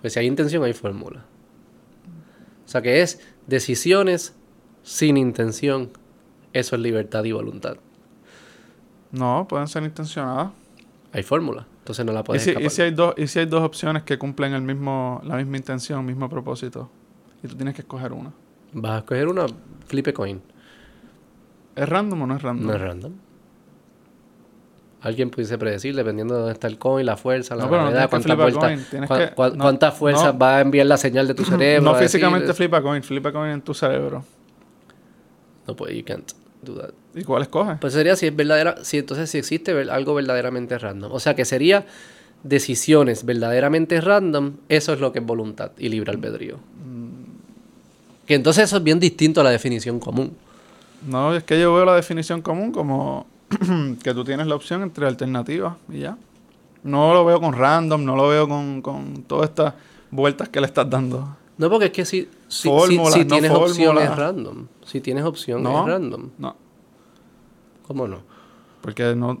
Pues 0.00 0.12
si 0.12 0.20
hay 0.20 0.26
intención, 0.26 0.64
hay 0.64 0.72
fórmula. 0.72 1.24
O 2.64 2.68
sea 2.68 2.82
que 2.82 3.02
es 3.02 3.20
decisiones 3.46 4.34
sin 4.82 5.16
intención. 5.16 5.90
Eso 6.52 6.76
es 6.76 6.82
libertad 6.82 7.24
y 7.24 7.32
voluntad. 7.32 7.76
No, 9.12 9.46
pueden 9.48 9.68
ser 9.68 9.82
intencionadas. 9.82 10.50
Hay 11.12 11.22
fórmula. 11.22 11.66
Entonces 11.78 12.04
no 12.04 12.12
la 12.12 12.22
puedes 12.22 12.46
¿Y 12.46 12.54
si, 12.54 12.62
¿y 12.62 12.70
si, 12.70 12.82
hay 12.82 12.90
dos, 12.90 13.14
¿Y 13.16 13.26
si 13.26 13.38
hay 13.38 13.46
dos 13.46 13.62
opciones 13.62 14.02
que 14.02 14.18
cumplen 14.18 14.52
el 14.52 14.62
mismo, 14.62 15.22
la 15.24 15.36
misma 15.36 15.56
intención, 15.56 16.00
el 16.00 16.06
mismo 16.06 16.28
propósito? 16.28 16.90
Y 17.42 17.48
tú 17.48 17.56
tienes 17.56 17.74
que 17.74 17.82
escoger 17.82 18.12
una. 18.12 18.32
Vas 18.72 18.92
a 18.92 18.98
escoger 18.98 19.28
una, 19.28 19.46
flip 19.86 20.12
coin. 20.12 20.42
¿Es 21.74 21.88
random 21.88 22.22
o 22.22 22.26
no 22.26 22.36
es 22.36 22.42
random? 22.42 22.66
No 22.66 22.74
es 22.74 22.80
random 22.80 23.27
alguien 25.00 25.30
pudiese 25.30 25.58
predecir, 25.58 25.94
dependiendo 25.94 26.34
de 26.34 26.40
dónde 26.40 26.54
está 26.54 26.66
el 26.66 26.78
coin, 26.78 27.06
la 27.06 27.16
fuerza, 27.16 27.54
la 27.54 27.66
gravedad, 27.66 28.10
cuántas 29.34 29.94
fuerzas 29.94 30.34
va 30.40 30.58
a 30.58 30.60
enviar 30.60 30.86
la 30.86 30.96
señal 30.96 31.28
de 31.28 31.34
tu 31.34 31.44
cerebro. 31.46 31.92
No 31.92 31.94
físicamente 31.94 32.52
flipa 32.54 32.82
coin, 32.82 33.02
flipa 33.02 33.32
coin 33.32 33.52
en 33.52 33.62
tu 33.62 33.74
cerebro. 33.74 34.24
No 35.66 35.76
puede, 35.76 35.96
you 35.96 36.04
can't 36.04 36.32
do 36.62 36.74
that. 36.74 36.90
¿Y 37.14 37.24
cuál 37.24 37.42
escoge? 37.42 37.76
Pues 37.76 37.92
sería 37.92 38.16
si 38.16 38.26
es 38.26 38.34
verdadera, 38.34 38.76
si 38.82 38.98
entonces 38.98 39.30
si 39.30 39.38
existe 39.38 39.72
algo 39.90 40.14
verdaderamente 40.14 40.78
random. 40.78 41.12
O 41.12 41.20
sea 41.20 41.34
que 41.34 41.44
sería 41.44 41.86
decisiones 42.42 43.24
verdaderamente 43.24 44.00
random, 44.00 44.54
eso 44.68 44.92
es 44.92 45.00
lo 45.00 45.12
que 45.12 45.18
es 45.18 45.26
voluntad 45.26 45.72
y 45.78 45.88
libre 45.88 46.12
albedrío. 46.12 46.56
Mm. 46.56 48.26
Que 48.26 48.34
entonces 48.34 48.64
eso 48.64 48.78
es 48.78 48.82
bien 48.82 49.00
distinto 49.00 49.40
a 49.40 49.44
la 49.44 49.50
definición 49.50 50.00
común. 50.00 50.36
No, 51.06 51.34
es 51.34 51.44
que 51.44 51.60
yo 51.60 51.72
veo 51.74 51.84
la 51.84 51.94
definición 51.94 52.42
común 52.42 52.72
como 52.72 53.26
que 54.02 54.14
tú 54.14 54.24
tienes 54.24 54.46
la 54.46 54.54
opción 54.54 54.82
entre 54.82 55.06
alternativas 55.06 55.76
y 55.88 56.00
ya. 56.00 56.16
No 56.82 57.12
lo 57.12 57.24
veo 57.24 57.40
con 57.40 57.52
random, 57.52 58.04
no 58.04 58.16
lo 58.16 58.28
veo 58.28 58.48
con, 58.48 58.82
con 58.82 59.22
todas 59.24 59.50
estas 59.50 59.74
vueltas 60.10 60.48
que 60.48 60.60
le 60.60 60.66
estás 60.66 60.88
dando. 60.88 61.36
No, 61.56 61.68
porque 61.68 61.86
es 61.86 61.92
que 61.92 62.04
si, 62.04 62.28
si, 62.46 62.70
si, 63.12 63.24
tienes 63.24 63.50
opciones 63.50 64.16
random. 64.16 64.66
Si 64.84 65.00
tienes 65.00 65.24
opción 65.24 65.62
no, 65.62 65.80
es 65.80 65.86
random. 65.86 66.30
No. 66.38 66.56
¿Cómo 67.86 68.06
no? 68.06 68.18
Porque 68.80 69.16
no 69.16 69.40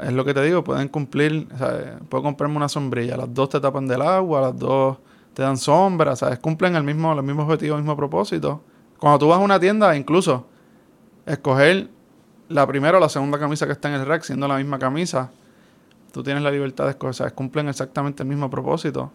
es 0.00 0.12
lo 0.12 0.24
que 0.24 0.34
te 0.34 0.42
digo, 0.42 0.62
pueden 0.62 0.88
cumplir, 0.88 1.48
puedo 2.08 2.22
comprarme 2.22 2.56
una 2.56 2.68
sombrilla, 2.68 3.16
las 3.16 3.32
dos 3.32 3.48
te 3.48 3.60
tapan 3.60 3.86
del 3.86 4.02
agua, 4.02 4.40
las 4.40 4.58
dos 4.58 4.98
te 5.34 5.42
dan 5.42 5.56
sombra, 5.56 6.16
¿sabes? 6.16 6.38
Cumplen 6.38 6.76
el 6.76 6.82
mismo, 6.82 7.12
el 7.12 7.22
mismo 7.22 7.42
objetivo, 7.42 7.76
el 7.76 7.82
mismo 7.82 7.96
propósito. 7.96 8.60
Cuando 8.98 9.18
tú 9.18 9.28
vas 9.28 9.38
a 9.38 9.42
una 9.42 9.58
tienda, 9.58 9.96
incluso, 9.96 10.46
escoger 11.24 11.88
la 12.48 12.66
primera 12.66 12.98
o 12.98 13.00
la 13.00 13.08
segunda 13.08 13.38
camisa 13.38 13.66
que 13.66 13.72
está 13.72 13.88
en 13.88 14.00
el 14.00 14.06
rack, 14.06 14.22
siendo 14.22 14.48
la 14.48 14.56
misma 14.56 14.78
camisa, 14.78 15.30
tú 16.12 16.22
tienes 16.22 16.42
la 16.42 16.50
libertad 16.50 16.84
de 16.84 16.90
escoger. 16.90 17.10
O 17.10 17.14
sea, 17.14 17.30
cumplen 17.30 17.68
exactamente 17.68 18.22
el 18.22 18.28
mismo 18.28 18.48
propósito. 18.50 19.12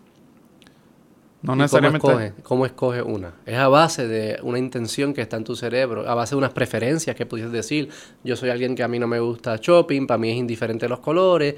No 1.41 1.57
necesariamente. 1.57 2.07
Cómo 2.07 2.19
escoge? 2.21 2.43
¿Cómo 2.43 2.65
escoge 2.65 3.01
una? 3.01 3.33
Es 3.45 3.57
a 3.57 3.67
base 3.67 4.07
de 4.07 4.39
una 4.43 4.57
intención 4.57 5.13
que 5.13 5.21
está 5.21 5.35
en 5.35 5.43
tu 5.43 5.57
cerebro, 5.57 6.07
a 6.07 6.15
base 6.15 6.35
de 6.35 6.37
unas 6.37 6.53
preferencias 6.53 7.17
que 7.17 7.25
pudieses 7.25 7.51
decir. 7.51 7.89
Yo 8.23 8.37
soy 8.37 8.49
alguien 8.49 8.75
que 8.75 8.83
a 8.83 8.87
mí 8.87 8.97
no 8.97 9.07
me 9.07 9.19
gusta 9.19 9.57
shopping, 9.57 10.07
para 10.07 10.17
mí 10.17 10.31
es 10.31 10.37
indiferente 10.37 10.87
los 10.87 11.01
colores, 11.01 11.55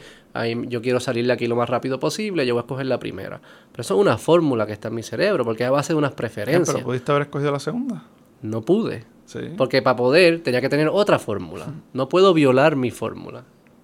yo 0.68 0.82
quiero 0.82 1.00
salir 1.00 1.28
de 1.28 1.34
aquí 1.34 1.46
lo 1.46 1.56
más 1.56 1.70
rápido 1.70 2.00
posible, 2.00 2.48
yo 2.48 2.56
voy 2.56 2.62
a 2.62 2.64
escoger 2.64 2.88
la 2.88 2.98
primera. 2.98 3.40
Pero 3.72 3.82
eso 3.82 3.94
es 3.94 4.02
una 4.02 4.18
fórmula 4.18 4.66
que 4.66 4.74
está 4.74 4.88
en 4.88 4.96
mi 4.96 5.04
cerebro, 5.04 5.46
porque 5.46 5.62
es 5.62 5.70
a 5.70 5.72
base 5.72 5.94
de 5.94 5.98
unas 6.00 6.14
preferencias. 6.14 6.74
¿Pero 6.74 6.84
pudiste 6.84 7.12
haber 7.12 7.22
escogido 7.24 7.52
la 7.52 7.60
segunda? 7.60 8.06
No 8.42 8.64
pude. 8.64 9.06
Porque 9.58 9.82
para 9.82 9.96
poder 9.96 10.44
tenía 10.44 10.62
que 10.62 10.70
tener 10.70 10.88
otra 10.88 11.20
fórmula. 11.20 11.68
No 11.94 12.10
puedo 12.10 12.34
violar 12.34 12.76
mi 12.76 12.92
fórmula. 12.92 13.44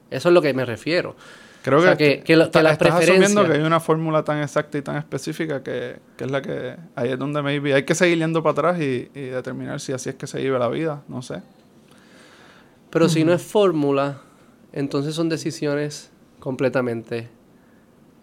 Eso 0.09 0.29
es 0.29 0.33
lo 0.33 0.41
que 0.41 0.53
me 0.53 0.65
refiero. 0.65 1.15
Creo 1.63 1.79
que, 1.95 2.23
que, 2.23 2.33
estás 2.33 2.81
asumiendo 2.81 3.45
que 3.45 3.53
hay 3.53 3.61
una 3.61 3.79
fórmula 3.79 4.23
tan 4.23 4.41
exacta 4.41 4.79
y 4.79 4.81
tan 4.81 4.97
específica 4.97 5.61
que, 5.61 5.99
que, 6.17 6.23
es 6.23 6.31
la 6.31 6.41
que 6.41 6.75
ahí 6.95 7.11
es 7.11 7.19
donde 7.19 7.43
maybe 7.43 7.75
hay 7.75 7.83
que 7.83 7.93
seguir 7.93 8.17
yendo 8.17 8.41
para 8.41 8.53
atrás 8.53 8.81
y, 8.81 9.11
y 9.13 9.21
determinar 9.25 9.79
si 9.79 9.93
así 9.93 10.09
es 10.09 10.15
que 10.15 10.25
se 10.25 10.39
vive 10.41 10.57
la 10.57 10.69
vida, 10.69 11.03
no 11.07 11.21
sé. 11.21 11.43
Pero 12.89 13.07
si 13.09 13.23
no 13.23 13.31
es 13.31 13.43
fórmula, 13.43 14.21
entonces 14.73 15.13
son 15.15 15.29
decisiones 15.29 16.11
completamente 16.39 17.29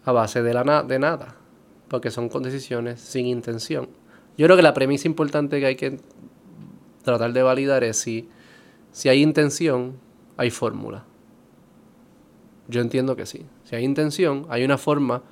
a 0.04 0.12
base 0.12 0.42
de, 0.42 0.52
la 0.52 0.82
de 0.82 0.98
nada, 0.98 1.36
porque 1.88 2.10
son 2.10 2.28
decisiones 2.42 3.00
sin 3.00 3.26
intención. 3.26 3.88
Yo 4.36 4.46
creo 4.46 4.56
que 4.56 4.62
la 4.62 4.74
premisa 4.74 5.08
importante 5.08 5.60
que 5.60 5.66
hay 5.66 5.76
que 5.76 5.98
tratar 7.08 7.32
de 7.32 7.42
validar 7.42 7.84
es 7.84 7.96
si, 7.96 8.28
si 8.92 9.08
hay 9.08 9.22
intención, 9.22 9.98
hay 10.36 10.50
fórmula. 10.50 11.04
Yo 12.68 12.82
entiendo 12.82 13.16
que 13.16 13.24
sí. 13.24 13.46
Si 13.64 13.74
hay 13.74 13.84
intención, 13.84 14.44
hay 14.50 14.62
una 14.62 14.76
forma 14.76 15.22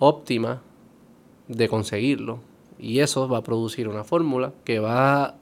óptima 0.00 0.60
de 1.46 1.68
conseguirlo. 1.68 2.40
Y 2.78 2.98
eso 2.98 3.28
va 3.28 3.38
a 3.38 3.42
producir 3.42 3.86
una 3.88 4.02
fórmula 4.02 4.52
que 4.64 4.80
va 4.80 5.36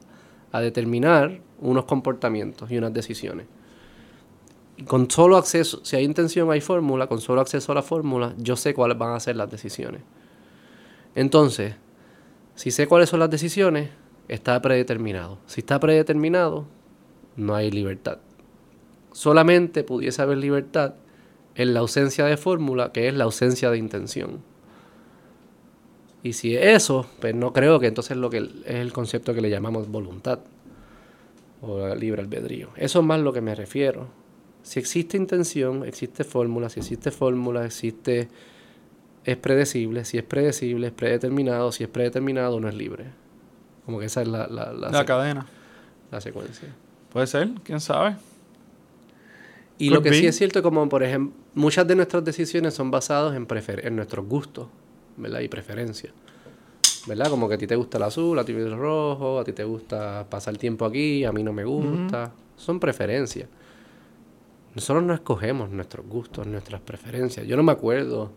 a 0.53 0.61
determinar 0.61 1.41
unos 1.59 1.87
comportamientos 1.87 2.71
y 2.71 2.77
unas 2.77 2.93
decisiones. 2.93 3.47
con 4.87 5.11
solo 5.11 5.37
acceso, 5.37 5.81
si 5.85 5.97
hay 5.97 6.05
intención, 6.05 6.51
hay 6.51 6.61
fórmula, 6.61 7.07
con 7.07 7.21
solo 7.21 7.41
acceso 7.41 7.73
a 7.73 7.75
la 7.75 7.83
fórmula, 7.83 8.35
yo 8.37 8.57
sé 8.57 8.75
cuáles 8.75 8.99
van 8.99 9.15
a 9.15 9.21
ser 9.21 9.37
las 9.37 9.51
decisiones. 9.51 10.03
Entonces, 11.15 11.77
si 12.55 12.71
sé 12.71 12.87
cuáles 12.87 13.09
son 13.09 13.21
las 13.21 13.31
decisiones, 13.31 13.91
está 14.29 14.61
predeterminado. 14.63 15.39
Si 15.47 15.61
está 15.61 15.79
predeterminado, 15.81 16.67
no 17.37 17.55
hay 17.55 17.71
libertad 17.71 18.19
solamente 19.13 19.85
pudiese 19.85 20.23
haber 20.23 20.39
libertad 20.39 20.95
en 21.55 21.75
la 21.75 21.81
ausencia 21.81 22.25
de 22.25 22.37
fórmula, 22.37 22.93
que 22.93 23.09
es 23.09 23.15
la 23.15 23.25
ausencia 23.25 23.71
de 23.71 23.79
intención. 23.79 24.41
Y 26.23 26.35
si 26.35 26.57
es 26.57 26.83
eso, 26.83 27.07
pues 27.21 27.35
no 27.35 27.53
creo 27.53 27.79
que 27.81 27.89
entonces 27.89 28.17
lo 28.17 28.31
que 28.31 28.39
es 28.39 28.75
el 28.75 28.93
concepto 28.93 29.35
que 29.35 29.41
le 29.41 29.51
llamamos 29.51 29.89
voluntad 29.89 30.41
o 31.61 31.95
libre 31.95 32.23
albedrío. 32.23 32.71
Eso 32.77 33.01
es 33.01 33.05
más 33.05 33.21
lo 33.21 33.33
que 33.33 33.41
me 33.41 33.55
refiero. 33.55 34.09
Si 34.63 34.79
existe 34.79 35.17
intención, 35.17 35.85
existe 35.85 36.25
fórmula, 36.25 36.69
si 36.69 36.81
existe 36.81 37.11
fórmula, 37.11 37.67
existe 37.67 38.29
es 39.25 39.37
predecible, 39.37 40.05
si 40.05 40.19
es 40.19 40.25
predecible, 40.25 40.89
es 40.89 40.93
predeterminado, 40.93 41.71
si 41.71 41.85
es 41.85 41.91
predeterminado, 41.91 42.61
no 42.61 42.69
es 42.69 42.75
libre. 42.75 43.22
Como 43.85 43.99
que 43.99 44.07
esa 44.07 44.23
es 44.23 44.29
la, 44.29 44.47
la, 44.47 44.73
la 44.73 45.05
cadena. 45.05 45.47
La 46.11 46.21
secuencia. 46.21 46.69
Puede 47.13 47.27
ser, 47.27 47.51
quién 47.65 47.81
sabe. 47.81 48.17
Y 49.79 49.91
lo 49.91 50.03
que 50.03 50.13
sí 50.13 50.27
es 50.27 50.37
cierto, 50.37 50.63
como 50.63 50.89
por 50.89 51.03
ejemplo, 51.03 51.35
muchas 51.55 51.87
de 51.89 51.97
nuestras 51.97 52.25
decisiones 52.25 52.75
son 52.75 52.91
basadas 52.91 53.35
en, 53.35 53.47
en 53.85 53.97
nuestros 53.97 54.27
gustos, 54.27 54.69
¿verdad? 55.17 55.41
Y 55.41 55.49
preferencias. 55.49 56.13
¿Verdad? 57.07 57.31
Como 57.31 57.49
que 57.49 57.57
a 57.57 57.59
ti 57.59 57.67
te 57.67 57.75
gusta 57.75 57.99
el 57.99 58.05
azul, 58.05 58.39
a 58.39 58.45
ti 58.45 58.53
el 58.53 58.77
rojo, 58.77 59.41
a 59.41 59.45
ti 59.45 59.53
te 59.53 59.65
gusta 59.65 60.25
pasar 60.31 60.57
tiempo 60.57 60.85
aquí, 60.85 61.25
a 61.25 61.33
mí 61.33 61.43
no 61.43 61.53
me 61.53 61.65
gusta. 61.65 62.31
Son 62.57 62.79
preferencias. 62.79 63.49
Nosotros 64.75 65.05
no 65.05 65.13
escogemos 65.13 65.69
nuestros 65.71 66.07
gustos, 66.07 66.47
nuestras 66.47 66.81
preferencias. 66.81 67.47
Yo 67.47 67.57
no 67.57 67.63
me 67.63 67.73
acuerdo. 67.73 68.31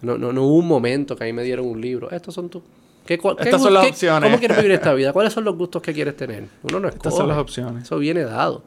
No, 0.00 0.16
no, 0.16 0.32
no 0.32 0.44
hubo 0.44 0.58
un 0.58 0.68
momento 0.68 1.16
que 1.16 1.24
ahí 1.24 1.32
me 1.32 1.42
dieron 1.42 1.66
un 1.66 1.80
libro. 1.80 2.10
Estos 2.10 2.34
son 2.34 2.48
tus. 2.48 2.62
¿Qué, 3.06 3.14
Estas 3.14 3.62
son 3.62 3.72
las 3.72 3.86
opciones. 3.86 4.28
¿Cómo 4.28 4.38
quieres 4.38 4.56
vivir 4.56 4.72
esta 4.72 4.92
vida? 4.92 5.12
¿Cuáles 5.12 5.32
son 5.32 5.44
los 5.44 5.56
gustos 5.56 5.80
que 5.80 5.94
quieres 5.94 6.16
tener? 6.16 6.48
Uno 6.62 6.80
no 6.80 6.88
escoge. 6.88 7.08
Estas 7.08 7.16
son 7.16 7.28
las 7.28 7.38
opciones. 7.38 7.84
Eso 7.84 7.98
viene 7.98 8.24
dado 8.24 8.62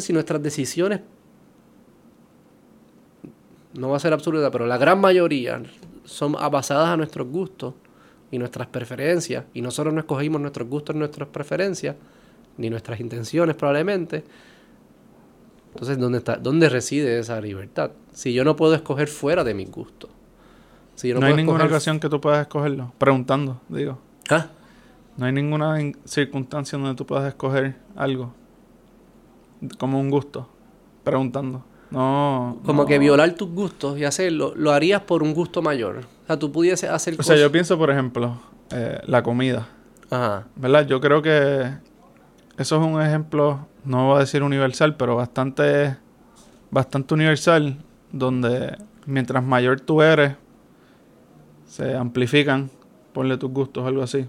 si 0.00 0.12
nuestras 0.12 0.42
decisiones, 0.42 1.00
no 3.74 3.90
va 3.90 3.96
a 3.96 4.00
ser 4.00 4.12
absoluta, 4.12 4.50
pero 4.50 4.66
la 4.66 4.78
gran 4.78 5.00
mayoría 5.00 5.62
son 6.04 6.32
basadas 6.32 6.88
a 6.88 6.96
nuestros 6.96 7.26
gustos 7.28 7.74
y 8.30 8.38
nuestras 8.38 8.68
preferencias, 8.68 9.44
y 9.52 9.60
nosotros 9.60 9.94
no 9.94 10.00
escogimos 10.00 10.40
nuestros 10.40 10.68
gustos, 10.68 10.96
nuestras 10.96 11.28
preferencias, 11.28 11.96
ni 12.56 12.70
nuestras 12.70 13.00
intenciones 13.00 13.56
probablemente, 13.56 14.24
entonces, 15.72 15.98
¿dónde, 15.98 16.18
está, 16.18 16.36
¿dónde 16.36 16.68
reside 16.68 17.18
esa 17.18 17.40
libertad? 17.40 17.90
Si 18.12 18.32
yo 18.32 18.44
no 18.44 18.54
puedo 18.54 18.76
escoger 18.76 19.08
fuera 19.08 19.42
de 19.42 19.54
mis 19.54 19.68
gustos. 19.72 20.08
Si 20.94 21.12
no, 21.12 21.26
hay 21.26 21.34
ninguna 21.34 21.64
ocasión 21.64 21.98
que 22.00 22.08
tú 22.08 22.20
puedas 22.20 22.40
escogerlo. 22.42 22.92
Preguntando, 22.98 23.60
digo. 23.68 23.98
¿Ah? 24.30 24.46
No 25.16 25.26
hay 25.26 25.32
ninguna 25.32 25.76
circunstancia 26.04 26.78
donde 26.78 26.94
tú 26.94 27.06
puedas 27.06 27.26
escoger 27.28 27.76
algo 27.96 28.32
como 29.78 30.00
un 30.00 30.10
gusto, 30.10 30.48
preguntando. 31.02 31.64
No. 31.90 32.58
Como 32.64 32.86
que 32.86 32.98
violar 32.98 33.32
tus 33.32 33.48
gustos 33.50 33.98
y 33.98 34.04
hacerlo, 34.04 34.52
lo 34.56 34.72
harías 34.72 35.02
por 35.02 35.22
un 35.22 35.32
gusto 35.32 35.62
mayor. 35.62 35.98
O 36.24 36.26
sea, 36.26 36.38
tú 36.38 36.50
pudieses 36.50 36.90
hacer. 36.90 37.14
O 37.18 37.22
sea, 37.22 37.36
yo 37.36 37.50
pienso, 37.52 37.78
por 37.78 37.90
ejemplo, 37.90 38.40
eh, 38.70 39.00
la 39.06 39.22
comida. 39.22 39.68
Ajá. 40.10 40.46
¿Verdad? 40.56 40.86
Yo 40.86 41.00
creo 41.00 41.22
que 41.22 41.72
eso 42.58 42.76
es 42.76 42.86
un 42.86 43.00
ejemplo, 43.00 43.66
no 43.84 44.08
voy 44.08 44.16
a 44.16 44.20
decir 44.20 44.42
universal, 44.42 44.96
pero 44.96 45.16
bastante, 45.16 45.96
bastante 46.70 47.14
universal, 47.14 47.78
donde 48.10 48.76
mientras 49.06 49.44
mayor 49.44 49.80
tú 49.80 50.02
eres, 50.02 50.36
se 51.74 51.96
amplifican, 51.96 52.70
ponle 53.12 53.36
tus 53.36 53.50
gustos, 53.50 53.84
algo 53.84 54.04
así. 54.04 54.24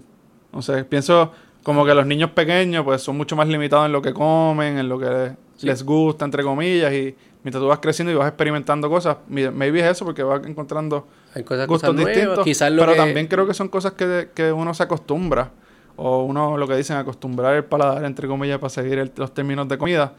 O 0.50 0.62
sea, 0.62 0.82
pienso 0.82 1.30
como 1.62 1.86
que 1.86 1.94
los 1.94 2.04
niños 2.04 2.30
pequeños 2.30 2.84
pues 2.84 3.02
son 3.02 3.16
mucho 3.16 3.36
más 3.36 3.46
limitados 3.46 3.86
en 3.86 3.92
lo 3.92 4.02
que 4.02 4.12
comen, 4.12 4.78
en 4.78 4.88
lo 4.88 4.98
que 4.98 5.30
les 5.60 5.84
gusta, 5.84 6.24
entre 6.24 6.42
comillas, 6.42 6.92
y 6.92 7.14
mientras 7.44 7.62
tú 7.62 7.68
vas 7.68 7.78
creciendo 7.78 8.10
y 8.10 8.16
vas 8.16 8.26
experimentando 8.26 8.90
cosas, 8.90 9.18
maybe 9.28 9.78
es 9.78 9.92
eso 9.92 10.04
porque 10.04 10.24
vas 10.24 10.44
encontrando 10.44 11.06
gustos 11.68 11.96
distintos, 11.96 12.44
pero 12.58 12.96
también 12.96 13.28
creo 13.28 13.46
que 13.46 13.54
son 13.54 13.68
cosas 13.68 13.92
que, 13.92 14.30
que, 14.34 14.50
uno 14.50 14.74
se 14.74 14.82
acostumbra, 14.82 15.52
o 15.94 16.24
uno 16.24 16.58
lo 16.58 16.66
que 16.66 16.74
dicen 16.74 16.96
acostumbrar 16.96 17.54
el 17.54 17.64
paladar, 17.64 18.04
entre 18.06 18.26
comillas, 18.26 18.58
para 18.58 18.70
seguir 18.70 19.12
los 19.14 19.32
términos 19.32 19.68
de 19.68 19.78
comida. 19.78 20.14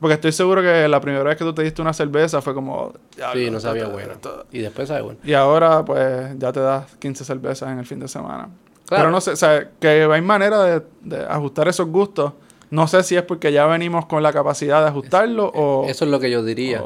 Porque 0.00 0.14
estoy 0.14 0.32
seguro 0.32 0.62
que 0.62 0.88
la 0.88 1.00
primera 1.00 1.24
vez 1.24 1.36
que 1.36 1.44
tú 1.44 1.54
te 1.54 1.62
diste 1.62 1.80
una 1.80 1.92
cerveza 1.92 2.42
fue 2.42 2.54
como... 2.54 2.92
Sí, 3.32 3.50
no 3.50 3.60
sabía 3.60 3.88
bueno. 3.88 4.14
Y 4.52 4.58
después 4.58 4.88
sabe 4.88 5.02
bueno. 5.02 5.18
Y 5.24 5.32
ahora 5.32 5.84
pues 5.84 6.38
ya 6.38 6.52
te 6.52 6.60
das 6.60 6.96
15 6.96 7.24
cervezas 7.24 7.70
en 7.70 7.78
el 7.78 7.86
fin 7.86 8.00
de 8.00 8.08
semana. 8.08 8.50
Pero 8.88 9.10
no 9.10 9.20
sé, 9.20 9.32
o 9.32 9.36
sea, 9.36 9.70
que 9.80 9.88
hay 9.88 10.22
manera 10.22 10.80
de, 11.02 11.16
ajustar 11.28 11.68
esos 11.68 11.88
gustos. 11.88 12.32
No 12.70 12.86
sé 12.86 13.02
si 13.02 13.16
es 13.16 13.22
porque 13.22 13.52
ya 13.52 13.66
venimos 13.66 14.06
con 14.06 14.22
la 14.22 14.32
capacidad 14.32 14.82
de 14.82 14.88
ajustarlo 14.88 15.50
o... 15.54 15.86
Eso 15.88 16.04
es 16.04 16.10
lo 16.10 16.20
que 16.20 16.30
yo 16.30 16.42
diría. 16.42 16.82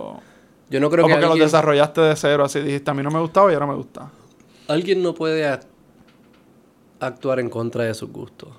yo 0.68 0.80
no 0.80 0.90
creo 0.90 1.04
o 1.04 1.08
que 1.08 1.14
porque 1.14 1.26
los 1.26 1.38
desarrollaste 1.38 2.00
de 2.00 2.16
cero, 2.16 2.44
así 2.44 2.60
dijiste, 2.60 2.90
a 2.90 2.94
mí 2.94 3.02
no 3.02 3.10
me 3.10 3.20
gustaba 3.20 3.50
y 3.50 3.54
ahora 3.54 3.66
me 3.66 3.74
gusta. 3.74 4.10
Alguien 4.68 5.02
no 5.02 5.14
puede 5.14 5.58
actuar 7.00 7.40
en 7.40 7.50
contra 7.50 7.84
de 7.84 7.94
sus 7.94 8.10
gustos. 8.10 8.50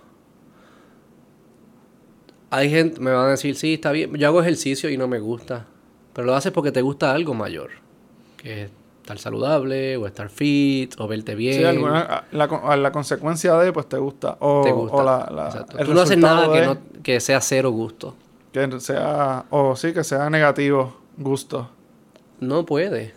Hay 2.51 2.69
gente, 2.69 2.99
me 2.99 3.11
van 3.11 3.27
a 3.27 3.29
decir, 3.29 3.55
sí, 3.55 3.75
está 3.75 3.91
bien, 3.91 4.13
yo 4.13 4.27
hago 4.27 4.41
ejercicio 4.41 4.89
y 4.89 4.97
no 4.97 5.07
me 5.07 5.19
gusta. 5.19 5.65
Pero 6.13 6.27
lo 6.27 6.35
haces 6.35 6.51
porque 6.51 6.73
te 6.73 6.81
gusta 6.81 7.13
algo 7.13 7.33
mayor. 7.33 7.71
Que 8.35 8.69
estar 9.01 9.17
saludable 9.17 9.95
o 9.95 10.05
estar 10.05 10.29
fit 10.29 10.93
o 10.99 11.07
verte 11.07 11.33
bien. 11.33 11.59
Sí, 11.59 11.63
alguna, 11.63 12.25
la, 12.31 12.75
la, 12.75 12.91
consecuencia 12.91 13.55
de, 13.55 13.71
pues 13.71 13.87
te 13.87 13.97
gusta. 13.97 14.35
O, 14.41 14.63
te 14.63 14.71
gusta. 14.71 14.97
O 14.97 15.03
la, 15.03 15.29
la 15.31 15.65
Tú 15.85 15.93
no 15.93 16.01
haces 16.01 16.17
nada 16.17 16.51
que, 16.51 16.65
no, 16.65 16.77
que 17.01 17.19
sea 17.21 17.39
cero 17.39 17.71
gusto. 17.71 18.15
Que 18.51 18.79
sea, 18.81 19.45
o 19.49 19.75
sí, 19.77 19.93
que 19.93 20.03
sea 20.03 20.29
negativo 20.29 20.97
gusto. 21.17 21.69
No 22.41 22.65
puede. 22.65 23.13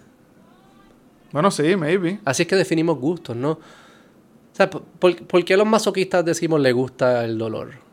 Bueno, 1.32 1.50
sí, 1.50 1.74
maybe. 1.74 2.20
Así 2.24 2.42
es 2.42 2.48
que 2.48 2.54
definimos 2.54 2.98
gustos, 3.00 3.34
¿no? 3.34 3.50
O 3.50 4.56
sea, 4.56 4.70
¿por, 4.70 5.26
¿por 5.26 5.44
qué 5.44 5.56
los 5.56 5.66
masoquistas 5.66 6.24
decimos 6.24 6.60
le 6.60 6.70
gusta 6.70 7.24
el 7.24 7.36
dolor? 7.36 7.83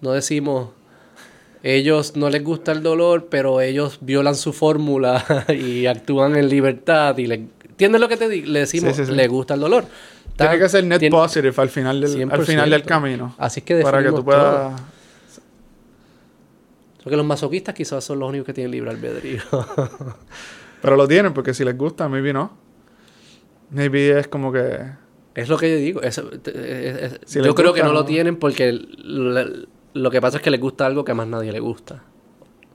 No 0.00 0.12
decimos 0.12 0.70
ellos 1.62 2.16
no 2.16 2.30
les 2.30 2.42
gusta 2.42 2.72
el 2.72 2.82
dolor, 2.82 3.26
pero 3.30 3.60
ellos 3.60 3.98
violan 4.00 4.34
su 4.34 4.52
fórmula 4.52 5.44
y 5.48 5.86
actúan 5.86 6.36
en 6.36 6.48
libertad 6.48 7.16
y 7.18 7.26
le 7.26 7.48
¿Entiendes 7.80 8.00
lo 8.02 8.08
que 8.08 8.16
te 8.18 8.28
le 8.28 8.58
decimos? 8.58 8.98
Le 9.08 9.26
gusta 9.26 9.54
el 9.54 9.60
dolor. 9.60 9.86
Tiene 10.36 10.58
que 10.58 10.68
ser 10.68 10.84
net 10.84 11.10
positive 11.10 11.54
al 11.56 11.70
final 11.70 11.98
del, 11.98 12.30
al 12.30 12.44
final 12.44 12.68
del 12.68 12.82
camino. 12.82 13.34
Así 13.38 13.62
que 13.62 13.80
Para 13.80 14.02
que 14.02 14.10
tú 14.10 14.22
puedas... 14.22 14.78
Porque 17.02 17.16
los 17.16 17.24
masoquistas 17.24 17.74
quizás 17.74 18.04
son 18.04 18.18
los 18.18 18.28
únicos 18.28 18.44
que 18.44 18.52
tienen 18.52 18.70
libre 18.70 18.90
albedrío. 18.90 19.40
pero 20.82 20.96
lo 20.96 21.08
tienen, 21.08 21.32
porque 21.32 21.54
si 21.54 21.64
les 21.64 21.74
gusta, 21.74 22.06
maybe 22.06 22.34
no. 22.34 22.52
Maybe 23.70 24.18
es 24.18 24.28
como 24.28 24.52
que... 24.52 24.78
Es 25.34 25.48
lo 25.48 25.56
que 25.56 25.70
yo 25.70 25.76
digo. 25.76 26.00
yo 26.02 27.54
creo 27.54 27.72
que 27.72 27.82
no, 27.82 27.94
lo 27.94 28.04
tienen 28.04 28.36
porque 28.36 28.78
lo 29.94 30.10
que 30.10 30.20
pasa 30.20 30.38
es 30.38 30.42
que 30.42 30.50
le 30.50 30.58
gusta 30.58 30.86
algo 30.86 31.04
que 31.04 31.12
a 31.12 31.14
más 31.14 31.26
nadie 31.26 31.52
le 31.52 31.60
gusta. 31.60 32.02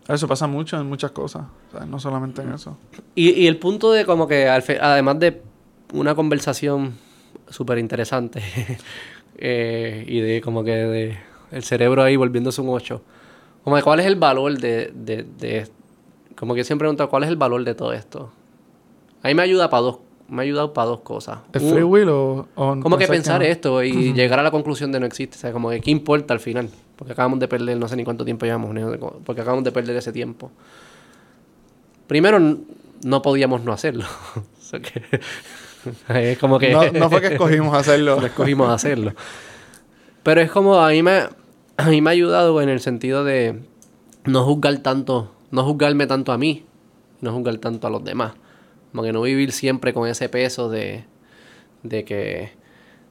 Eso 0.07 0.28
pasa 0.28 0.45
mucho 0.47 0.80
en 0.80 0.88
muchas 0.88 1.11
cosas, 1.11 1.45
no 1.88 1.99
solamente 1.99 2.43
en 2.43 2.53
eso. 2.53 2.78
Y, 3.16 3.47
el 3.47 3.57
punto 3.57 3.91
de 3.91 4.05
como 4.05 4.28
que, 4.28 4.47
además 4.47 5.20
de 5.20 5.41
una 5.93 6.13
conversación 6.13 6.93
súper 7.49 7.80
interesante 7.80 8.43
eh, 9.38 10.03
y 10.07 10.20
de 10.20 10.41
como 10.41 10.63
que 10.63 10.72
de 10.72 11.18
el 11.51 11.63
cerebro 11.63 12.03
ahí 12.03 12.16
volviéndose 12.16 12.61
un 12.61 12.70
8, 12.70 13.01
como 13.63 13.78
de 13.78 13.82
cuál 13.82 13.99
es 13.99 14.05
el 14.05 14.16
valor 14.16 14.57
de, 14.59 14.91
de, 14.93 15.68
como 16.36 16.53
que 16.53 16.63
siempre 16.63 16.86
he 16.86 16.88
preguntado, 16.88 17.09
¿cuál 17.09 17.24
es 17.24 17.30
el 17.30 17.36
valor 17.36 17.63
de 17.63 17.74
todo 17.74 17.93
esto? 17.93 18.32
A 19.24 19.28
mí 19.30 19.34
me 19.34 19.41
ayuda 19.41 19.72
para 19.72 19.82
dos, 19.82 19.99
me 20.28 20.41
ha 20.41 20.43
ayudado 20.43 20.72
para 20.74 20.89
dos 20.89 20.99
cosas. 20.99 21.39
¿El 21.51 21.61
free 21.61 21.84
will 21.84 22.09
o...? 22.09 22.47
como 22.55 22.97
que 22.97 23.07
pensar 23.07 23.41
esto 23.41 23.82
y 23.82 24.13
llegar 24.13 24.39
a 24.39 24.43
la 24.43 24.51
conclusión 24.51 24.91
de 24.91 24.99
no 24.99 25.07
existe. 25.07 25.36
O 25.38 25.39
sea, 25.39 25.51
como 25.51 25.72
que 25.72 25.82
¿qué 25.82 25.89
importa 25.89 26.36
al 26.36 26.39
final? 26.39 26.70
Porque 26.96 27.14
acabamos 27.14 27.39
de 27.39 27.48
perder, 27.48 27.78
no 27.78 27.88
sé 27.88 27.96
ni 27.96 28.04
cuánto 28.04 28.24
tiempo 28.24 28.46
llevamos, 28.46 28.74
porque 29.26 29.41
acabamos 29.41 29.64
de 29.64 29.72
perder 29.72 29.96
ese 29.98 30.12
tiempo. 30.12 30.52
Primero, 32.08 32.39
no 33.04 33.22
podíamos 33.22 33.64
no 33.64 33.74
hacerlo. 33.74 34.06
es 36.10 36.38
como 36.38 36.60
que... 36.60 36.72
No, 36.72 37.10
fue 37.10 37.22
que 37.22 37.28
escogimos 37.28 37.76
hacerlo. 37.76 38.16
no 38.20 38.26
escogimos 38.26 38.70
hacerlo. 38.70 39.14
Pero 40.24 40.41
es 40.41 40.52
como, 40.52 40.80
a 40.80 40.89
mí, 40.89 41.04
me, 41.04 41.24
a 41.78 41.89
mí 41.89 42.02
me 42.02 42.10
ha 42.10 42.14
ayudado 42.14 42.62
en 42.62 42.70
el 42.70 42.80
sentido 42.80 43.24
de 43.24 43.60
no 44.26 44.43
juzgar 44.43 44.78
tanto, 44.80 45.32
no 45.52 45.64
juzgarme 45.64 46.08
tanto 46.08 46.32
a 46.32 46.38
mí, 46.38 46.66
no 47.22 47.32
juzgar 47.32 47.58
tanto 47.58 47.88
a 47.88 47.89
los 47.89 48.04
demás. 48.04 48.34
Como 48.91 49.04
que 49.04 49.12
no 49.12 49.22
vivir 49.22 49.52
siempre 49.52 49.93
con 49.93 50.08
ese 50.08 50.30
peso 50.30 50.70
de, 50.70 51.06
de 51.84 52.06
que, 52.06 52.54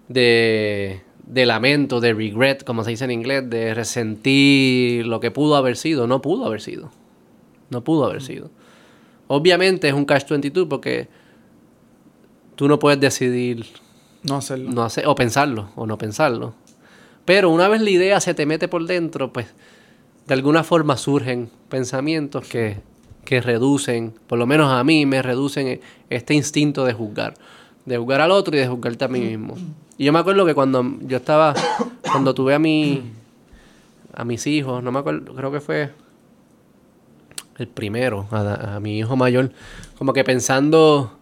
de, 0.09 1.03
de 1.27 1.47
lamento, 1.47 2.01
de 2.01 2.13
regret, 2.13 2.65
como 2.65 2.85
se 2.85 2.91
dice 2.91 3.05
en 3.05 3.11
inglés, 3.11 3.49
de 3.49 3.75
resentir 3.75 5.07
lo 5.07 5.21
que 5.21 5.31
pudo 5.31 5.57
haber 5.57 5.77
sido. 5.77 6.07
No 6.07 6.21
pudo 6.21 6.47
haber 6.47 6.61
sido. 6.61 6.91
No 7.71 7.83
pudo 7.83 8.05
haber 8.05 8.23
sido. 8.23 8.51
Obviamente 9.27 9.89
es 9.89 9.95
un 9.95 10.05
catch 10.05 10.29
22 10.29 10.69
porque 10.69 11.09
tú 12.57 12.69
no 12.69 12.79
puedes 12.79 13.01
decidir 13.01 13.67
no 14.23 14.37
hacerlo. 14.37 14.71
No 14.71 14.83
hacer, 14.83 15.07
o 15.07 15.15
pensarlo 15.15 15.71
o 15.77 15.87
no 15.87 15.99
pensarlo. 15.99 16.55
Pero 17.25 17.51
una 17.51 17.69
vez 17.69 17.81
la 17.81 17.91
idea 17.91 18.21
se 18.21 18.35
te 18.35 18.47
mete 18.47 18.69
por 18.69 18.87
dentro, 18.87 19.33
pues 19.33 19.47
de 20.27 20.35
alguna 20.35 20.63
forma 20.63 20.97
surgen 20.97 21.51
pensamientos 21.69 22.47
que, 22.47 22.79
que 23.25 23.41
reducen, 23.41 24.15
por 24.27 24.39
lo 24.39 24.47
menos 24.47 24.71
a 24.71 24.85
mí 24.85 25.07
me 25.07 25.23
reducen 25.23 25.81
este 26.11 26.35
instinto 26.35 26.85
de 26.85 26.93
juzgar, 26.93 27.35
de 27.87 27.97
juzgar 27.97 28.21
al 28.21 28.31
otro 28.31 28.55
y 28.57 28.59
de 28.59 28.69
juzgarte 28.69 29.05
a 29.05 29.09
mí 29.09 29.21
mismo. 29.21 29.57
Y 29.97 30.05
yo 30.05 30.13
me 30.13 30.19
acuerdo 30.19 30.45
que 30.45 30.55
cuando 30.55 30.85
yo 31.03 31.17
estaba, 31.17 31.55
cuando 32.11 32.35
tuve 32.35 32.55
a 32.55 32.59
mi, 32.59 33.13
a 34.13 34.25
mis 34.25 34.47
hijos, 34.47 34.83
no 34.83 34.91
me 34.93 34.99
acuerdo, 34.99 35.35
creo 35.35 35.53
que 35.53 35.61
fue 35.61 35.93
el 37.59 37.69
primero, 37.69 38.27
a, 38.31 38.81
mi 38.81 38.99
hijo 38.99 39.17
mayor, 39.17 39.53
como 39.97 40.13
que 40.13 40.25
pensando, 40.25 41.17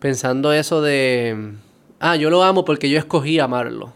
pensando 0.00 0.52
eso 0.52 0.82
de, 0.82 1.54
ah, 2.00 2.16
yo 2.16 2.30
lo 2.30 2.42
amo 2.42 2.64
porque 2.64 2.90
yo 2.90 2.98
escogí 2.98 3.38
amarlo. 3.38 3.92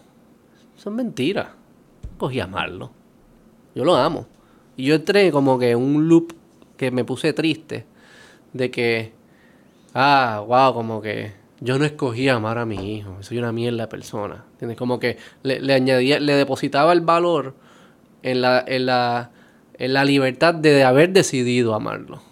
Eso 0.79 0.91
es 0.91 0.97
mentira. 0.97 1.55
Escogí 2.13 2.41
amarlo. 2.41 2.91
Yo 3.75 3.85
lo 3.85 3.97
amo. 3.97 4.27
Y 4.77 4.85
yo 4.85 4.95
entré 4.95 5.33
como 5.33 5.59
que 5.59 5.71
en 5.71 5.79
un 5.79 6.09
loop 6.09 6.33
que 6.77 6.91
me 6.91 7.05
puse 7.05 7.33
triste 7.33 7.87
de 8.53 8.71
que, 8.71 9.13
ah, 9.95 10.45
wow, 10.47 10.75
como 10.75 11.01
que 11.01 11.33
yo 11.61 11.79
no 11.79 11.85
escogí 11.85 12.29
amar 12.29 12.59
a 12.59 12.67
mi 12.67 12.97
hijo. 12.97 13.17
Soy 13.23 13.39
una 13.39 13.53
mierda 13.53 13.89
persona. 13.89 14.45
¿Entiendes? 14.53 14.77
Como 14.77 14.99
que 14.99 15.19
le, 15.43 15.61
le 15.61 15.75
añadía, 15.75 16.21
le 16.21 16.35
depositaba 16.35 16.93
el 16.93 17.01
valor 17.01 17.55
en 18.23 18.41
la, 18.41 18.65
en 18.67 18.87
la 18.87 19.31
en 19.79 19.93
la 19.93 20.05
libertad 20.05 20.55
de 20.55 20.85
haber 20.85 21.13
decidido 21.13 21.75
amarlo. 21.75 22.23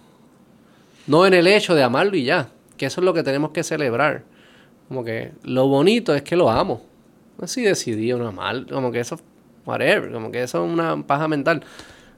No 1.07 1.27
en 1.27 1.35
el 1.35 1.47
hecho 1.47 1.75
de 1.75 1.83
amarlo 1.83 2.17
y 2.17 2.25
ya. 2.25 2.49
Que 2.77 2.87
eso 2.87 3.01
es 3.01 3.05
lo 3.05 3.15
que 3.15 3.23
tenemos 3.23 3.51
que 3.51 3.63
celebrar. 3.63 4.25
Como 4.89 5.05
que 5.05 5.33
lo 5.43 5.67
bonito 5.67 6.15
es 6.15 6.23
que 6.23 6.37
lo 6.37 6.51
amo. 6.51 6.83
Si 7.45 7.63
decidí 7.63 8.13
o 8.13 8.19
no 8.19 8.29
amar. 8.29 8.67
Como 8.67 8.93
que 8.93 9.01
eso, 9.01 9.19
whatever. 9.67 10.13
Como 10.13 10.31
que 10.31 10.43
eso 10.43 10.65
es 10.65 10.73
una 10.73 11.05
paja 11.05 11.27
mental. 11.29 11.65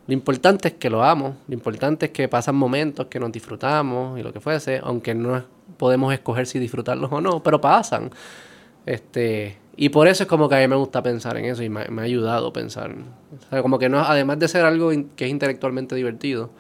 Lo 0.07 0.13
importante 0.13 0.69
es 0.69 0.75
que 0.75 0.91
lo 0.91 1.03
amo. 1.03 1.37
Lo 1.49 1.55
importante 1.55 2.07
es 2.07 2.13
que 2.13 2.29
pasan 2.29 2.57
momentos 2.57 3.07
que 3.07 3.19
nos 3.19 3.33
disfrutamos 3.33 4.19
y 4.19 4.23
lo 4.23 4.33
que 4.33 4.41
fuese. 4.41 4.81
Aunque 4.83 5.15
no 5.15 5.43
podemos 5.77 6.13
escoger 6.13 6.47
si 6.47 6.59
disfrutarlos 6.59 7.11
o 7.11 7.21
no. 7.21 7.43
Pero 7.43 7.61
pasan. 7.61 8.11
Este, 8.87 9.59
y 9.77 9.89
por 9.89 10.07
eso 10.07 10.25
es 10.25 10.29
como 10.29 10.49
que 10.49 10.57
a 10.57 10.59
mí 10.59 10.69
me 10.69 10.77
gusta 10.77 11.03
pensar 11.03 11.37
en 11.37 11.47
eso 11.47 11.63
y 11.63 11.69
me, 11.69 11.81
ha 11.83 12.03
ayudado 12.03 12.49
a 12.49 12.53
pensar. 12.53 12.95
como 13.63 13.79
que 13.79 13.89
no, 13.89 14.01
además 14.01 14.39
de 14.39 14.49
ser 14.49 14.65
algo 14.65 14.91
que 15.17 15.25
es 15.25 15.31
intelectualmente 15.31 15.95
divertido, 15.95 16.51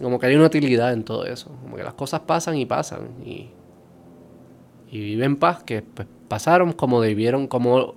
como 0.00 0.18
que 0.20 0.26
hay 0.26 0.36
una 0.36 0.46
utilidad 0.46 0.92
en 0.92 1.04
todo 1.04 1.24
eso. 1.24 1.50
Como 1.62 1.76
que 1.76 1.82
las 1.82 1.94
cosas 1.94 2.20
pasan 2.20 2.56
y 2.56 2.66
pasan. 2.66 3.08
Y, 3.24 3.48
y 4.90 5.00
viven 5.00 5.36
paz, 5.36 5.62
que 5.64 5.82
pues, 5.82 6.06
pasaron 6.28 6.72
como 6.72 7.00
debieron, 7.00 7.46
como, 7.46 7.94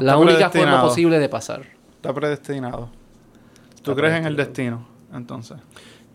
la 0.00 0.18
única 0.18 0.50
forma 0.50 0.82
posible 0.82 1.18
de 1.18 1.28
pasar. 1.28 1.62
Está 1.96 2.14
predestinado. 2.14 2.90
¿Tú 3.86 3.96
crees 3.96 4.14
en 4.14 4.26
el 4.26 4.36
destino, 4.36 4.86
entonces? 5.14 5.56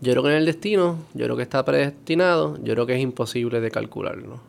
Yo 0.00 0.12
creo 0.12 0.22
que 0.22 0.30
en 0.30 0.36
el 0.36 0.46
destino, 0.46 0.98
yo 1.14 1.24
creo 1.24 1.36
que 1.36 1.42
está 1.42 1.64
predestinado, 1.64 2.56
yo 2.62 2.74
creo 2.74 2.86
que 2.86 2.94
es 2.94 3.00
imposible 3.00 3.60
de 3.60 3.70
calcularlo. 3.70 4.40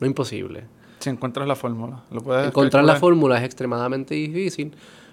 No 0.00 0.06
imposible 0.06 0.64
si 1.06 1.10
encuentras 1.10 1.46
la 1.46 1.54
fórmula. 1.54 2.00
¿Lo 2.10 2.20
puedes 2.20 2.48
encontrar 2.48 2.84
la 2.84 2.96
fórmula 2.96 3.38
es 3.38 3.44
extremadamente 3.44 4.14
difícil 4.14 4.72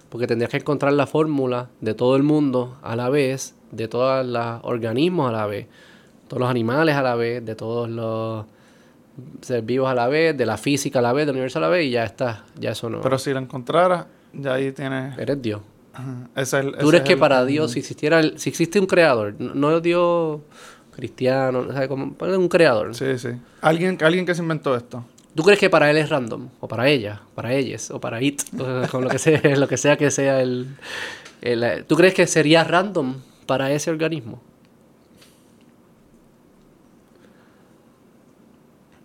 porque 0.10 0.28
tendrías 0.28 0.50
que 0.50 0.58
encontrar 0.58 0.94
la 0.94 1.08
fórmula 1.08 1.70
de 1.82 1.94
todo 1.94 2.16
el 2.16 2.24
mundo 2.24 2.78
a 2.82 2.96
la 2.96 3.10
vez, 3.10 3.56
de 3.72 3.88
todos 3.88 4.26
los 4.26 4.60
organismos 4.64 5.30
a 5.30 5.32
la 5.32 5.46
vez, 5.46 5.68
todos 6.28 6.40
los 6.40 6.50
animales 6.50 6.96
a 6.96 7.02
la 7.02 7.16
vez, 7.16 7.46
de 7.46 7.56
todos 7.56 7.90
los 7.90 8.46
seres 9.42 9.66
vivos 9.66 9.90
a 9.90 9.94
la 9.94 10.08
vez, 10.08 10.38
de 10.38 10.46
la 10.46 10.58
física 10.58 11.00
a 11.00 11.02
la 11.02 11.14
vez, 11.14 11.26
del 11.26 11.36
universo 11.36 11.60
a 11.60 11.62
la 11.62 11.70
vez 11.70 11.86
y 11.86 11.92
ya 11.92 12.04
está, 12.04 12.46
ya 12.60 12.72
eso 12.72 12.90
no. 12.90 13.02
Pero 13.02 13.18
si 13.18 13.34
la 13.34 13.40
encontraras, 13.40 14.08
ya 14.34 14.54
ahí 14.54 14.72
tienes... 14.72 15.18
Eres 15.18 15.42
Dios. 15.42 15.62
Tú 15.94 16.90
crees 16.90 17.04
que 17.04 17.18
para 17.18 17.46
Dios, 17.46 17.72
si 17.72 17.80
existiera, 17.80 18.22
si 18.36 18.50
existe 18.50 18.80
un 18.80 18.88
creador, 18.88 19.36
no, 19.40 19.80
Dios 19.80 20.42
cristiano, 20.96 21.66
o 21.70 21.74
sea, 21.74 21.88
como 21.88 22.16
un 22.20 22.50
creador. 22.50 22.96
Sí, 22.96 23.18
sí. 23.18 23.30
Alguien, 23.62 23.98
alguien 24.02 24.26
que 24.26 24.36
se 24.36 24.42
inventó 24.42 24.76
esto. 24.76 25.06
¿Tú 25.36 25.44
crees 25.44 25.60
que 25.60 25.70
para 25.70 25.90
él 25.90 25.98
es 25.98 26.10
random? 26.10 26.50
O 26.60 26.68
para 26.68 26.88
ella, 26.88 27.22
para 27.34 27.54
ellas, 27.54 27.90
o 27.90 28.00
para 28.00 28.22
it, 28.22 28.42
con 28.92 29.04
lo 29.04 29.10
que 29.10 29.18
sea, 29.18 29.42
lo 29.58 29.68
que 29.68 29.78
sea 29.78 29.98
que 29.98 30.12
sea 30.12 30.42
el, 30.42 30.76
¿Tú 31.88 31.96
crees 31.96 32.14
que 32.14 32.28
sería 32.28 32.64
random 32.64 33.16
para 33.46 33.72
ese 33.72 33.92
organismo? 33.92 34.42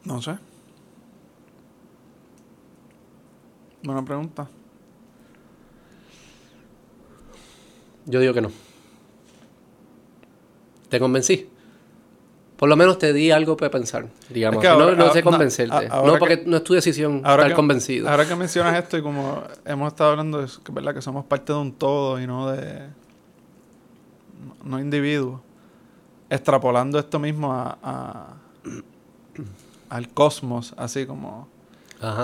No 0.05 0.23
sé. 0.23 0.39
Buena 3.83 4.05
pregunta. 4.05 4.49
Yo 8.09 8.21
digo 8.21 8.35
que 8.35 8.41
no. 8.41 8.51
¿Te 10.89 10.99
convencí? 10.99 11.49
Por 12.57 12.69
lo 12.69 12.75
menos 12.75 12.99
te 12.99 13.13
di 13.13 13.31
algo 13.31 13.57
para 13.57 13.71
pensar, 13.71 14.09
digamos. 14.31 14.65
no, 14.65 15.13
sé 15.13 15.23
convencerte. 15.23 15.89
No, 15.89 16.19
porque 16.19 16.43
no 16.45 16.57
es 16.57 16.65
tu 16.65 16.75
decisión 16.75 17.19
estar 17.19 17.55
convencido. 17.55 18.09
Ahora 18.09 18.27
que 18.27 18.35
mencionas 18.35 18.77
esto 18.77 18.99
y 18.99 19.03
como 19.03 19.45
hemos 19.65 19.93
estado 19.93 20.11
hablando, 20.11 20.41
de 20.41 20.49
¿verdad? 20.73 20.93
que 20.93 21.01
somos 21.01 21.25
parte 21.25 21.53
de 21.53 21.59
un 21.61 21.73
todo 21.73 22.21
y 22.21 22.27
no 22.27 22.51
de... 22.51 22.89
No 24.65 24.81
individuos. 24.81 25.41
Extrapolando 26.29 26.99
esto 26.99 27.21
mismo 27.21 27.53
a, 27.53 28.35
al 29.91 30.09
cosmos, 30.09 30.75
así 30.77 31.07
como... 31.07 31.47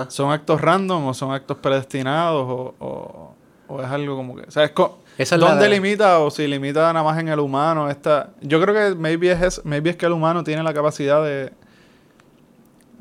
¿Son 0.09 0.31
actos 0.31 0.59
random 0.59 1.05
o 1.07 1.13
son 1.13 1.31
actos 1.31 1.57
predestinados 1.57 2.73
o, 2.79 3.35
o, 3.69 3.81
es 3.81 3.87
algo 3.87 4.17
como 4.17 4.35
que... 4.35 4.41
O 4.43 4.51
sea, 4.51 4.65
es 4.65 4.71
¿Dónde 5.17 5.69
limita 5.69 6.19
o 6.19 6.29
si 6.29 6.47
limita 6.47 6.91
nada 6.91 7.03
más 7.03 7.17
en 7.19 7.29
el 7.29 7.39
humano? 7.39 7.89
Esta, 7.89 8.31
yo 8.41 8.61
creo 8.61 8.73
que 8.73 8.95
maybe 8.95 9.31
es, 9.31 9.61
maybe 9.63 9.91
es 9.91 9.95
que 9.95 10.05
el 10.05 10.11
humano 10.11 10.43
tiene 10.43 10.63
la 10.63 10.73
capacidad 10.73 11.23
de... 11.23 11.51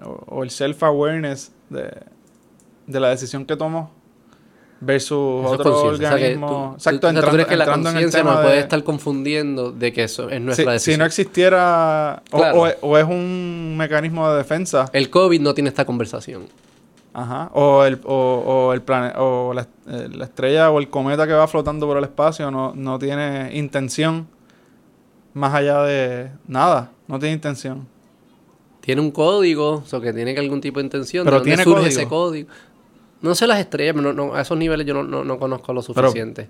O, 0.02 0.42
el 0.42 0.50
self-awareness 0.50 1.50
de, 1.70 1.90
de 2.86 3.00
la 3.00 3.08
decisión 3.08 3.46
que 3.46 3.56
tomó 3.56 3.90
versus 4.80 5.46
otro 5.46 5.82
organismo. 5.82 6.74
Exacto, 6.74 7.08
entrando, 7.08 7.30
tú 7.30 7.34
crees 7.36 7.48
que 7.48 7.56
la 7.56 7.66
conciencia 7.66 8.22
no 8.22 8.42
puede 8.42 8.58
estar 8.58 8.82
confundiendo 8.84 9.72
de 9.72 9.92
que 9.92 10.04
eso 10.04 10.28
es 10.28 10.40
nuestra 10.40 10.72
decisión. 10.72 10.94
Si 10.94 10.98
no 10.98 11.06
existiera... 11.06 12.22
o 12.30 12.98
es 12.98 13.04
un 13.04 13.76
mecanismo 13.76 14.30
de 14.30 14.38
defensa. 14.38 14.90
El 14.92 15.10
COVID 15.10 15.40
no 15.40 15.54
tiene 15.54 15.70
esta 15.70 15.84
conversación. 15.84 16.48
Ajá. 17.14 17.48
O 17.54 17.84
el, 17.84 18.00
o, 18.04 18.42
o 18.44 18.72
el 18.72 18.82
o 19.16 19.54
eh, 19.54 20.08
la, 20.12 20.24
estrella 20.24 20.72
o 20.72 20.80
el 20.80 20.90
cometa 20.90 21.28
que 21.28 21.32
va 21.32 21.46
flotando 21.46 21.86
por 21.86 21.96
el 21.96 22.04
espacio 22.04 22.50
no, 22.50 22.74
no 22.74 22.98
tiene 22.98 23.50
intención 23.54 24.26
más 25.32 25.54
allá 25.54 25.82
de 25.82 26.30
nada. 26.48 26.90
No 27.06 27.20
tiene 27.20 27.34
intención. 27.34 27.86
Tiene 28.80 29.00
un 29.00 29.12
código, 29.12 29.84
o 29.90 30.00
que 30.00 30.12
tiene 30.12 30.34
que 30.34 30.40
algún 30.40 30.60
tipo 30.60 30.80
de 30.80 30.84
intención. 30.84 31.24
Pero 31.24 31.40
tiene 31.40 31.62
surge 31.62 31.88
ese 31.88 32.08
código. 32.08 32.48
No 33.22 33.34
sé 33.34 33.46
las 33.46 33.60
estrellas, 33.60 33.94
no, 33.94 34.34
a 34.34 34.42
esos 34.42 34.58
niveles 34.58 34.84
yo 34.84 35.02
no, 35.02 35.24
no, 35.24 35.38
conozco 35.38 35.72
lo 35.72 35.82
suficiente. 35.82 36.48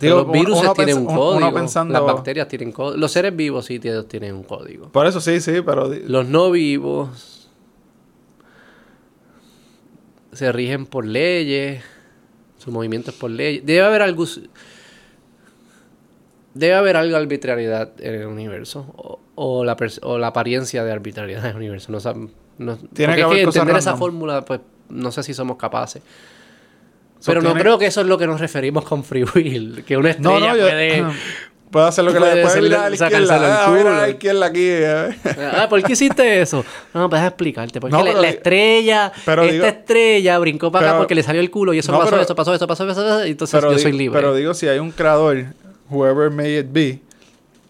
los 0.00 0.30
virus 0.30 0.60
tienen 0.74 0.98
un 0.98 1.06
código, 1.06 1.50
las 1.50 2.04
bacterias 2.04 2.46
tienen 2.46 2.72
código, 2.72 2.98
los 2.98 3.10
seres 3.10 3.34
vivos 3.34 3.64
sí 3.64 3.80
tienen 3.80 4.34
un 4.34 4.44
código. 4.44 4.90
Por 4.90 5.06
eso 5.06 5.20
sí, 5.20 5.40
sí, 5.40 5.62
pero... 5.64 5.88
Los 6.06 6.28
no 6.28 6.52
vivos 6.52 7.33
se 10.34 10.52
rigen 10.52 10.86
por 10.86 11.06
leyes, 11.06 11.82
su 12.58 12.70
movimiento 12.70 13.10
es 13.10 13.16
por 13.16 13.30
leyes. 13.30 13.64
Debe 13.64 13.82
haber 13.82 14.02
algo... 14.02 14.24
debe 16.54 16.74
haber 16.74 16.96
algo 16.96 17.16
de 17.16 17.22
arbitrariedad 17.22 17.92
en 18.00 18.14
el 18.14 18.26
universo. 18.26 19.20
O, 19.36 19.64
la, 19.64 19.76
o 20.02 20.18
la 20.18 20.28
apariencia 20.28 20.84
de 20.84 20.92
arbitrariedad 20.92 21.44
en 21.44 21.50
el 21.50 21.56
universo. 21.56 21.92
No, 21.92 21.98
no, 22.58 22.76
Tiene 22.76 23.16
que, 23.16 23.22
es 23.22 23.26
que 23.28 23.42
entender 23.42 23.76
esa 23.76 23.96
fórmula, 23.96 24.44
pues 24.44 24.60
no 24.88 25.10
sé 25.10 25.22
si 25.22 25.34
somos 25.34 25.56
capaces. 25.56 26.02
Pero 27.26 27.42
no 27.42 27.54
creo 27.54 27.78
que 27.78 27.86
eso 27.86 28.00
es 28.00 28.06
lo 28.06 28.18
que 28.18 28.26
nos 28.26 28.40
referimos 28.40 28.84
con 28.84 29.02
free 29.02 29.24
will. 29.34 29.84
Que 29.84 29.96
una 29.96 30.10
estrella 30.10 30.52
puede, 30.52 31.04
Puedo 31.74 31.86
hacer 31.86 32.04
lo 32.04 32.12
que 32.12 32.20
le 32.20 32.40
puede 32.40 32.62
mirar 32.62 32.84
a 32.84 32.88
la 32.88 32.94
izquierda. 32.94 33.64
Ah, 33.64 33.66
a 33.66 34.00
la 34.02 34.08
izquierda 34.08 34.46
aquí. 34.46 34.70
ah, 35.52 35.66
¿por 35.68 35.82
qué 35.82 35.94
hiciste 35.94 36.40
eso? 36.40 36.64
No, 36.94 37.10
pues 37.10 37.20
explicarte. 37.20 37.80
Porque 37.80 37.96
la, 37.96 38.28
estrella, 38.28 39.10
esta 39.16 39.68
estrella 39.68 40.38
brincó 40.38 40.70
para 40.70 40.90
acá 40.90 40.98
porque 40.98 41.16
le 41.16 41.24
salió 41.24 41.40
el 41.40 41.50
culo 41.50 41.74
y 41.74 41.80
eso 41.80 41.90
pasó, 41.90 42.20
eso 42.20 42.36
pasó, 42.36 42.54
eso 42.54 42.68
pasó, 42.68 42.88
eso 42.88 42.94
pasó, 42.94 43.26
y 43.26 43.32
entonces 43.32 43.60
yo 43.60 43.76
soy 43.76 43.90
libre. 43.90 44.16
Pero 44.16 44.36
digo, 44.36 44.54
si 44.54 44.68
hay 44.68 44.78
un 44.78 44.92
creador, 44.92 45.46
whoever 45.90 46.30
may 46.30 46.58
it 46.58 46.68
be, 46.70 47.00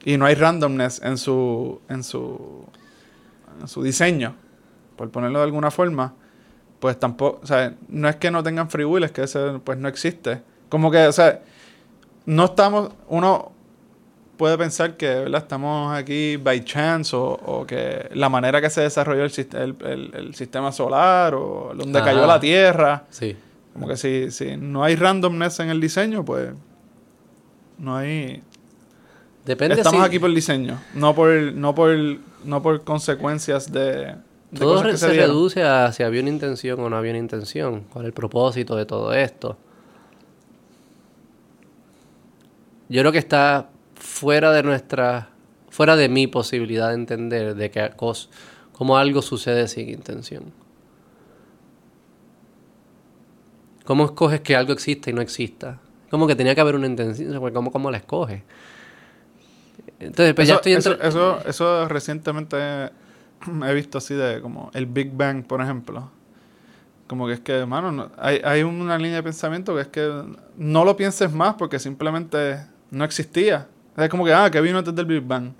y 0.05 0.18
no 0.18 0.26
hay 0.26 0.34
randomness 0.34 1.00
en 1.02 1.16
su, 1.16 1.80
en 1.88 2.05
su, 2.05 2.66
en 3.59 3.68
su 3.68 3.82
diseño, 3.82 4.36
por 4.96 5.09
ponerlo 5.09 5.38
de 5.38 5.46
alguna 5.46 5.70
forma, 5.70 6.12
pues 6.78 7.00
tampoco, 7.00 7.40
o 7.42 7.46
sea, 7.46 7.72
no 7.88 8.07
es 8.11 8.16
que 8.16 8.30
no 8.30 8.42
tengan 8.42 8.68
free 8.68 8.84
will, 8.84 9.02
es 9.02 9.12
que 9.12 9.22
ese 9.22 9.61
pues 9.64 9.78
no 9.78 9.88
existe. 9.88 10.42
Como 10.68 10.90
que, 10.90 11.07
o 11.07 11.12
sea, 11.12 11.40
no 12.26 12.44
estamos, 12.44 12.90
uno, 13.09 13.53
puede 14.37 14.59
pensar 14.59 14.97
que 14.97 15.07
¿verdad? 15.07 15.43
estamos 15.43 15.95
aquí 15.95 16.37
by 16.37 16.64
chance 16.64 17.14
o, 17.14 17.64
que 17.66 18.09
la 18.14 18.28
manera 18.28 18.61
que 18.61 18.70
se 18.70 18.82
desarrolló 18.82 19.24
el, 19.24 19.76
el, 20.12 20.35
sistema 20.35 20.72
solar 20.72 21.35
o 21.35 21.72
donde 21.74 22.01
cayó 22.03 22.26
la 22.26 22.41
Tierra. 22.41 23.05
Sí. 23.11 23.37
Como 23.72 23.89
que 23.89 23.97
si, 23.97 24.30
si 24.30 24.57
no 24.57 24.85
hay 24.85 24.97
randomness 24.97 25.61
en 25.61 25.70
el 25.70 25.80
diseño, 25.80 26.24
pues 26.24 26.51
no 27.78 27.97
hay... 27.97 28.43
Depende 29.45 29.74
Estamos 29.74 30.05
aquí 30.05 30.18
por 30.18 30.30
el 30.30 30.35
diseño, 30.35 30.80
no 30.95 31.14
por, 31.14 31.28
no 31.28 31.74
por, 31.74 31.95
no 32.45 32.62
por 32.62 32.82
consecuencias 32.82 33.70
de... 33.70 34.14
todo 34.57 34.82
se, 34.82 34.97
se 34.97 35.09
reduce 35.09 35.62
a 35.62 35.93
si 35.93 36.03
había 36.03 36.22
una 36.22 36.30
intención 36.30 36.80
o 36.80 36.89
no 36.89 36.97
había 36.97 37.11
una 37.11 37.18
intención. 37.18 37.85
¿Cuál 37.93 38.05
es 38.05 38.09
el 38.09 38.14
propósito 38.14 38.74
de 38.74 38.87
todo 38.87 39.12
esto? 39.12 39.59
Yo 42.89 43.03
creo 43.03 43.12
que 43.12 43.18
está 43.18 43.68
fuera 44.14 44.52
de 44.52 44.62
nuestra, 44.62 45.30
fuera 45.70 45.96
de 45.96 46.08
mi 46.08 46.28
posibilidad 46.28 46.90
de 46.90 46.94
entender 46.94 47.56
de 47.56 47.70
que 47.72 47.90
cómo 48.72 48.96
algo 48.96 49.22
sucede 49.22 49.66
sin 49.66 49.88
intención. 49.88 50.52
¿Cómo 53.84 54.04
escoges 54.04 54.40
que 54.40 54.54
algo 54.54 54.72
exista 54.72 55.10
y 55.10 55.12
no 55.12 55.20
exista? 55.20 55.80
Como 56.10 56.28
que 56.28 56.36
tenía 56.36 56.54
que 56.54 56.60
haber 56.60 56.76
una 56.76 56.86
intención, 56.86 57.52
¿cómo, 57.52 57.72
cómo 57.72 57.90
la 57.90 57.96
escoges? 57.96 58.42
Entonces, 59.98 60.32
pues 60.32 60.46
ya 60.46 60.54
estoy 60.54 60.74
eso, 60.74 60.92
eso, 61.02 61.40
eso, 61.44 61.88
recientemente 61.88 62.56
he 62.56 63.74
visto 63.74 63.98
así 63.98 64.14
de 64.14 64.40
como 64.40 64.70
el 64.74 64.86
Big 64.86 65.10
Bang, 65.12 65.44
por 65.44 65.60
ejemplo. 65.60 66.08
Como 67.08 67.26
que 67.26 67.32
es 67.32 67.40
que, 67.40 67.52
hermano, 67.52 68.12
hay, 68.16 68.40
hay 68.44 68.62
una 68.62 68.96
línea 68.96 69.16
de 69.16 69.22
pensamiento 69.24 69.74
que 69.74 69.80
es 69.80 69.88
que 69.88 70.22
no 70.56 70.84
lo 70.84 70.96
pienses 70.96 71.32
más 71.32 71.54
porque 71.54 71.80
simplemente 71.80 72.64
no 72.92 73.04
existía. 73.04 73.66
Es 73.97 74.09
como 74.09 74.24
que, 74.24 74.32
ah, 74.32 74.51
que 74.51 74.61
vino 74.61 74.78
antes 74.78 74.95
del 74.95 75.07
Big 75.07 75.22
Bang. 75.22 75.53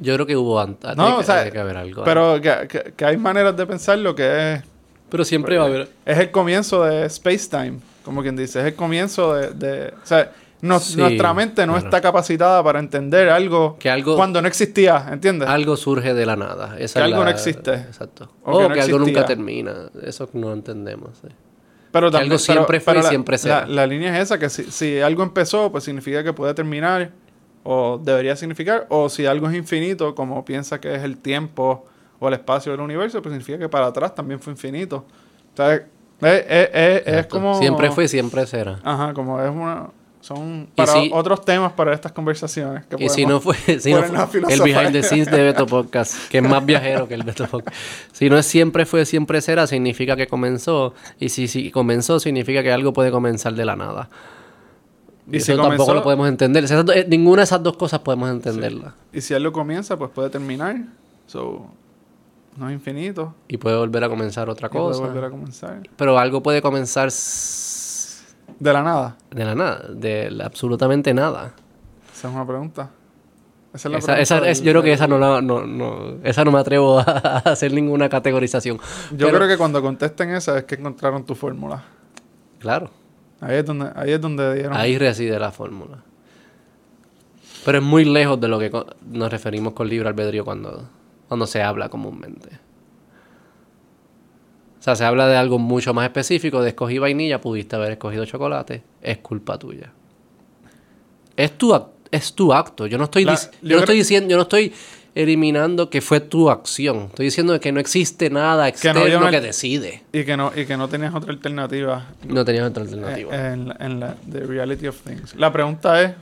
Yo 0.00 0.14
creo 0.14 0.26
que 0.26 0.36
hubo 0.36 0.58
antes. 0.58 0.96
No, 0.96 1.18
o 1.18 1.22
sea, 1.22 1.50
que 1.50 1.58
haber 1.58 1.76
algo. 1.76 2.04
Pero 2.04 2.40
que, 2.40 2.94
que, 2.96 3.04
hay 3.04 3.16
maneras 3.16 3.56
de 3.56 3.66
pensarlo 3.66 4.14
que 4.14 4.54
es. 4.54 4.62
Pero 5.10 5.24
siempre 5.24 5.58
va 5.58 5.64
a 5.64 5.66
haber. 5.66 5.88
Es 6.06 6.18
el 6.18 6.30
comienzo 6.30 6.84
de 6.84 7.04
space-time, 7.06 7.78
como 8.04 8.22
quien 8.22 8.36
dice. 8.36 8.60
Es 8.60 8.66
el 8.66 8.74
comienzo 8.74 9.34
de. 9.34 9.50
de 9.50 9.94
o 10.02 10.06
sea, 10.06 10.32
nuestra 10.62 11.34
mente 11.34 11.66
no 11.66 11.76
está 11.76 12.00
capacitada 12.00 12.62
para 12.62 12.78
entender 12.78 13.28
algo, 13.30 13.76
que 13.78 13.90
algo 13.90 14.16
cuando 14.16 14.42
no 14.42 14.48
existía, 14.48 15.06
¿entiendes? 15.10 15.48
Algo 15.48 15.76
surge 15.76 16.12
de 16.12 16.26
la 16.26 16.36
nada. 16.36 16.76
que 16.76 16.98
algo 16.98 17.24
no 17.24 17.30
existe. 17.30 17.74
Exacto. 17.74 18.32
O, 18.42 18.68
que, 18.68 18.80
algo 18.80 18.98
nunca 18.98 19.24
termina. 19.24 19.90
Eso 20.02 20.28
no 20.32 20.52
entendemos. 20.52 21.20
Pero 21.92 22.10
también, 22.10 22.32
algo 22.32 22.38
siempre 22.38 22.80
fue 22.80 22.98
y 22.98 23.02
siempre 23.02 23.36
será. 23.36 23.62
La, 23.62 23.74
la, 23.74 23.86
línea 23.86 24.16
es 24.16 24.24
esa, 24.24 24.38
que 24.38 24.48
si, 24.48 24.64
si 24.64 25.00
algo 25.00 25.24
empezó, 25.24 25.72
pues 25.72 25.84
significa 25.84 26.22
que 26.22 26.32
puede 26.32 26.54
terminar 26.54 27.10
o 27.62 27.98
debería 28.02 28.36
significar, 28.36 28.86
o 28.88 29.08
si 29.08 29.26
algo 29.26 29.48
es 29.48 29.54
infinito, 29.54 30.14
como 30.14 30.44
piensa 30.44 30.80
que 30.80 30.94
es 30.94 31.02
el 31.02 31.18
tiempo 31.18 31.86
o 32.18 32.28
el 32.28 32.34
espacio 32.34 32.72
del 32.72 32.80
universo, 32.80 33.20
pues 33.22 33.32
significa 33.32 33.58
que 33.58 33.68
para 33.68 33.86
atrás 33.86 34.14
también 34.14 34.40
fue 34.40 34.52
infinito. 34.52 35.04
O 35.52 35.56
sea, 35.56 35.74
es, 36.20 37.26
como... 37.26 37.58
Siempre 37.58 37.90
fue 37.90 38.04
y 38.04 38.08
siempre 38.08 38.46
será. 38.46 38.78
Ajá, 38.82 39.12
como 39.14 39.40
es 39.40 39.50
una... 39.50 39.88
Son 40.20 40.68
para 40.74 40.92
otros 41.12 41.46
temas 41.46 41.72
para 41.72 41.94
estas 41.94 42.12
conversaciones. 42.12 42.84
y 42.98 43.08
si 43.08 43.24
no 43.24 43.40
fue, 43.40 43.56
si 43.80 43.94
no 43.94 44.02
fue 44.26 44.42
el 44.52 44.60
behind 44.60 44.92
the 44.92 45.02
scenes 45.02 45.30
de 45.30 45.44
Beto 45.44 45.64
Podcast, 45.64 46.28
que 46.28 46.38
es 46.38 46.44
más 46.44 46.62
viajero 46.64 47.08
que 47.08 47.14
el 47.14 47.22
Beto 47.22 47.46
Podcast. 47.46 47.74
Si 48.12 48.28
no 48.28 48.36
es 48.36 48.44
siempre 48.44 48.84
fue, 48.84 49.06
siempre 49.06 49.40
será, 49.40 49.66
significa 49.66 50.16
que 50.16 50.26
comenzó. 50.26 50.92
Y 51.18 51.30
si, 51.30 51.48
si 51.48 51.70
comenzó, 51.70 52.20
significa 52.20 52.62
que 52.62 52.70
algo 52.70 52.92
puede 52.92 53.10
comenzar 53.10 53.54
de 53.54 53.64
la 53.64 53.76
nada. 53.76 54.10
Y 55.32 55.36
Eso 55.36 55.56
tampoco 55.56 55.94
lo 55.94 56.02
podemos 56.02 56.28
entender. 56.28 56.64
Eh, 56.94 57.06
ninguna 57.08 57.42
de 57.42 57.44
esas 57.44 57.62
dos 57.62 57.76
cosas 57.76 58.00
podemos 58.00 58.30
entenderla. 58.30 58.94
Y 59.12 59.20
si 59.20 59.34
algo 59.34 59.52
comienza, 59.52 59.96
pues 59.96 60.10
puede 60.10 60.30
terminar. 60.30 60.76
So, 61.26 61.66
no 62.56 62.68
es 62.68 62.74
infinito. 62.74 63.34
Y 63.48 63.56
puede 63.56 63.76
volver 63.76 64.04
a 64.04 64.08
comenzar 64.08 64.48
otra 64.50 64.68
cosa. 64.68 64.98
Puede 64.98 65.12
volver 65.12 65.24
a 65.24 65.30
comenzar. 65.30 65.88
Pero 65.96 66.18
algo 66.18 66.42
puede 66.42 66.60
comenzar. 66.60 67.10
De 68.58 68.72
la 68.72 68.82
nada. 68.82 69.16
De 69.30 69.44
la 69.44 69.54
nada. 69.54 69.86
De 69.88 70.36
absolutamente 70.42 71.14
nada. 71.14 71.54
Esa 72.12 72.28
es 72.28 72.34
una 72.34 72.46
pregunta. 72.46 72.90
Esa 73.72 73.88
es 73.88 73.92
la 73.92 73.98
pregunta 74.00 74.52
yo 74.52 74.72
creo 74.72 74.82
que 74.82 74.92
esa 74.92 75.06
no, 75.06 75.18
la, 75.18 75.40
no, 75.40 75.64
no, 75.64 76.16
esa 76.24 76.44
no 76.44 76.50
me 76.50 76.58
atrevo 76.58 76.98
a 77.06 77.38
hacer 77.44 77.72
ninguna 77.72 78.08
categorización. 78.08 78.80
Yo 79.16 79.28
creo 79.30 79.46
que 79.46 79.56
cuando 79.56 79.80
contesten 79.80 80.30
esa 80.30 80.58
es 80.58 80.64
que 80.64 80.74
encontraron 80.74 81.24
tu 81.24 81.36
fórmula. 81.36 81.84
Claro. 82.58 82.90
Ahí 83.40 83.56
es 83.56 83.64
donde, 83.64 83.90
ahí 83.94 84.12
es 84.12 84.20
donde 84.20 84.54
dieron. 84.54 84.74
Ahí 84.74 84.98
reside 84.98 85.38
la 85.38 85.50
fórmula. 85.50 85.98
Pero 87.64 87.78
es 87.78 87.84
muy 87.84 88.04
lejos 88.04 88.40
de 88.40 88.48
lo 88.48 88.58
que 88.58 88.70
nos 89.10 89.30
referimos 89.30 89.72
con 89.72 89.88
libre 89.88 90.08
albedrío 90.08 90.44
cuando, 90.44 90.88
cuando 91.28 91.46
se 91.46 91.62
habla 91.62 91.88
comúnmente. 91.88 92.48
O 94.78 94.82
sea, 94.82 94.96
se 94.96 95.04
habla 95.04 95.26
de 95.28 95.36
algo 95.36 95.58
mucho 95.58 95.92
más 95.92 96.06
específico, 96.06 96.62
de 96.62 96.70
escogí 96.70 96.98
vainilla, 96.98 97.40
pudiste 97.40 97.76
haber 97.76 97.92
escogido 97.92 98.24
chocolate, 98.24 98.82
es 99.02 99.18
culpa 99.18 99.58
tuya. 99.58 99.92
Es 101.36 101.58
tu, 101.58 101.78
es 102.10 102.34
tu 102.34 102.52
acto. 102.52 102.86
Yo 102.86 102.96
no 102.96 103.04
estoy, 103.04 103.24
yo 103.24 103.76
no 103.76 103.78
estoy 103.80 103.96
diciendo, 103.96 104.30
yo 104.30 104.36
no 104.36 104.44
estoy 104.44 104.72
eliminando 105.14 105.90
que 105.90 106.00
fue 106.00 106.20
tu 106.20 106.50
acción. 106.50 107.06
Estoy 107.10 107.26
diciendo 107.26 107.58
que 107.60 107.72
no 107.72 107.80
existe 107.80 108.30
nada 108.30 108.68
externo 108.68 109.30
que, 109.30 109.40
decide. 109.40 110.02
Y 110.12 110.24
que 110.24 110.36
no 110.36 110.52
y 110.54 110.66
que 110.66 110.76
no 110.76 110.88
tenías 110.88 111.14
otra 111.14 111.32
alternativa. 111.32 112.08
No 112.26 112.44
tenías 112.44 112.68
otra 112.68 112.82
alternativa. 112.84 113.34
En, 113.34 113.72
en 113.78 114.00
la 114.00 114.14
the 114.30 114.40
reality 114.40 114.86
of 114.86 115.00
things. 115.00 115.34
La 115.34 115.52
pregunta 115.52 116.02
es, 116.02 116.14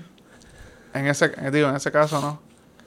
en 0.94 1.06
ese, 1.06 1.30
digo, 1.52 1.68
en 1.68 1.76
ese 1.76 1.92
caso 1.92 2.20
no, 2.20 2.40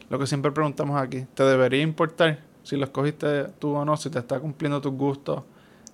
lo 0.10 0.20
que 0.20 0.28
siempre 0.28 0.52
preguntamos 0.52 1.02
aquí, 1.02 1.26
¿te 1.34 1.44
debería 1.44 1.82
importar 1.82 2.40
si 2.64 2.76
lo 2.76 2.86
escogiste 2.86 3.46
tú 3.60 3.76
o 3.76 3.86
no, 3.86 3.98
si 3.98 4.10
te 4.10 4.20
está 4.20 4.40
cumpliendo 4.40 4.82
tus 4.82 4.94
gustos 4.94 5.44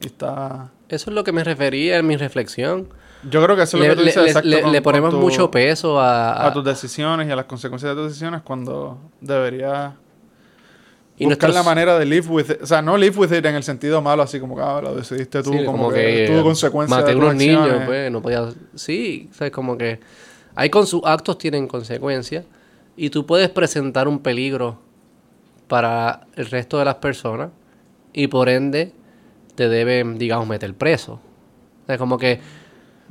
y 0.01 0.07
está... 0.07 0.71
Eso 0.89 1.09
es 1.09 1.15
lo 1.15 1.23
que 1.23 1.31
me 1.31 1.43
refería 1.43 1.97
en 1.97 2.07
mi 2.07 2.17
reflexión. 2.17 2.89
Yo 3.23 3.43
creo 3.43 3.55
que 3.55 3.63
eso 3.63 3.77
es 3.77 3.83
lo 3.83 3.89
que 3.89 3.95
tú 3.95 4.03
dices 4.03 4.23
le, 4.23 4.27
exacto 4.27 4.71
le, 4.71 4.81
ponemos 4.81 5.13
mucho 5.13 5.49
peso 5.49 5.99
a, 5.99 6.47
a, 6.47 6.53
tus 6.53 6.63
decisiones 6.63 7.27
y 7.27 7.31
a 7.31 7.35
las 7.35 7.45
consecuencias 7.45 7.95
de 7.95 8.01
tus 8.01 8.11
decisiones 8.11 8.41
cuando 8.43 8.99
debería 9.19 9.95
y 11.19 11.25
buscar 11.25 11.51
la 11.51 11.63
manera 11.63 11.97
de 11.97 12.05
live 12.05 12.27
with 12.27 12.51
it. 12.51 12.61
O 12.61 12.67
sea, 12.67 12.81
no 12.81 12.95
live 12.95 13.17
with 13.17 13.31
it 13.33 13.43
en 13.45 13.55
el 13.55 13.63
sentido 13.63 14.01
malo, 14.01 14.21
así 14.21 14.39
como 14.39 14.55
que 14.55 14.61
ah, 14.61 14.79
lo 14.81 14.95
decidiste 14.95 15.41
tú, 15.41 15.51
como, 15.65 15.91
que, 15.91 16.27
tuvo 16.27 16.43
consecuencias. 16.43 16.99
Maté 16.99 17.15
unos 17.15 17.35
niños, 17.35 17.81
pues, 17.85 18.11
no 18.11 18.21
podía. 18.21 18.49
Sí, 18.75 19.29
o 19.31 19.33
sea, 19.33 19.51
como 19.51 19.77
que. 19.77 19.99
Hay 20.53 20.69
con 20.69 20.87
sus 20.87 21.01
actos 21.05 21.37
tienen 21.37 21.67
consecuencias 21.67 22.45
y 22.95 23.11
tú 23.11 23.25
puedes 23.25 23.49
presentar 23.49 24.07
un 24.07 24.19
peligro 24.19 24.79
para 25.67 26.21
el 26.35 26.47
resto 26.47 26.79
de 26.79 26.85
las 26.85 26.95
personas 26.95 27.49
y 28.11 28.27
por 28.27 28.49
ende 28.49 28.91
te 29.53 29.69
deben, 29.69 30.17
digamos, 30.17 30.47
meter 30.47 30.73
preso. 30.73 31.13
O 31.13 31.85
sea, 31.87 31.97
como 31.97 32.17
que 32.17 32.39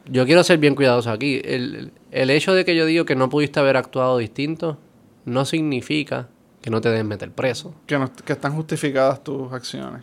yo 0.09 0.25
quiero 0.27 0.43
ser 0.45 0.59
bien 0.59 0.75
cuidadoso 0.75 1.11
aquí. 1.11 1.41
El, 1.45 1.93
el 2.11 2.31
hecho 2.31 2.55
de 2.55 2.65
que 2.65 2.77
yo 2.77 2.87
digo 2.87 3.05
que 3.05 3.17
no 3.17 3.29
pudiste 3.29 3.61
haber 3.61 3.77
actuado 3.77 4.19
distinto 4.19 4.79
no 5.25 5.45
significa 5.45 6.29
que 6.63 6.71
no 6.71 6.81
te 6.81 6.89
deben 6.89 7.09
meter 7.09 7.31
preso. 7.31 7.75
Que, 7.87 8.03
que 8.25 8.33
están 8.33 8.55
justificadas 8.55 9.23
tus 9.23 9.53
acciones. 9.53 10.03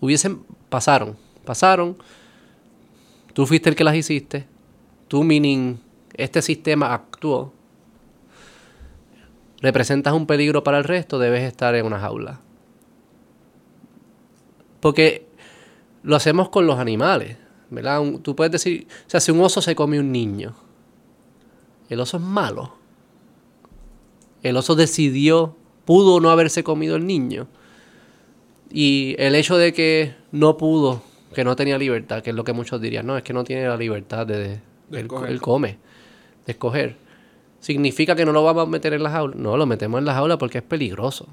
Hubiesen, 0.00 0.42
pasaron, 0.68 1.16
pasaron. 1.44 1.96
Tú 3.32 3.46
fuiste 3.46 3.68
el 3.68 3.76
que 3.76 3.84
las 3.84 3.94
hiciste. 3.94 4.46
Tú, 5.08 5.22
meaning, 5.24 5.78
este 6.14 6.42
sistema 6.42 6.94
actuó. 6.94 7.52
Representas 9.60 10.14
un 10.14 10.26
peligro 10.26 10.64
para 10.64 10.78
el 10.78 10.84
resto, 10.84 11.18
debes 11.18 11.42
estar 11.44 11.74
en 11.74 11.84
una 11.84 12.00
jaula. 12.00 12.40
Porque 14.80 15.26
lo 16.02 16.16
hacemos 16.16 16.48
con 16.48 16.66
los 16.66 16.78
animales. 16.78 17.36
¿Verdad? 17.70 18.02
tú 18.22 18.36
puedes 18.36 18.52
decir, 18.52 18.86
o 19.06 19.10
sea, 19.10 19.20
si 19.20 19.30
un 19.30 19.40
oso 19.40 19.62
se 19.62 19.74
come 19.74 19.98
un 19.98 20.12
niño 20.12 20.54
el 21.90 22.00
oso 22.00 22.16
es 22.16 22.22
malo. 22.22 22.72
El 24.42 24.56
oso 24.56 24.76
decidió, 24.76 25.56
pudo 25.84 26.20
no 26.20 26.30
haberse 26.30 26.62
comido 26.62 26.96
el 26.96 27.04
niño. 27.04 27.48
Y 28.70 29.16
el 29.18 29.34
hecho 29.34 29.58
de 29.58 29.72
que 29.72 30.14
no 30.30 30.56
pudo, 30.56 31.02
que 31.34 31.42
no 31.42 31.56
tenía 31.56 31.76
libertad, 31.76 32.22
que 32.22 32.30
es 32.30 32.36
lo 32.36 32.44
que 32.44 32.52
muchos 32.52 32.80
dirían, 32.80 33.06
no, 33.06 33.16
es 33.16 33.24
que 33.24 33.32
no 33.32 33.42
tiene 33.42 33.66
la 33.66 33.76
libertad 33.76 34.24
de, 34.24 34.60
de, 34.88 35.00
él, 35.00 35.08
come, 35.40 35.78
de 36.46 36.52
escoger. 36.52 36.96
¿Significa 37.58 38.14
que 38.14 38.24
no 38.24 38.32
lo 38.32 38.44
vamos 38.44 38.68
a 38.68 38.70
meter 38.70 38.94
en 38.94 39.02
la 39.02 39.10
jaula? 39.10 39.34
No, 39.36 39.56
lo 39.56 39.66
metemos 39.66 39.98
en 39.98 40.04
la 40.04 40.14
jaula 40.14 40.38
porque 40.38 40.58
es 40.58 40.64
peligroso. 40.64 41.26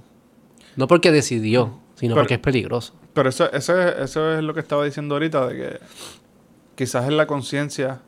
No 0.75 0.87
porque 0.87 1.11
decidió, 1.11 1.79
sino 1.95 2.15
porque 2.15 2.33
es 2.33 2.39
peligroso. 2.39 2.93
Pero 3.13 3.29
eso, 3.29 3.51
eso, 3.53 3.79
eso 3.79 4.37
es 4.37 4.43
lo 4.43 4.55
que 4.55 4.59
estaba 4.59 4.83
diciendo 4.83 5.15
ahorita, 5.15 5.47
de 5.47 5.55
que 5.55 5.79
quizás 6.77 7.05
es 7.05 7.13
la 7.13 7.25
conciencia 7.25 7.99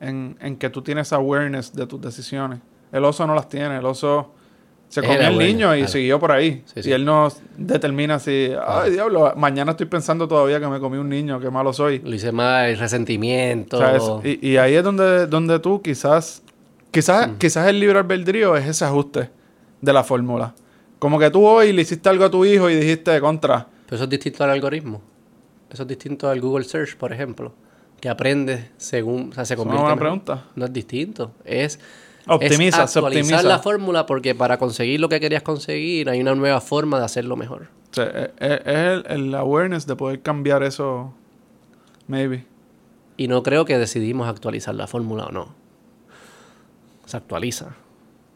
en, 0.00 0.36
en, 0.40 0.56
que 0.56 0.70
tú 0.70 0.82
tienes 0.82 1.12
awareness 1.12 1.72
de 1.74 1.86
tus 1.86 2.00
decisiones. 2.00 2.60
El 2.90 3.04
oso 3.04 3.26
no 3.26 3.34
las 3.34 3.48
tiene, 3.48 3.76
el 3.76 3.84
oso 3.84 4.32
se 4.88 5.02
comió 5.02 5.20
el 5.20 5.38
niño 5.38 5.76
y 5.76 5.86
siguió 5.86 6.18
por 6.18 6.32
ahí. 6.32 6.64
Y 6.76 6.92
él 6.92 7.04
no 7.04 7.28
determina 7.58 8.18
si, 8.18 8.52
ay 8.66 8.92
diablo, 8.92 9.34
mañana 9.36 9.72
estoy 9.72 9.86
pensando 9.86 10.26
todavía 10.26 10.58
que 10.58 10.66
me 10.66 10.80
comí 10.80 10.96
un 10.96 11.08
niño, 11.08 11.38
qué 11.38 11.50
malo 11.50 11.72
soy. 11.72 11.98
Lo 11.98 12.14
hice 12.14 12.32
mal, 12.32 12.70
el 12.70 12.78
resentimiento. 12.78 13.78
y, 14.24 14.48
y, 14.48 14.56
ahí 14.56 14.74
es 14.74 14.82
donde, 14.82 15.26
donde 15.26 15.58
tú 15.58 15.82
quizás, 15.82 16.42
quizás, 16.90 17.28
mm. 17.28 17.34
quizás 17.36 17.68
el 17.68 17.78
libre 17.78 17.98
albedrío 17.98 18.56
es 18.56 18.66
ese 18.66 18.84
ajuste 18.84 19.30
de 19.80 19.92
la 19.92 20.04
fórmula. 20.04 20.54
Como 20.98 21.18
que 21.18 21.30
tú 21.30 21.44
hoy 21.44 21.72
le 21.72 21.82
hiciste 21.82 22.08
algo 22.08 22.24
a 22.24 22.30
tu 22.30 22.44
hijo 22.44 22.70
y 22.70 22.76
dijiste 22.76 23.20
contra. 23.20 23.66
Pero 23.84 23.96
eso 23.96 24.04
es 24.04 24.10
distinto 24.10 24.44
al 24.44 24.50
algoritmo. 24.50 25.02
Eso 25.70 25.82
es 25.82 25.88
distinto 25.88 26.30
al 26.30 26.40
Google 26.40 26.64
Search, 26.64 26.96
por 26.96 27.12
ejemplo. 27.12 27.52
Que 28.00 28.08
aprende 28.08 28.70
según, 28.76 29.30
o 29.30 29.34
sea, 29.34 29.44
se 29.44 29.56
convierte. 29.56 29.82
¿Es 29.82 29.92
una 29.92 30.00
pregunta? 30.00 30.44
No 30.54 30.66
es 30.66 30.72
distinto. 30.72 31.32
Es 31.44 31.78
Optimiza, 32.28 32.84
es 32.84 32.96
actualizar 32.96 33.44
la 33.44 33.60
fórmula 33.60 34.04
porque 34.04 34.34
para 34.34 34.58
conseguir 34.58 35.00
lo 35.00 35.08
que 35.08 35.20
querías 35.20 35.42
conseguir 35.42 36.10
hay 36.10 36.20
una 36.20 36.34
nueva 36.34 36.60
forma 36.60 36.98
de 36.98 37.04
hacerlo 37.04 37.36
mejor. 37.36 37.68
O 37.96 38.00
e, 38.00 38.32
e, 38.38 38.62
es, 38.64 39.04
el, 39.08 39.34
awareness 39.34 39.86
de 39.86 39.94
poder 39.94 40.22
cambiar 40.22 40.64
eso, 40.64 41.14
maybe. 42.08 42.44
Y 43.16 43.28
no 43.28 43.42
creo 43.42 43.64
que 43.64 43.78
decidimos 43.78 44.28
actualizar 44.28 44.74
la 44.74 44.88
fórmula 44.88 45.26
o 45.26 45.32
no. 45.32 45.54
Se 47.04 47.16
actualiza. 47.16 47.76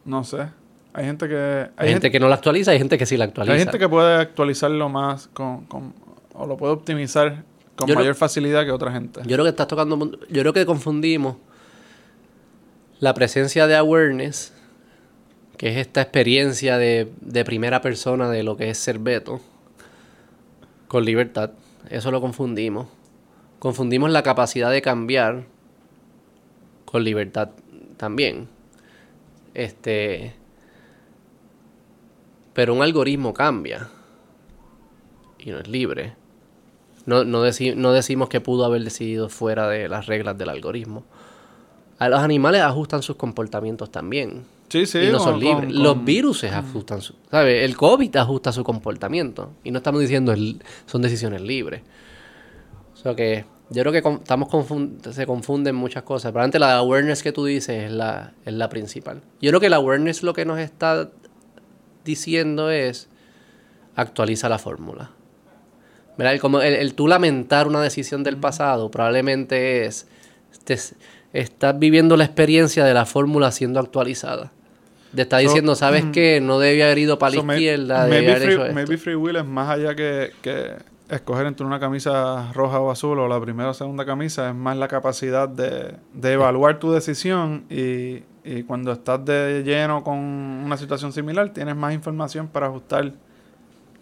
No 0.04 0.22
sé. 0.22 0.48
Hay 0.92 1.04
gente 1.04 1.28
que... 1.28 1.70
Hay, 1.76 1.88
gente, 1.90 2.11
que 2.11 2.20
no 2.20 2.28
la 2.28 2.36
actualiza, 2.36 2.70
hay 2.70 2.78
gente 2.78 2.96
que 2.96 3.06
sí 3.06 3.16
la 3.16 3.24
actualiza. 3.24 3.54
Hay 3.54 3.61
gente 3.61 3.78
que 3.78 3.88
puede 3.88 4.20
actualizarlo 4.20 4.88
más 4.88 5.28
con, 5.28 5.66
con 5.66 5.94
o 6.32 6.46
lo 6.46 6.56
puede 6.56 6.72
optimizar 6.72 7.44
con 7.77 7.93
mayor 7.95 8.14
facilidad 8.14 8.64
que 8.64 8.73
otra 8.73 8.93
gente. 8.93 9.21
Yo 9.25 9.37
creo 9.37 9.45
que 9.45 9.51
estás 9.51 9.68
tocando... 9.68 10.11
Yo 10.29 10.43
creo 10.43 10.53
que 10.53 10.66
confundimos 10.66 11.37
la 13.01 13.14
presencia 13.14 13.66
de 13.66 13.77
awareness, 13.77 14.53
que 15.57 15.71
es 15.71 15.77
esta 15.79 16.03
experiencia 16.03 16.77
de, 16.79 17.11
primera 17.45 17.81
persona 17.81 18.31
de 18.31 18.43
lo 18.43 18.57
que 18.57 18.71
es 18.71 18.79
ser 18.79 18.99
Beto, 18.99 19.41
con 20.87 21.05
libertad. 21.05 21.53
Eso 21.89 22.11
lo 22.11 22.21
confundimos. 22.21 22.89
Confundimos 23.59 24.11
la 24.11 24.23
capacidad 24.23 24.71
de 24.71 24.83
cambiar 24.83 25.45
con 26.85 27.05
libertad 27.05 27.51
también. 27.97 28.49
Este. 29.55 30.35
Pero 32.53 32.75
un 32.75 32.83
algoritmo 32.83 33.33
cambia. 33.33 33.89
Y 35.39 35.51
no 35.51 35.59
es 35.59 35.68
libre. 35.68 36.20
No, 37.07 37.24
no, 37.24 37.42
no 37.42 37.92
decimos 37.92 38.28
que 38.28 38.40
pudo 38.40 38.64
haber 38.64 38.84
decidido 38.84 39.28
fuera 39.28 39.68
de 39.68 39.88
las 39.88 40.07
reglas 40.07 40.36
del 40.36 40.51
algoritmo 40.51 41.05
los 42.09 42.20
animales 42.20 42.62
ajustan 42.62 43.03
sus 43.03 43.16
comportamientos 43.16 43.90
también. 43.90 44.44
Sí, 44.68 44.86
sí. 44.86 44.98
Y 44.98 45.11
no 45.11 45.18
son 45.18 45.38
libres. 45.38 45.70
Los 45.70 46.03
virus 46.05 46.44
ajustan 46.44 47.03
su... 47.03 47.14
¿Sabes? 47.30 47.64
El 47.64 47.76
COVID 47.76 48.16
ajusta 48.16 48.53
su 48.53 48.64
comportamiento. 48.64 49.51
Y 49.64 49.70
no 49.70 49.78
estamos 49.78 50.01
diciendo 50.01 50.32
el, 50.32 50.62
son 50.86 51.03
decisiones 51.03 51.42
libres. 51.42 51.82
O 52.94 52.96
sea 52.96 53.14
que 53.14 53.44
yo 53.68 53.82
creo 53.82 53.92
que 53.92 53.98
estamos 53.98 54.48
se 55.11 55.26
confunden 55.26 55.74
muchas 55.74 56.05
cosas. 56.05 56.32
Pero 56.32 56.44
antes 56.44 56.61
la 56.61 56.76
awareness 56.76 57.22
que 57.22 57.32
tú 57.32 57.44
dices 57.44 57.84
es 57.84 57.92
la, 57.92 58.32
es 58.46 58.55
la 58.55 58.68
principal. 58.68 59.20
Yo 59.42 59.51
creo 59.51 59.61
que 59.61 59.68
la 59.68 59.76
awareness 59.76 60.22
lo 60.22 60.32
que 60.32 60.44
nos 60.44 60.59
está 60.59 61.11
diciendo 62.05 62.70
es 62.70 63.09
actualiza 63.96 64.48
la 64.48 64.59
fórmula. 64.59 65.11
El, 66.18 66.40
como 66.40 66.61
el, 66.61 66.94
tú 66.94 67.08
lamentar 67.08 67.66
una 67.66 67.80
decisión 67.80 68.22
del 68.22 68.36
pasado 68.36 68.90
probablemente 68.90 69.86
es 69.86 70.06
estás 71.32 71.78
viviendo 71.78 72.16
la 72.16 72.24
experiencia 72.24 72.84
de 72.84 72.94
la 72.94 73.06
fórmula 73.06 73.50
siendo 73.52 73.80
actualizada. 73.80 74.52
Te 75.14 75.22
está 75.22 75.38
diciendo, 75.38 75.74
¿sabes 75.74 76.04
mm, 76.04 76.12
qué? 76.12 76.40
No 76.40 76.61
debía 76.61 76.84
haber 76.84 76.98
ido 76.98 77.18
para 77.18 77.34
la 77.34 77.54
izquierda. 77.54 78.06
Maybe, 78.06 78.36
free, 78.36 78.74
maybe 78.74 78.96
free 78.96 79.16
will 79.16 79.36
es 79.36 79.44
más 79.44 79.68
allá 79.68 79.96
que, 79.96 80.30
que, 80.40 80.74
escoger 81.08 81.46
entre 81.46 81.66
una 81.66 81.80
camisa 81.80 82.52
roja 82.52 82.78
o 82.78 82.90
azul 82.92 83.18
o 83.18 83.26
la 83.26 83.40
primera 83.40 83.70
o 83.70 83.74
segunda 83.74 84.06
camisa, 84.06 84.50
es 84.50 84.54
más 84.54 84.76
la 84.76 84.86
capacidad 84.86 85.48
de, 85.48 85.96
de 86.14 86.32
evaluar 86.32 86.78
tu 86.78 86.92
decisión 86.92 87.64
y, 87.68 88.22
y, 88.44 88.62
cuando 88.62 88.92
estás 88.92 89.24
de 89.24 89.64
lleno 89.64 90.04
con 90.04 90.16
una 90.18 90.76
situación 90.76 91.12
similar, 91.12 91.52
tienes 91.52 91.74
más 91.74 91.92
información 91.92 92.46
para 92.46 92.66
ajustar 92.66 93.12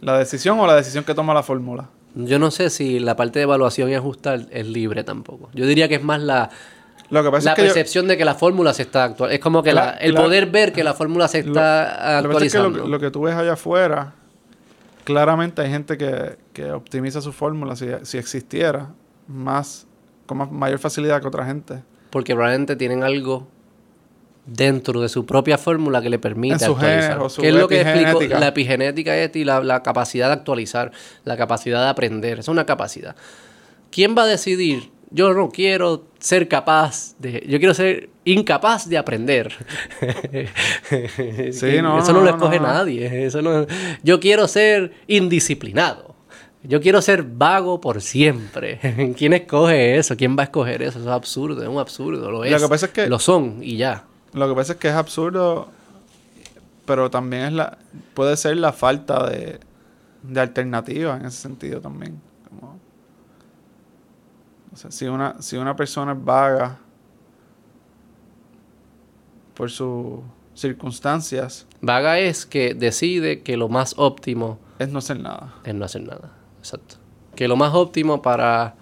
la 0.03 0.19
decisión 0.19 0.61
o 0.61 0.67
la 0.67 0.77
decisión 0.77 1.05
que 1.05 1.15
toma 1.15 1.33
la 1.33 1.43
fórmula. 1.43 1.89
Yo 2.15 2.39
no 2.39 2.51
sé 2.51 2.71
si 2.71 2.99
la 2.99 3.17
parte 3.17 3.39
de 3.39 3.45
evaluación 3.45 3.91
y 3.91 3.95
ajustar 3.95 4.47
es 4.51 4.67
libre 4.67 5.05
tampoco. 5.05 5.51
Yo 5.55 5.67
diría 5.67 5.89
que 5.89 5.97
es 5.97 6.03
más 6.03 6.21
la 6.21 6.51
la 7.11 7.55
percepción 7.55 8.07
de 8.07 8.17
que 8.17 8.25
la 8.25 8.35
fórmula 8.35 8.75
se 8.75 8.83
está 8.83 9.05
actualizando. 9.05 9.35
Es 9.35 9.41
como 9.41 9.63
que 9.63 9.71
el 9.71 10.15
poder 10.15 10.47
ver 10.47 10.73
que 10.73 10.85
la 10.85 10.95
fórmula 10.95 11.29
se 11.29 11.41
está 11.41 12.19
actualizando. 12.19 12.79
Lo 12.79 12.85
que, 12.85 12.91
lo, 12.91 13.01
que 13.01 13.11
tú 13.11 13.23
ves 13.23 13.35
allá 13.35 13.55
afuera, 13.55 14.15
claramente 15.05 15.63
hay 15.63 15.71
gente 15.71 15.97
que, 15.97 16.73
optimiza 16.73 17.21
su 17.21 17.33
fórmula 17.33 17.77
si, 17.77 17.87
si, 18.03 18.19
existiera 18.19 18.91
más 19.27 19.87
con 20.27 20.53
mayor 20.55 20.79
facilidad 20.79 21.21
que 21.21 21.29
otra 21.29 21.47
gente. 21.47 21.83
Porque 22.11 22.35
probablemente 22.35 22.77
tienen 22.77 23.03
algo 23.03 23.47
dentro 24.49 25.01
de 25.01 25.09
su 25.09 25.27
propia 25.27 25.59
fórmula 25.59 26.01
que 26.03 26.11
le 26.11 26.19
permite 26.19 26.65
actualizar. 26.65 27.19
¿Qué 27.41 27.49
es 27.49 27.55
lo 27.55 27.69
que 27.69 27.81
explico? 27.81 28.39
La 28.39 28.49
epigenética 28.49 29.17
es 29.17 29.35
y 29.37 29.45
la, 29.45 29.61
la 29.61 29.83
capacidad 29.83 30.29
de 30.29 30.35
actualizar, 30.35 30.91
la 31.25 31.37
capacidad 31.37 31.83
de 31.83 31.91
aprender. 31.91 32.39
Es 32.39 32.49
una 32.49 32.67
capacidad. 32.67 33.15
¿Quién 33.91 34.17
va 34.17 34.23
a 34.23 34.27
decidir 34.27 34.91
yo 35.11 35.33
no 35.33 35.49
quiero 35.51 36.05
ser 36.19 36.49
capaz 36.49 37.15
de. 37.19 37.45
Yo 37.49 37.59
quiero 37.59 37.75
ser 37.75 38.11
incapaz 38.25 38.89
de 38.89 38.99
aprender. 38.99 39.53
sí, 41.53 41.79
no, 41.83 41.99
eso 41.99 42.13
no, 42.13 42.21
lo 42.21 42.31
escoge 42.31 42.61
nadie. 42.61 43.27
Eso 43.27 43.41
no, 43.43 43.67
yo 44.03 44.21
quiero 44.21 44.47
ser 44.49 44.93
indisciplinado. 45.07 46.15
Yo 46.63 46.81
quiero 46.81 47.01
ser 47.01 47.23
vago 47.23 47.81
por 47.81 48.03
siempre. 48.03 49.15
¿Quién 49.17 49.33
escoge 49.33 49.97
eso? 49.97 50.17
¿Quién 50.17 50.37
va 50.37 50.43
a 50.43 50.45
escoger 50.45 50.83
eso? 50.83 50.99
Eso 50.99 51.09
es 51.09 51.15
absurdo, 51.15 51.63
es 51.63 51.69
un 51.69 51.79
absurdo. 51.79 52.31
Lo, 52.31 52.45
es, 52.45 52.51
lo 52.51 52.59
que 52.59 52.69
pasa 52.69 52.87
es 52.87 52.93
que. 52.93 53.07
Lo 53.07 53.19
son 53.19 53.61
y 53.63 53.77
ya. 53.77 54.05
Lo 54.39 54.49
que 54.49 54.55
pasa 54.55 54.75
es 54.75 54.79
que 54.79 54.89
es 54.89 54.95
absurdo, 54.95 55.69
pero 56.87 57.11
también 57.11 57.43
es 57.45 57.53
la. 57.53 57.79
Puede 58.15 58.37
ser 58.37 58.57
la 58.57 58.73
falta 58.73 59.29
de, 59.29 59.61
de 60.23 60.41
alternativa 60.41 61.17
en 61.17 61.27
ese 61.27 61.39
sentido 61.39 61.81
también 61.81 62.21
si 64.89 65.07
una, 65.07 65.41
si 65.41 65.57
una 65.57 65.75
persona 65.77 66.13
es 66.13 66.25
vaga 66.25 66.79
por 69.55 69.71
sus 69.71 70.21
circunstancias. 70.55 71.67
Vaga 71.81 72.19
es 72.19 72.47
que 72.47 72.75
decide 72.75 73.43
que 73.43 73.57
lo 73.57 73.69
más 73.69 73.95
óptimo 73.97 74.59
es 74.79 74.89
no 74.89 75.01
hacer 75.01 75.21
nada. 75.21 75.55
Es 75.65 75.75
no 75.75 75.85
hacer 75.85 76.03
nada, 76.03 76.33
exacto. 76.59 76.97
Que 77.35 77.49
lo 77.49 77.57
más 77.57 77.75
óptimo 77.75 78.23
para 78.23 78.77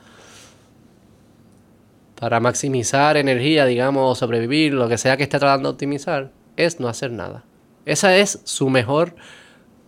para 2.18 2.40
maximizar 2.40 3.16
energía, 3.16 3.66
digamos, 3.66 4.10
o 4.10 4.14
sobrevivir, 4.14 4.72
lo 4.72 4.88
que 4.88 4.98
sea 4.98 5.16
que 5.16 5.22
esté 5.22 5.38
tratando 5.38 5.68
de 5.68 5.72
optimizar, 5.74 6.32
es 6.56 6.80
no 6.80 6.88
hacer 6.88 7.12
nada. 7.12 7.44
Esa 7.84 8.16
es 8.16 8.40
su 8.44 8.68
mejor 8.68 9.14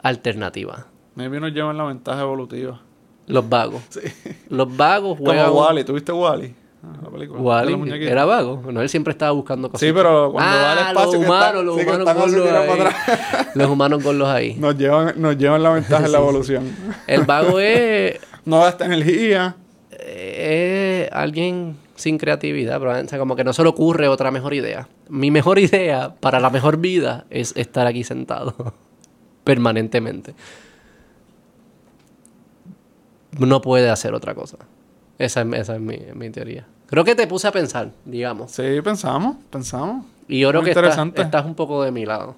alternativa. 0.03 0.87
Maybe 1.15 1.41
nos 1.41 1.53
llevan 1.53 1.77
la 1.77 1.85
ventaja 1.85 2.21
evolutiva. 2.21 2.81
Los 3.27 3.49
vagos. 3.49 3.83
Sí. 3.89 4.01
Los 4.49 4.75
vagos 4.77 5.19
juegan. 5.19 5.49
Como 5.49 5.61
Wally, 5.61 5.85
¿tuviste 5.85 6.13
Wally? 6.13 6.55
Ah, 6.83 6.97
la 7.03 7.11
película. 7.11 7.41
Wally 7.41 8.07
era 8.07 8.25
vago. 8.25 8.63
No, 8.71 8.81
él 8.81 8.89
siempre 8.89 9.11
estaba 9.11 9.33
buscando 9.33 9.69
cosas. 9.69 9.87
Sí, 9.87 9.93
pero 9.93 10.31
cuando 10.31 10.57
va 10.57 10.73
al 10.73 10.79
ah, 10.79 10.89
espacio. 10.91 11.19
Los 11.19 11.27
humanos, 11.27 11.65
los 11.65 11.77
humanos 11.83 12.15
gordos 12.15 12.53
ahí. 12.53 13.49
los 13.55 13.69
humanos 13.69 14.05
gordos 14.05 14.29
ahí. 14.29 14.55
Nos 14.55 14.79
llevan, 14.79 15.21
nos 15.21 15.37
llevan 15.37 15.63
la 15.63 15.71
ventaja 15.71 16.07
en 16.07 16.13
la 16.13 16.19
evolución. 16.19 16.77
El 17.07 17.23
vago 17.23 17.59
es. 17.59 18.21
no 18.45 18.61
gasta 18.61 18.87
energía. 18.87 19.57
Es 19.91 21.11
alguien 21.11 21.77
sin 21.99 22.19
creatividad, 22.19 22.79
probablemente. 22.79 23.19
como 23.19 23.37
que 23.37 23.45
no 23.45 23.53
se 23.53 23.63
le 23.63 23.69
ocurre 23.69 24.09
otra 24.09 24.31
mejor 24.31 24.55
idea. 24.55 24.89
Mi 25.09 25.31
mejor 25.31 25.59
idea 25.59 26.15
para 26.21 26.41
la 26.41 26.51
mejor 26.51 26.79
vida 26.79 27.27
es 27.31 27.53
estar 27.57 27.87
aquí 27.87 28.05
sentado. 28.05 28.75
Permanentemente 29.45 30.35
no 33.39 33.61
puede 33.61 33.91
hacer 33.91 34.15
otra 34.15 34.35
cosa. 34.35 34.59
Esa, 35.19 35.43
es 35.43 35.81
mi, 35.81 36.31
teoría. 36.31 36.67
Creo 36.87 37.05
que 37.05 37.15
te 37.15 37.27
puse 37.27 37.49
a 37.49 37.53
pensar, 37.53 37.91
digamos. 38.05 38.53
Sí, 38.53 38.81
pensamos, 38.83 39.37
pensamos. 39.51 40.07
Y 40.29 40.41
yo 40.41 40.51
creo 40.51 40.63
que 40.63 40.71
estás, 40.71 40.99
estás 41.17 41.45
un 41.45 41.55
poco 41.55 41.83
de 41.83 41.91
mi 41.91 42.07
lado. 42.07 42.37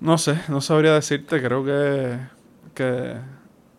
No 0.00 0.18
sé, 0.18 0.38
no 0.48 0.60
sabría 0.60 0.94
decirte. 0.94 1.40
Creo 1.42 1.64
que, 1.64 2.18
que 2.74 3.14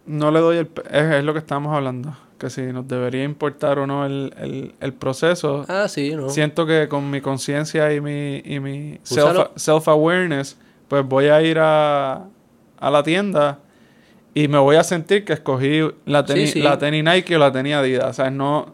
no 0.05 0.31
le 0.31 0.39
doy 0.39 0.57
el... 0.57 0.71
Es, 0.89 1.23
lo 1.23 1.33
que 1.33 1.39
estamos 1.39 1.75
hablando. 1.75 2.15
Que 2.41 2.49
si 2.49 2.63
nos 2.73 2.87
debería 2.87 3.23
importar 3.23 3.77
o 3.77 3.85
no 3.85 4.03
el, 4.03 4.73
el, 4.79 4.93
proceso. 4.93 5.63
Ah, 5.67 5.87
sí, 5.87 6.15
¿no? 6.15 6.27
Siento 6.27 6.65
que 6.65 6.87
con 6.87 7.07
mi 7.11 7.21
conciencia 7.21 7.93
y 7.93 8.01
mi, 8.01 8.41
y 8.43 8.59
mi 8.59 8.99
self-awareness, 9.03 10.57
pues 10.87 11.05
voy 11.05 11.27
a 11.27 11.39
ir 11.43 11.59
a, 11.59 12.25
a 12.79 12.89
la 12.89 13.03
tienda 13.03 13.59
y 14.33 14.47
me 14.47 14.57
voy 14.57 14.77
a 14.77 14.83
sentir 14.83 15.23
que 15.23 15.33
escogí 15.33 15.81
la 16.05 16.25
tenis, 16.25 16.55
la 16.55 16.79
tenis 16.79 17.03
Nike 17.03 17.35
o 17.35 17.37
la 17.37 17.51
tenis 17.51 17.75
Adidas. 17.75 18.09
O 18.09 18.13
sea, 18.13 18.31
no, 18.31 18.73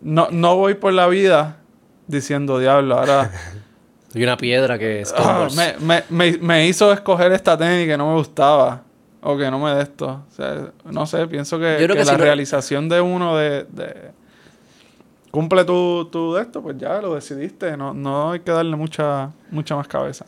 no, 0.00 0.28
no 0.30 0.56
voy 0.56 0.72
por 0.72 0.94
la 0.94 1.08
vida 1.08 1.58
diciendo, 2.06 2.58
diablo, 2.58 2.98
ahora... 2.98 3.30
Y 4.12 4.24
una 4.24 4.36
piedra 4.36 4.76
que 4.76 5.02
es 5.02 5.14
ah, 5.16 5.46
me, 5.54 6.02
me, 6.08 6.38
me, 6.38 6.66
hizo 6.66 6.90
escoger 6.92 7.30
esta 7.30 7.56
tenis 7.56 7.86
que 7.86 7.96
no 7.96 8.08
me 8.08 8.14
gustaba. 8.14 8.82
O 9.22 9.36
que 9.36 9.50
no 9.50 9.58
me 9.58 9.74
de 9.74 9.82
esto. 9.82 10.24
O 10.28 10.34
sea, 10.34 10.72
no 10.84 11.06
sé, 11.06 11.26
pienso 11.26 11.58
que, 11.58 11.86
la 11.86 12.16
realización 12.16 12.88
de 12.88 13.00
uno 13.00 13.36
de, 13.36 13.64
de 13.64 14.12
cumple 15.30 15.64
tu, 15.64 16.08
tu, 16.10 16.34
de 16.34 16.42
esto, 16.42 16.62
pues 16.62 16.76
ya 16.78 17.00
lo 17.00 17.14
decidiste. 17.14 17.76
No, 17.76 17.92
no 17.92 18.32
hay 18.32 18.40
que 18.40 18.50
darle 18.50 18.76
mucha, 18.76 19.30
mucha 19.50 19.76
más 19.76 19.88
cabeza. 19.88 20.26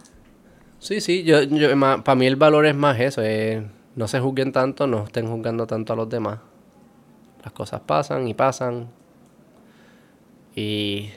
Sí, 0.79 1.01
sí, 1.01 1.23
yo, 1.23 1.43
yo 1.43 1.69
para 1.79 2.15
mí 2.17 2.27
el 2.27 2.37
valor 2.37 2.67
es 2.67 2.75
más 2.75 2.99
eso, 2.99 3.23
no 3.95 4.09
se 4.09 4.21
juzguen 4.21 4.53
tanto, 4.53 4.87
no 4.87 5.05
estén 5.05 5.29
juzgando 5.29 5.67
tanto 5.67 5.93
a 5.93 5.97
los 5.97 6.09
demás. 6.09 6.41
Las 7.43 7.53
cosas 7.53 7.81
pasan 7.81 8.27
y 8.27 8.35
pasan. 8.35 8.89
Y 10.55 11.11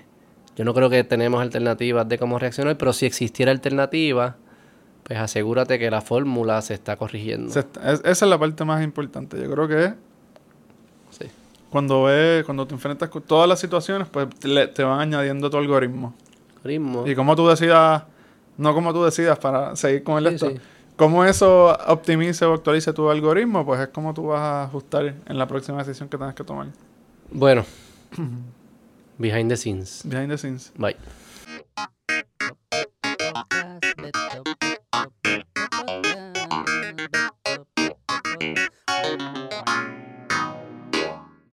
yo 0.55 0.63
no 0.63 0.73
creo 0.73 0.89
que 0.89 1.03
tenemos 1.03 1.41
alternativas 1.41 2.07
de 2.07 2.17
cómo 2.17 2.39
reaccionar, 2.39 2.77
pero 2.77 2.93
si 2.93 3.05
existiera 3.05 3.51
alternativa, 3.51 4.37
pues 5.05 5.19
asegúrate 5.19 5.77
que 5.77 5.91
la 5.91 6.01
fórmula 6.01 6.59
se 6.63 6.73
está 6.73 6.97
corrigiendo. 6.97 7.53
esa 7.53 8.01
es 8.03 8.21
la 8.23 8.39
parte 8.39 8.65
más 8.65 8.83
importante. 8.83 9.39
Yo 9.39 9.51
creo 9.51 9.67
que 9.67 9.93
sí. 11.11 11.27
cuando 11.69 12.05
ves, 12.05 12.43
cuando 12.43 12.65
te 12.65 12.73
enfrentas 12.73 13.09
con 13.09 13.21
todas 13.21 13.47
las 13.47 13.59
situaciones, 13.59 14.07
pues 14.09 14.27
te 14.39 14.83
van 14.83 14.99
añadiendo 14.99 15.47
tu 15.51 15.57
algoritmo. 15.57 16.15
algoritmo. 16.55 17.07
Y 17.07 17.13
como 17.13 17.35
tú 17.35 17.47
decidas, 17.47 18.01
no 18.57 18.73
como 18.73 18.93
tú 18.93 19.03
decidas 19.03 19.37
para 19.37 19.75
seguir 19.75 20.03
con 20.03 20.17
el 20.17 20.33
esto. 20.33 20.51
Cómo 20.95 21.23
eso 21.23 21.77
optimice 21.87 22.43
o 22.45 22.53
actualice 22.53 22.91
tu 22.91 23.07
algoritmo, 23.07 23.63
pues 23.63 23.81
es 23.81 23.89
como 23.89 24.11
tú 24.11 24.27
vas 24.27 24.39
a 24.39 24.63
ajustar 24.63 25.13
en 25.23 25.37
la 25.37 25.45
próxima 25.45 25.83
decisión 25.83 26.09
que 26.09 26.17
tengas 26.17 26.33
que 26.33 26.43
tomar. 26.43 26.69
Bueno. 27.29 27.63
Behind 29.19 29.49
the 29.49 29.57
scenes. 29.57 30.01
Behind 30.03 30.31
the 30.31 30.37
scenes. 30.37 30.73
Bye. 30.77 30.95